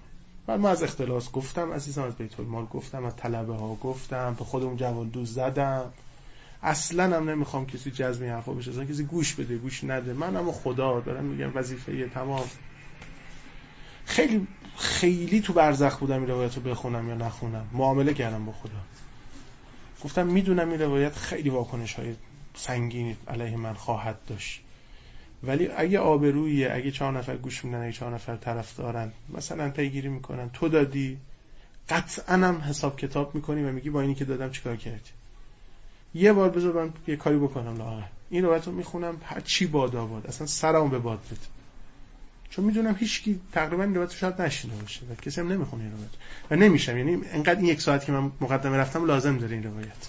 [0.47, 4.45] بعد ما از اختلاس گفتم عزیزم از بیت المال گفتم از طلبه ها گفتم به
[4.45, 5.93] خودمون جوال دوست زدم.
[6.63, 8.71] اصلا هم نمی‌خوام کسی جذب حرفا بشه.
[8.71, 10.13] اصلا کسی گوش بده گوش نده.
[10.13, 12.45] منم خدا دارم میگم وظیفه تمام.
[14.05, 17.67] خیلی خیلی تو برزخ بودم این روایت رو بخونم یا نخونم.
[17.73, 18.71] معامله کردم با خدا.
[20.05, 22.15] گفتم می‌دونم این روایت خیلی واکنش های
[22.55, 24.61] سنگینی علیه من خواهد داشت.
[25.43, 30.09] ولی اگه آبرویه اگه چهار نفر گوش میدن اگه چهار نفر طرف دارن مثلا پیگیری
[30.09, 31.19] می‌کنن تو دادی
[31.89, 35.11] قطعا هم حساب کتاب می‌کنی و میگی با اینی که دادم چیکار کردی؟
[36.15, 37.77] یه بار بذار من یه کاری بکنم.
[37.77, 40.27] لاغر این روایت رو می‌خونم هر چی باد آباد.
[40.27, 41.54] اصلا سرمو به باد بده.
[42.51, 46.11] چون می‌دونم هیچکی تقریبا روایت شاید نشینه باشه و کسی هم نمی‌خونه این روایت.
[46.51, 50.09] و نمیشم یعنی انقدر این یک ساعت که من مقدمه رفتم لازم داره این روایت.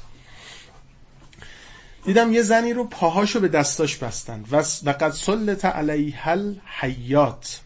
[2.06, 4.46] دیدم یه زنی رو پاهاشو به دستاش بستن.
[4.52, 7.62] و قد سلط علیه الحیات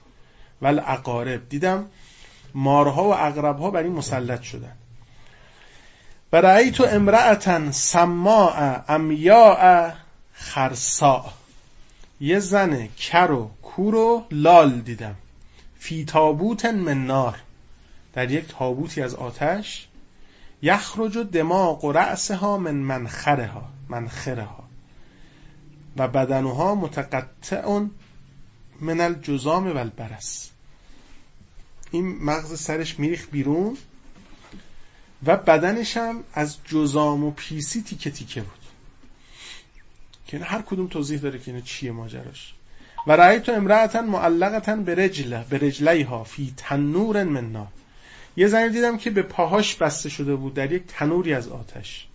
[0.62, 1.86] و الاقارب دیدم
[2.54, 4.76] مارها و اقربها بر این مسلط شدن.
[6.34, 9.92] و رأیت امرأتا سماع امیاء
[10.34, 11.26] خرسا
[12.22, 15.16] یه زن کر و کور و لال دیدم.
[15.80, 17.40] فی تابوت من نار.
[18.14, 19.88] در یک تابوتی از آتش.
[20.62, 24.64] یخرج و دماغ و رأسها من منخرها منخرها.
[25.98, 27.80] و بدنها متقطع
[28.80, 30.50] من الجزام و البرس.
[31.92, 33.78] این مغز سرش میریخ بیرون
[35.26, 38.60] و بدنش هم از جزام و پیسی تیکه تیکه بود.
[40.28, 42.54] که هر کدوم توضیح داره که اینه چیه ماجراش.
[43.08, 47.68] و رأیت امرأتا معلقتا به رجله به رجلیها فی تنور من نار.
[48.38, 52.08] یه زنی دیدم که به پاهاش بسته شده بود در یک تنوری از آتش.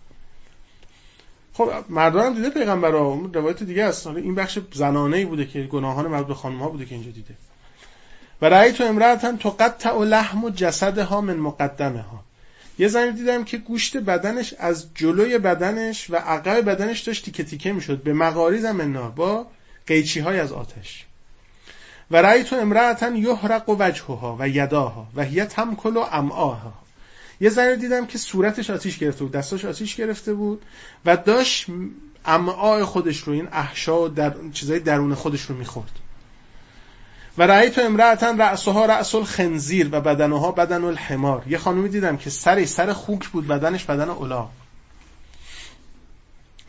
[1.53, 5.63] خب مردان هم دیده پیغمبر ها روایت دیگه هست این بخش زنانه ای بوده که
[5.63, 7.33] گناهان مربوط به خانم ها بوده که اینجا دیده.
[8.41, 12.23] و رأیت امرأتا تقطع لحم و جسدها من مقدمه ها
[12.79, 17.73] یه زنی دیدم که گوشت بدنش از جلوی بدنش و عقب بدنش داشت تیکه تیکه
[17.73, 18.03] می‌شد.
[18.03, 19.47] به مغاریز من با
[19.87, 21.05] قیچی های از آتش.
[22.11, 26.73] و رأیت امرأتا یحرق و وجهها و یداها و هی تمکل و امعاها.
[27.39, 30.65] یه زن دیدم که صورتش آتیش گرفته بود دستاش آتیش گرفته بود
[31.05, 31.65] و داشت
[32.25, 35.91] امعای خودش رو این احشا در چیزای درون خودش رو می‌خورد.
[37.37, 41.43] و رأیت امرأتا رأسها رأس الخنزیر و بدنها بدن الحمار.
[41.47, 44.47] یه خانومی دیدم که سرش سر خوک بود بدنش بدن اولا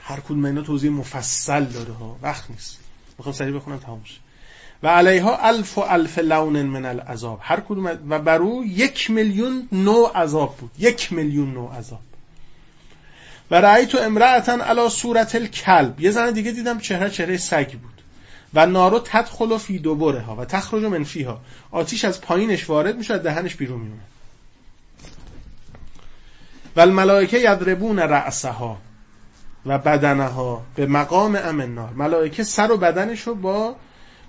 [0.00, 2.85] هر کدوم اینا توضیح مفصل داره ها وقت نیست.
[3.18, 4.02] می‌خوام سریع بخونم تمام
[4.82, 7.38] و علیها الف و الف لون من العذاب.
[7.42, 10.70] هر کدوم و بر او یک میلیون نوع عذاب بود.
[10.78, 12.00] یک میلیون نوع عذاب.
[13.50, 16.00] و رأیت امرأتا علی صورت الکلب.
[16.00, 18.02] یه زن دیگه دیدم چهره چهره سگ بود.
[18.54, 21.40] و نارو تدخل فی دوبره ها و تخرج من فیها
[21.70, 24.00] آتیش از پایینش وارد می‌شد دهنش بیرون میومد
[26.76, 28.78] و الملائکه یضربون رأسها.
[29.66, 31.92] و بدنها به مقام امن نار.
[31.92, 33.76] ملائکه سر و بدنش رو با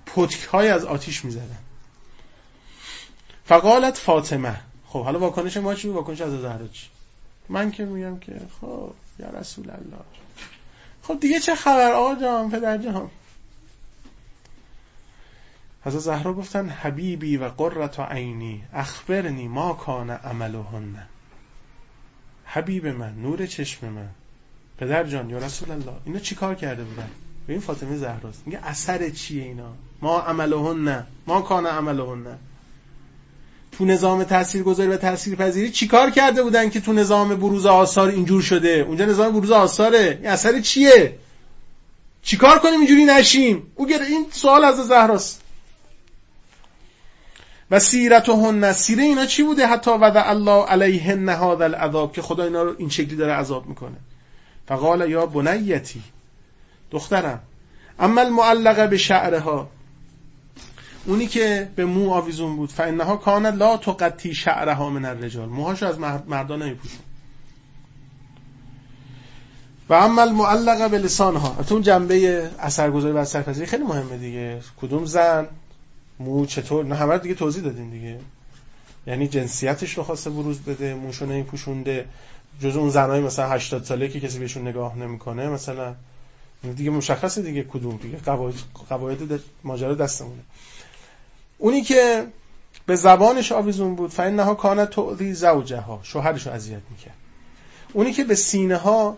[0.06, 1.58] پتک های از آتیش می‌زدن.
[3.46, 4.62] فقالت فاطمه.
[4.88, 6.88] خب حالا واکنش ما چی واکنش از زهرا چی؟
[7.50, 10.04] من که میگم که خب یا رسول الله.
[11.04, 13.10] خب دیگه چه خبر آقا جان پدر جان؟
[15.86, 21.08] حضرت زهرا گفتن حبیبی و قررت عینی اخبرنی ما کان عملهن.
[22.46, 24.10] حبیب من نور چشم من.
[24.78, 27.10] پدر جان یا رسول الله اینا چیکار کرده بودن؟
[27.48, 28.44] به این فاطمه زهراست.
[28.46, 31.08] میگه اثر چیه اینا؟ ما عملهن نه.
[31.28, 32.38] ما کان عملهن نه.
[33.72, 38.86] تو نظام تاثیرگذاری و تاثیرپذیری چیکار کرده بودن که تو نظام بروز آثار اینجور شده؟
[38.88, 40.18] اونجا نظام بروز آثاره.
[40.22, 41.16] این اثر چیه؟
[42.22, 45.42] چیکار کنیم اینجوری نشیم؟ او این سوال از زهراست.
[47.72, 52.44] و سیرت هن سیره اینا چی بوده؟ حتی وضع الله علیهن هذا العذاب که خدا
[52.44, 53.98] اینا رو این شکلی داره عذاب می‌کنه.
[54.68, 56.02] فقال یا بنیتی
[56.92, 57.40] دخترم
[58.00, 59.70] اما المعلقه به شعرها.
[61.06, 65.50] اونی که به مو آویزون بود فانها کان لا تقتی شعرها من الرجال.
[65.50, 67.00] موهاشو از مردان نمیپوشون.
[69.90, 71.56] و اما المعلقه به لسانها.
[71.70, 74.62] اون جنبه اثرگذاری و اثرپذیری خیلی مهمه دیگه.
[74.82, 75.48] کدوم زن
[76.20, 78.20] مو چطور؟ نه همه دیگه توضیح دادیم دیگه.
[79.08, 82.06] یعنی جنسیتش رو خواسته بروز بده موشو نمیپوشونده.
[82.62, 85.96] جز اون زنای مثلا 80 ساله که کسی بهشون نگاه نمی‌کنه مثلا
[86.76, 88.18] دیگه مشخصه دیگه کدوم دیگه
[88.90, 90.42] قواعد ماجرا دستمونه.
[91.58, 92.28] اونی که
[92.86, 97.18] به زبانش آویزون بود فانها کانت تعذی زوجها شوهرش رو اذیت می‌کرد.
[97.94, 99.18] اونی که به سینه ها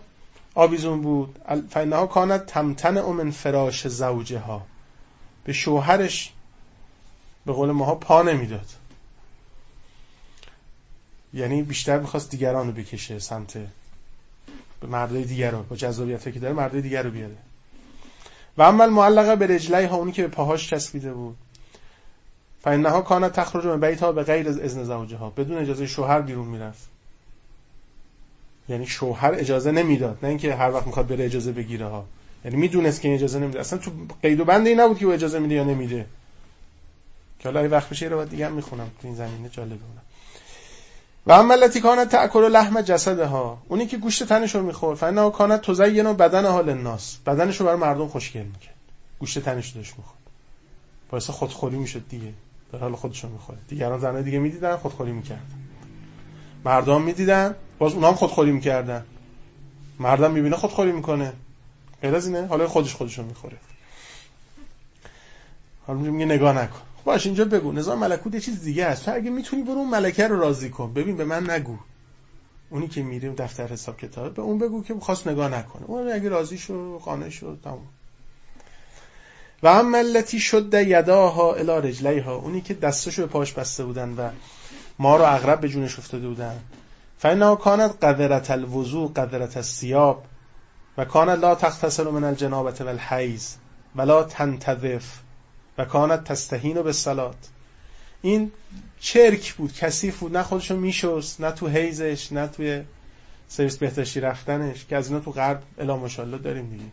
[0.54, 1.36] آویزون بود
[1.70, 4.62] فانها کانت تمتن من فراش زوجها
[5.44, 6.32] به شوهرش
[7.46, 8.66] به قول ماها پا نمی‌داد.
[11.34, 13.58] یعنی بیشتر می‌خواست دیگران رو بکشه سمت
[14.88, 17.36] مردای دیگر رو با جذابیت که داره مردای دیگر رو بیاره.
[18.58, 21.36] و اما المعلقه به رجلی ها اونی که به پاهاش چسبیده بود.
[22.62, 25.30] فانها کانت تخرج من بیتها به غیر از اذن زوجها.
[25.30, 26.88] بدون اجازه شوهر بیرون می‌رفت.
[28.68, 30.18] یعنی شوهر اجازه نمی‌داد.
[30.22, 32.04] نه اینکه هر وقت می‌خواد بره اجازه بگیره ها.
[32.44, 33.60] یعنی می‌دونست که اجازه نمیده.
[33.60, 33.90] اصلا تو
[34.22, 36.06] قید و بندی نبود که او اجازه میده یا نمیده.
[37.38, 38.90] که حالا وقت بشه رو دیگه هم می‌خونم.
[39.02, 39.74] تو این زمینه جالبه
[41.26, 44.98] و اما التي کانت تاکل لحم جسدها اونی که گوشت تنش رو می‌خورد.
[44.98, 47.16] فانا کانت تزین بدن حال الناس.
[47.26, 48.74] بدنش رو برای مردم خوشگل می‌کرد.
[49.18, 50.18] گوشت تنش رو داشت می‌خورد.
[51.10, 52.32] باعث خودخوری می‌شد دیگه.
[52.72, 55.42] در حال خودش رو می‌خوره دیگران زنای دیگه می‌دیدن خودخوری می‌کردن.
[56.64, 59.04] مردم می‌دیدن باز اونها هم خودخوری می‌کردن.
[59.98, 61.32] مردم می‌بینه خودخوری می‌کنه.
[62.02, 63.56] غیر از اینه حالا خودش خودشون می‌خوره.
[65.86, 66.80] حالا میگه نگاه نکن.
[67.04, 67.72] باش اینجا بگو.
[67.72, 69.04] نظام ملکوت یه چیز دیگه است.
[69.04, 70.92] تو اگه می‌تونی برو اون ملکه رو راضی کن.
[70.92, 71.76] ببین به من نگو.
[72.70, 75.82] اونی که میره دفتر حساب کتاب به اون بگو که خواست نگاه نکنه.
[75.86, 77.88] اون اگه راضی شد قانع شد تمام.
[79.62, 82.34] و هم ملتی شد یداها الی رجلیها.
[82.36, 84.30] اونی که دستشو به پاش بسته بودن و
[84.98, 86.60] ما رو اغرب به جونش افتاده بودن.
[87.18, 90.24] فإنها كانت قذرة الوضوء قذرة الثياب
[90.98, 93.54] و كانت لا تغتسل من الجنابة والحيض
[93.96, 95.18] ولا تنتظف.
[95.78, 97.48] و كانت تستهين بالصلاة
[98.22, 98.52] این
[99.00, 100.36] چرک بود کثیف بود.
[100.36, 102.82] نه خودشو میشست نه تو حیزش نه توی
[103.48, 106.84] سرویس بهداشتی رفتنش که از اینا تو غرب الا ماشاءالله داریم دیگه.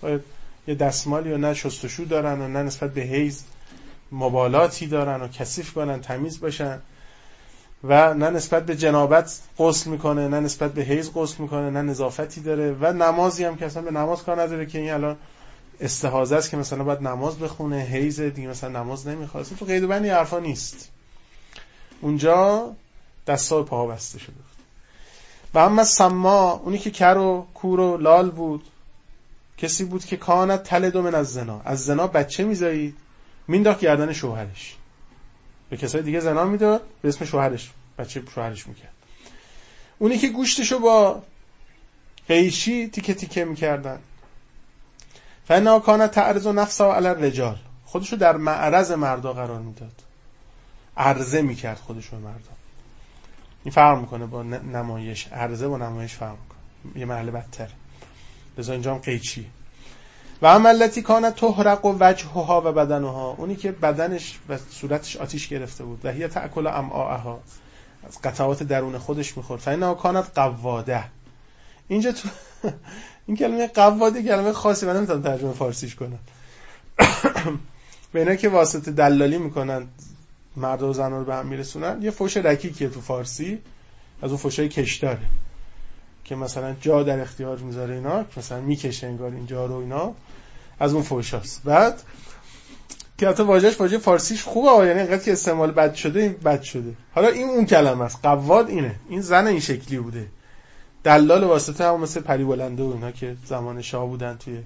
[0.00, 0.20] باید
[0.68, 3.44] یه دستمالی و نه شستشو دارن و نه نسبت به حیض
[4.12, 6.80] مبالاتی دارن و کثیف کنن تمیز باشن.
[7.84, 12.40] و نه نسبت به جنابت غسل می‌کنه نه نسبت به حیز غسل می‌کنه نه نظافتی
[12.40, 12.76] داره.
[12.80, 15.16] و نمازی هم که اصلا به نماز کار نداره که این الان
[15.80, 19.46] استحاضه است که مثلا باید نماز بخونه حیز دیگه مثلا نماز نمی‌خواد.
[19.58, 20.88] تو قید و بندی حرفا نیست.
[22.00, 22.72] اونجا
[23.26, 24.34] دستا و پاها بسته شده
[25.54, 28.64] و اما سما اونی که کر و کور و لال بود
[29.58, 31.60] کسی بود که کانت تل دومن از زنا.
[31.64, 32.96] از زنا بچه می‌ذارید
[33.48, 34.76] مینداخت گردن شوهرش.
[35.70, 38.92] به کسای دیگه زنا می‌داد به اسم شوهرش بچه شوهرش می‌کرد.
[39.98, 41.22] اونی که گوشتشو با
[42.28, 43.98] قیشی تیکه تیکه می‌کردن.
[45.48, 47.56] فنا کانت تعرض و نفسا علی الرجال.
[47.84, 50.02] خودشو در معرض مردا قرار می‌داد.
[50.96, 52.50] عرضه می‌کرد خودشو به مردا.
[53.64, 55.28] این فرق می‌کنه با نمایش.
[55.28, 57.00] عرضه با نمایش فرق می‌کنه.
[57.00, 57.68] یه محل بدتر
[58.58, 59.46] لذا اینجا هم قیچی.
[60.42, 63.34] و عملتی کانت تحرق و وجهها و بدنها.
[63.38, 66.04] اونی که بدنش و صورتش آتیش گرفته بود.
[66.04, 67.40] و هی تأکل امعاءها.
[68.08, 69.60] از قطعات درون خودش می‌خورد.
[69.60, 71.04] فإنها کانت قواده
[71.88, 72.28] اینجا تو
[73.28, 76.18] این کلمه قواده کلمه خاصی من نمی‌تونم ترجمه فارسیش کنم.
[78.12, 79.86] به اینا که واسطه دلالی می‌کنن
[80.56, 83.58] مرد و زن رو به هم میرسونن یه فوش رکیکیه تو فارسی.
[84.22, 85.20] از اون فوشای کشداره
[86.24, 90.14] که مثلا جا در اختیار می‌ذاره اینا مثلا می‌کشه انگار اینجا رو اینا.
[90.80, 92.02] از اون فوشاست بعد
[93.18, 96.94] که حتی واژهش واژه فارسیش خوبه یعنی اینقدر که استعمال بد شده این بد شده.
[97.14, 98.18] حالا این اون کلمه است.
[98.22, 98.94] قواد اینه.
[99.08, 100.26] این زن این شکلی بوده.
[101.04, 104.62] دلال واسطه هم مثل پری بلنده و اینا که زمان شاه بودن توی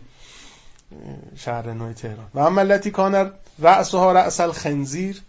[1.37, 2.27] شهر نوی تهران.
[2.35, 5.23] و عملتی کانر رأسها رأس الخنزیر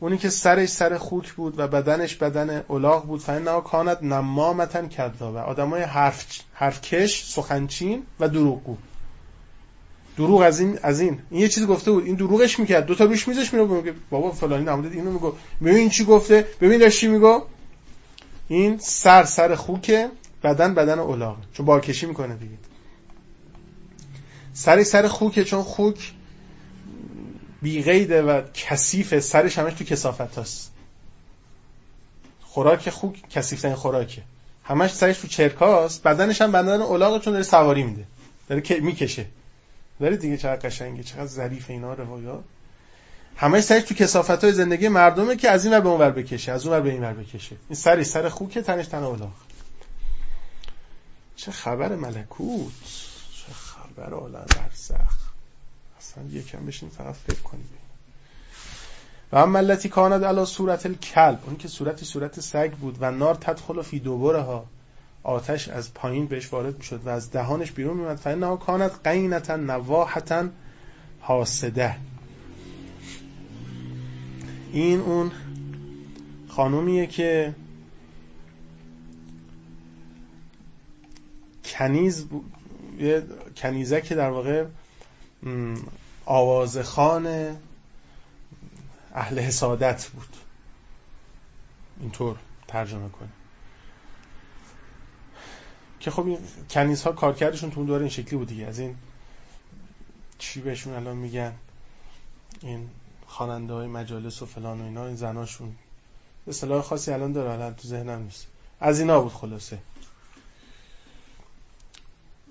[0.00, 3.20] اونی که سرش سر خوک بود و بدنش بدن الاغ بود.
[3.20, 5.40] فإنها کانت نمامتن کذابه.
[5.40, 8.76] آدمای حرف حرفکش سخنچین و دروغگو.
[10.16, 11.18] دروغ از این از این.
[11.30, 12.04] این یه چیزی گفته بود.
[12.04, 12.86] این دروغش می‌کرد.
[12.86, 15.32] دو تا روش میذاش میگه بابا فلانی نموده اینو میگو
[15.64, 16.46] ببین چی گفته.
[16.60, 17.42] ببین داشت چی میگو
[18.48, 20.08] این سر سر خوکه.
[20.42, 22.56] بدن بدن الاغ چون بارکشی می‌کنه دیگه.
[24.52, 26.12] سر سر خوکه چون خوک
[27.62, 30.72] بیغیده و کثیفه سرش همش تو کسافت هست
[32.40, 34.22] خوراک خوک کثیفترین خوراکه.
[34.64, 38.04] همش سرش تو چرکاست بدنش هم بدن الاغ چون داره سواری میده.
[38.48, 39.26] داره می‌کشه.
[40.00, 42.44] داره دیگه چقدر قشنگه چقدر ظریف اینا روایات
[43.36, 46.52] همش سرش تو کسافت های زندگی مردمه که از این ور به اون ور بکشه
[46.52, 47.56] از اون ور به این ور بکشه.
[47.68, 49.30] این سری سر خوکه تنش تن الاغ
[51.40, 52.72] چه خبر ملکوت؟
[53.32, 55.14] چه خبر عالم برزخ؟
[55.98, 57.68] اصلا یکم بشین فقط فکر کنیم.
[59.32, 63.34] و هم ملتی کاند علا صورت الکلب اون که صورتی صورت سگ بود و نار
[63.34, 64.64] تدخل فی دوباره ها
[65.22, 70.48] آتش از پایین بهش وارد می‌شد و از دهانش بیرون میمد فانها کانت قینتا نواحتا
[71.20, 71.96] حاسده.
[74.72, 75.32] این اون
[76.48, 77.54] خانومیه که
[81.70, 82.26] کنیز
[82.98, 83.26] یه
[83.56, 84.66] کنیزه که در واقع
[86.24, 87.56] آوازخان
[89.14, 90.36] اهل حسادت بود.
[92.00, 92.36] اینطور
[92.68, 93.32] ترجمه کنیم.
[96.00, 96.38] که خب این
[96.70, 98.66] کنیز ها کارکردشون تو اون دوره این شکلی بود دیگه.
[98.66, 98.96] از این
[100.38, 101.52] چی بهشون الان میگن؟
[102.62, 102.88] این
[103.26, 105.74] خواننده های مجالس و فلان و اینا این زناشون.
[106.48, 108.46] اصطلاح خاصی الان داره الان تو ذهنم نیست.
[108.80, 109.78] از اینا بود خلاصه.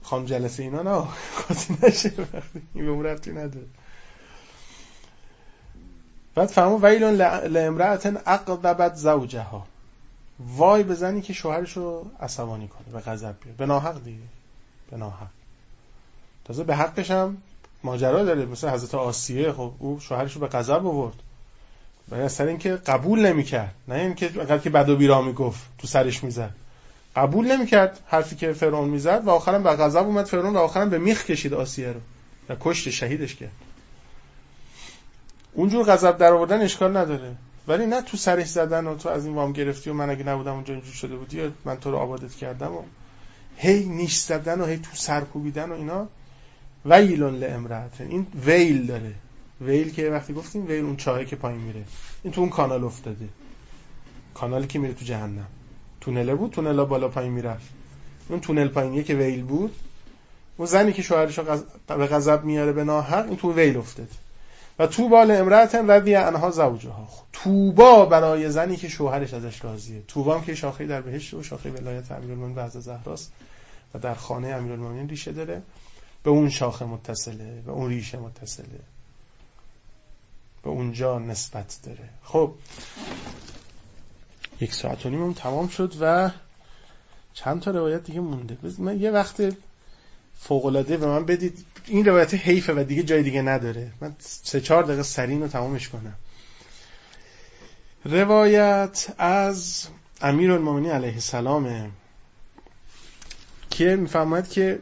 [0.09, 1.07] خانم جلسه اینا نه.
[1.37, 2.11] خاصی نشه.
[2.73, 3.65] این به اون رفتی نداره.
[6.35, 7.13] بعد فهمو ویلون
[7.47, 9.65] لامرأتن اقضبت زوجها.
[10.39, 12.93] وای به زنی که شوهرش رو عصبانی کنه.
[12.93, 13.57] به غضب بیاره.
[13.57, 14.23] به ناحق دیگه.
[14.91, 15.27] به ناحق.
[16.45, 17.37] تازه به حقش هم
[17.83, 18.45] ماجرا داره.
[18.45, 19.51] مثل حضرت آسیه.
[19.51, 21.15] خب او شوهرش رو به غضب آورد.
[22.09, 23.73] برای سر اینکه قبول نمی‌کرد.
[23.87, 26.55] نه اینکه اگر که بد و بیرا می‌گفت تو سرش می‌زد.
[27.19, 30.97] قبول نمی‌کرد حرفی که فرعون می‌زد و آخرم به غضب اومد فرعون و آخرم به
[30.97, 31.99] میخ کشید آسیه رو
[32.49, 33.51] و کشت شهیدش کرد.
[35.53, 37.35] اونجور غضب در آوردن اشکال نداره.
[37.67, 40.53] ولی نه تو سرش زدن و تو از این وام گرفتی و من اگه نبودم
[40.53, 42.81] اونجا اینجور شده بودی یا من تو رو آبادت کردم و
[43.57, 46.07] هی نیش زدن و هی تو سر کوبیدن و اینا
[46.85, 49.13] ویلون لامرأت این ویل داره.
[49.61, 51.83] ویل که وقتی گفتیم ویل اون چاهه که پایین میره.
[52.23, 53.27] این تو اون کانال افتاده.
[54.33, 55.47] کانالی که میره تو جهنم.
[56.09, 57.69] تونله بود تونلا بالا پایین می‌رفت.
[58.29, 59.75] اون تونل پایینیه که ویل بود.
[60.57, 61.39] اون زنی که شوهرش
[61.87, 64.07] به غضب میاره به ناحق این تو ویل افتاد.
[64.79, 67.07] و توبا لامرأتن رضی عنها زوجها.
[67.33, 70.01] توبا برای زنی که شوهرش ازش راضیه.
[70.07, 73.31] توبا هم که شاخه در بهشت و شاخه ولایت امیرالمومنین بعد زهراست
[73.93, 75.61] و در خانه امیرالمومنین ریشه داره.
[76.23, 78.79] به اون شاخه متصله به اون ریشه متصله.
[80.63, 82.09] به اونجا نسبت داره.
[82.23, 82.53] خب
[84.61, 86.31] یک ساعت و نیم تمام شد و
[87.33, 88.57] چند تا روایت دیگه مونده.
[88.77, 89.41] من یه وقت
[90.39, 91.65] فوقلاده به من بدید.
[91.85, 93.91] این روایت حیفه و دیگه جای دیگه نداره.
[94.01, 96.15] من سه چهار دقیقه سرین رو تمامش کنم.
[98.05, 99.87] روایت از
[100.21, 101.89] امیر المومنی علیه السلامه
[103.69, 104.79] که می‌فهمد که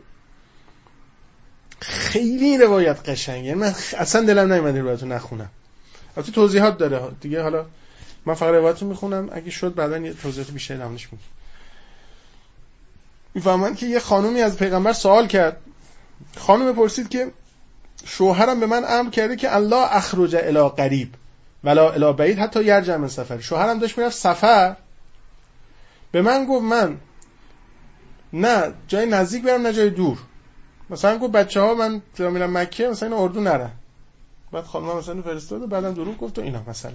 [1.80, 3.44] خیلی روایت قشنگه.
[3.44, 5.50] یعنی من اصلا دلم نمیاد روایت رو نخونم.
[6.18, 7.12] البته توضیحات داره.
[7.22, 7.66] دیگه حالا
[8.28, 9.30] من فقط روایت رو می‌خونم.
[9.32, 11.24] اگه شد بعدا یه توضیحات بیشتر نمونش میگم.
[13.34, 15.58] می‌فهمند که یه خانومی از پیغمبر سوال کرد.
[16.38, 17.32] خانم پرسید که
[18.06, 21.14] شوهرم به من امر کرده که الله اخرج الی قریب
[21.64, 23.40] ولا الی بعید حتی یرجع من سفر.
[23.40, 24.76] شوهرم داشت می‌رفت سفر.
[26.12, 26.98] به من گفت من
[28.34, 30.18] نه جای نزدیک برم نه جای دور.
[30.90, 33.72] مثلا گفت بچه ها من میرم مکه مثلا اردو نرن.
[34.52, 36.94] بعد خانم مثلا فرستاد و بعدم دروغ گفت و اینا مثلا.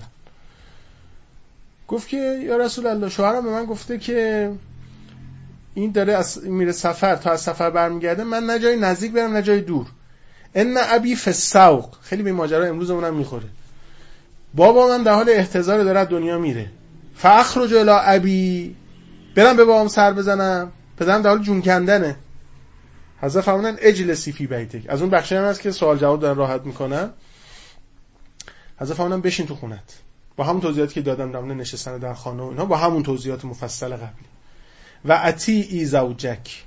[1.93, 4.51] گفت که یا رسول الله شوهرم به من گفته که
[5.74, 9.43] این داره از میره سفر تا از سفر برمیگرده من نه جای نزدیک برم نه
[9.43, 9.86] جای دور.
[10.55, 13.44] ان ابی فسوق خیلی به ماجرا امروزمون هم می‌خوره.
[14.55, 16.70] بابا من در حال احتضار داره دنیا میره.
[17.14, 18.77] فاخرج الی ابی
[19.36, 20.73] برم به بابام سر بزنم.
[20.97, 22.16] پدرم در حال جون کندنه.
[23.20, 24.85] حضرت فرمودن اجلسی فی بیتک.
[24.89, 27.10] از اون بخشی هم هست که سوال جواب دارن راحت می‌کنن.
[28.81, 30.02] حضرت فرمودن بشین تو خونت.
[30.36, 33.88] با همون توضیحاتی که دادم در نشستن در خانه و اینها با همون توضیحات مفصل
[33.88, 34.28] قبلی.
[35.04, 36.64] و اتی ای زوجک.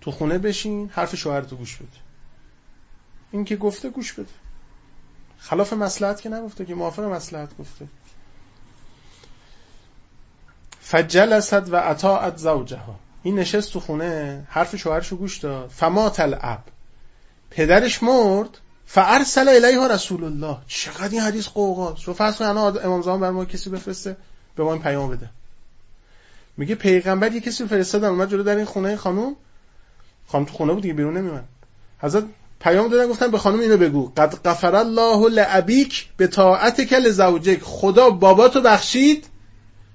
[0.00, 1.88] تو خونه بشین حرف شوهرتو گوش بده.
[3.32, 4.28] این که گفته گوش بده.
[5.38, 7.86] خلاف مسلحت که نگفته که موافق مسلحت گفته.
[10.80, 12.98] فجلست و اطاعت زوجها.
[13.22, 15.70] این نشست تو خونه حرف شوهرشو گوش داد.
[15.70, 16.62] فما الاب.
[17.50, 20.58] پدرش مرد فارسل الیها رسول الله.
[20.66, 24.16] چقدر این حدیث قوقاست رو فرض امام زمان بر ما کسی بفرسته
[24.56, 25.30] به ما این پیام بده.
[26.56, 29.36] میگه پیغمبر یه کسی فرستادن اومد جلو در این خونه خانوم.
[30.26, 31.44] خانم تو خونه بود دیگه بیرون نمیومد
[31.98, 32.24] حضرت
[32.60, 34.12] پیام دادن گفتن به خانم اینو بگو.
[34.16, 39.26] قد غفر الله لابیک به طاعت کل زوجک خدا باباتو بخشید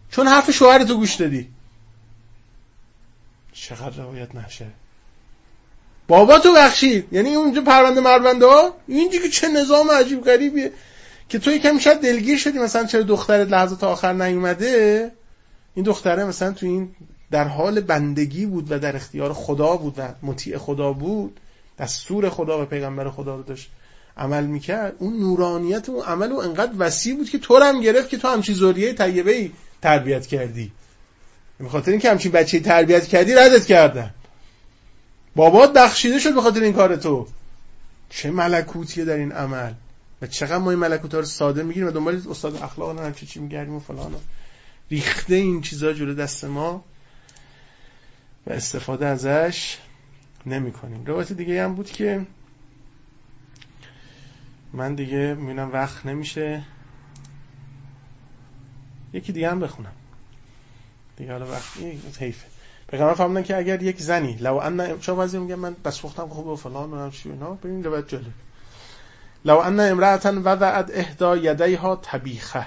[0.09, 1.49] چون حرف شوهرتو گوش دادی.
[3.53, 4.67] چقدر روایت نشه
[6.11, 10.71] باباتو بخشید یعنی اونجا پرونده مرونده ها اینجا که چه نظام عجیب غریبیه.
[11.29, 15.11] که تو یکم شاید دلگیر شدی مثلا چرا دخترت لحظه آخر نیومده؟
[15.75, 16.89] این دختره مثلا تو این
[17.31, 21.39] در حال بندگی بود و در اختیار خدا بود و مطیع خدا بود.
[21.79, 23.69] دستور خدا و پیغمبر خدا رو داشت
[24.17, 24.93] عمل می‌کرد.
[24.99, 28.55] اون نورانیت و عمل و انقدر وسیع بود که تو هم گرفت که تو همچین
[28.55, 29.49] زوریه طیبه
[29.81, 30.71] تربیت کردی.
[31.59, 34.13] به خاطر اینکه همچین بچه تربیت کردی ردت کردن.
[35.35, 37.27] بابات بخشیده شد به خاطر این کار تو.
[38.09, 39.73] چه ملکوتیه در این عمل؟
[40.21, 43.25] و چقدر ما این ملکوت ها رو ساده می‌گیریم و دنبال استاد اخلاق هم چی
[43.25, 44.15] چی میگردیم و فلان
[44.91, 46.83] ریخته این چیزا جلو دست ما.
[48.47, 49.77] و استفاده ازش
[50.45, 52.25] نمی کنیم روایت دیگه هم بود که
[54.73, 56.63] من دیگه می‌بینم وقت نمیشه.
[59.13, 59.93] یکی دیگه هم بخونم.
[61.17, 61.63] دیگه حالا وقت
[62.19, 62.47] حیفه.
[62.91, 66.47] پیغمبر فرمودن که اگر یک زنی لو ان چه وضعی میگم من بس وقتم خوب
[66.47, 68.33] و فلان و چی اینا؟ ببین روایت جالب.
[69.45, 72.65] لو ان امرأتا وضعت احدا یدیها طبیخه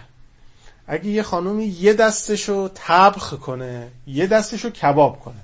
[0.86, 5.40] اگه یه خانومی یه دستشو تبخ کنه یه دستشو کباب کنه.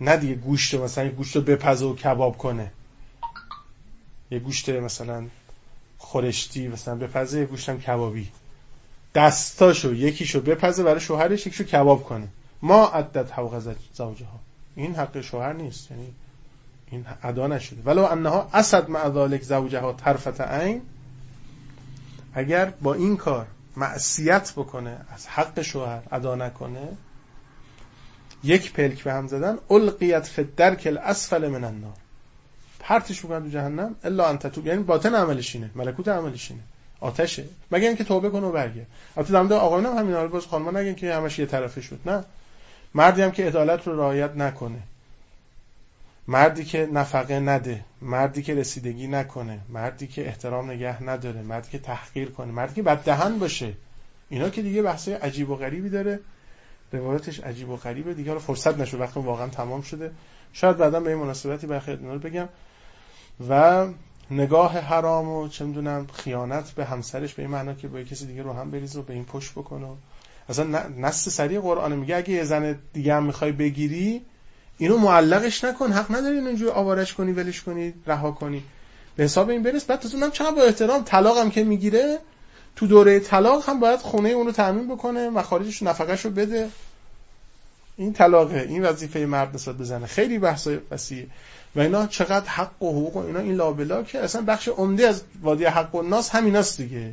[0.00, 2.72] نه دیگه گوشت مثلا گوشت رو بپزه و کباب کنه.
[4.30, 5.26] یه گوشت مثلا
[5.98, 8.28] خورشتی مثلا بپزه یه گوشتم کبابی.
[9.14, 12.28] دستاشو یکیشو بپزه برای شوهرش یکیشو کباب کنه.
[12.62, 13.58] ما عدت حوق
[13.94, 14.40] زوجه ها
[14.76, 16.14] این حق شوهر نیست یعنی
[16.90, 17.82] این ادا نشده.
[17.84, 20.82] ولو انها اسد مع ذلك زوجه ها طرفت عین
[22.34, 23.46] اگر با این کار
[23.76, 26.88] معصیت بکنه از حق شوهر ادا نکنه
[28.44, 31.92] یک پلک به هم زدن القیت فی الدرک الاسفل من النار.
[32.80, 36.62] پرتش بکنن تو جهنم الا انت تو یعنی باطن عملش اینه ملکوت عملش اینه.
[37.00, 37.44] آتشه.
[37.70, 38.86] مگه اینکه توبه کنه و برگرد.
[39.16, 42.00] البته در مورد آقایون هم همین حال باز خانم‌ها نگن که همش یه طرفه شد.
[42.06, 42.24] نه.
[42.96, 44.82] مردی هم که عدالت رو رعایت نکنه.
[46.28, 47.84] مردی که نفقه نده.
[48.02, 49.58] مردی که رسیدگی نکنه.
[49.68, 51.42] مردی که احترام نگه نداره.
[51.42, 52.52] مردی که تحقیر کنه.
[52.52, 53.72] مردی که بد دهن باشه.
[54.28, 56.20] اینا که دیگه بحث عجیب و غریبی داره.
[56.92, 58.14] روایتش عجیب و غریبه.
[58.14, 59.00] دیگه رو فرصت نشد.
[59.00, 60.10] وقتی واقعا تمام شده.
[60.52, 62.48] شاید بعدا به این مناسبتی برخی رو بگم.
[63.48, 63.86] و
[64.30, 68.42] نگاه حرام و چه می‌دونم خیانت به همسرش به این معنا که با کسی دیگه
[68.42, 69.86] رو هم بریز و به این پشت بکنه
[70.48, 74.22] اصلا نص سریع قرآن میگه اگه یه زن دیگه هم می‌خوای بگیری
[74.78, 75.92] اینو معلقش نکن.
[75.92, 78.62] حق نداری اینجوری آوارش کنی ولش کنی رها کنی.
[79.16, 79.84] به حساب این برس.
[79.84, 82.18] بعد اونم چقدر با احترام طلاقم که می‌گیره
[82.76, 86.68] تو دوره طلاق هم باید خونه اون رو تامین بکنه مخارجش نفقش رو بده.
[87.96, 91.26] این طلاقه این وظیفه مرد نسبت بزنه خیلی بحث وسیعه.
[91.76, 95.22] و اینا چقدر حق و حقوق و اینا این لابلا که اصلا بخش عمده از
[95.42, 97.12] وادی حق و ناس همیناست دیگه.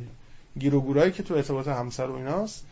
[0.58, 2.64] گیر و گورایی که تو ارتباط همسر و ایناست.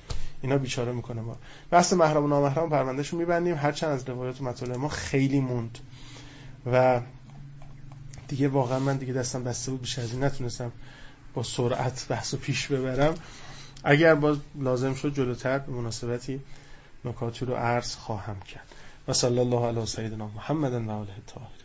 [0.43, 1.37] اینا بیچاره می‌کنه ما.
[1.71, 3.55] بحث محرم و نامحرم پروندهشو میبندیم.
[3.55, 5.79] هرچند از روایات و ما خیلی موند.
[6.73, 7.01] و
[8.29, 10.73] دیگه واقعا من دیگه دستم بسته بود بیش از این نتونستم
[11.35, 13.15] با سرعت بحث پیش ببرم.
[13.85, 16.41] اگر باز لازم شد جلوتر به مناسبتی
[17.05, 18.67] نکاتی رو عرض خواهم کرد.
[19.09, 21.62] و صلی الله علی سیدنا محمد و آله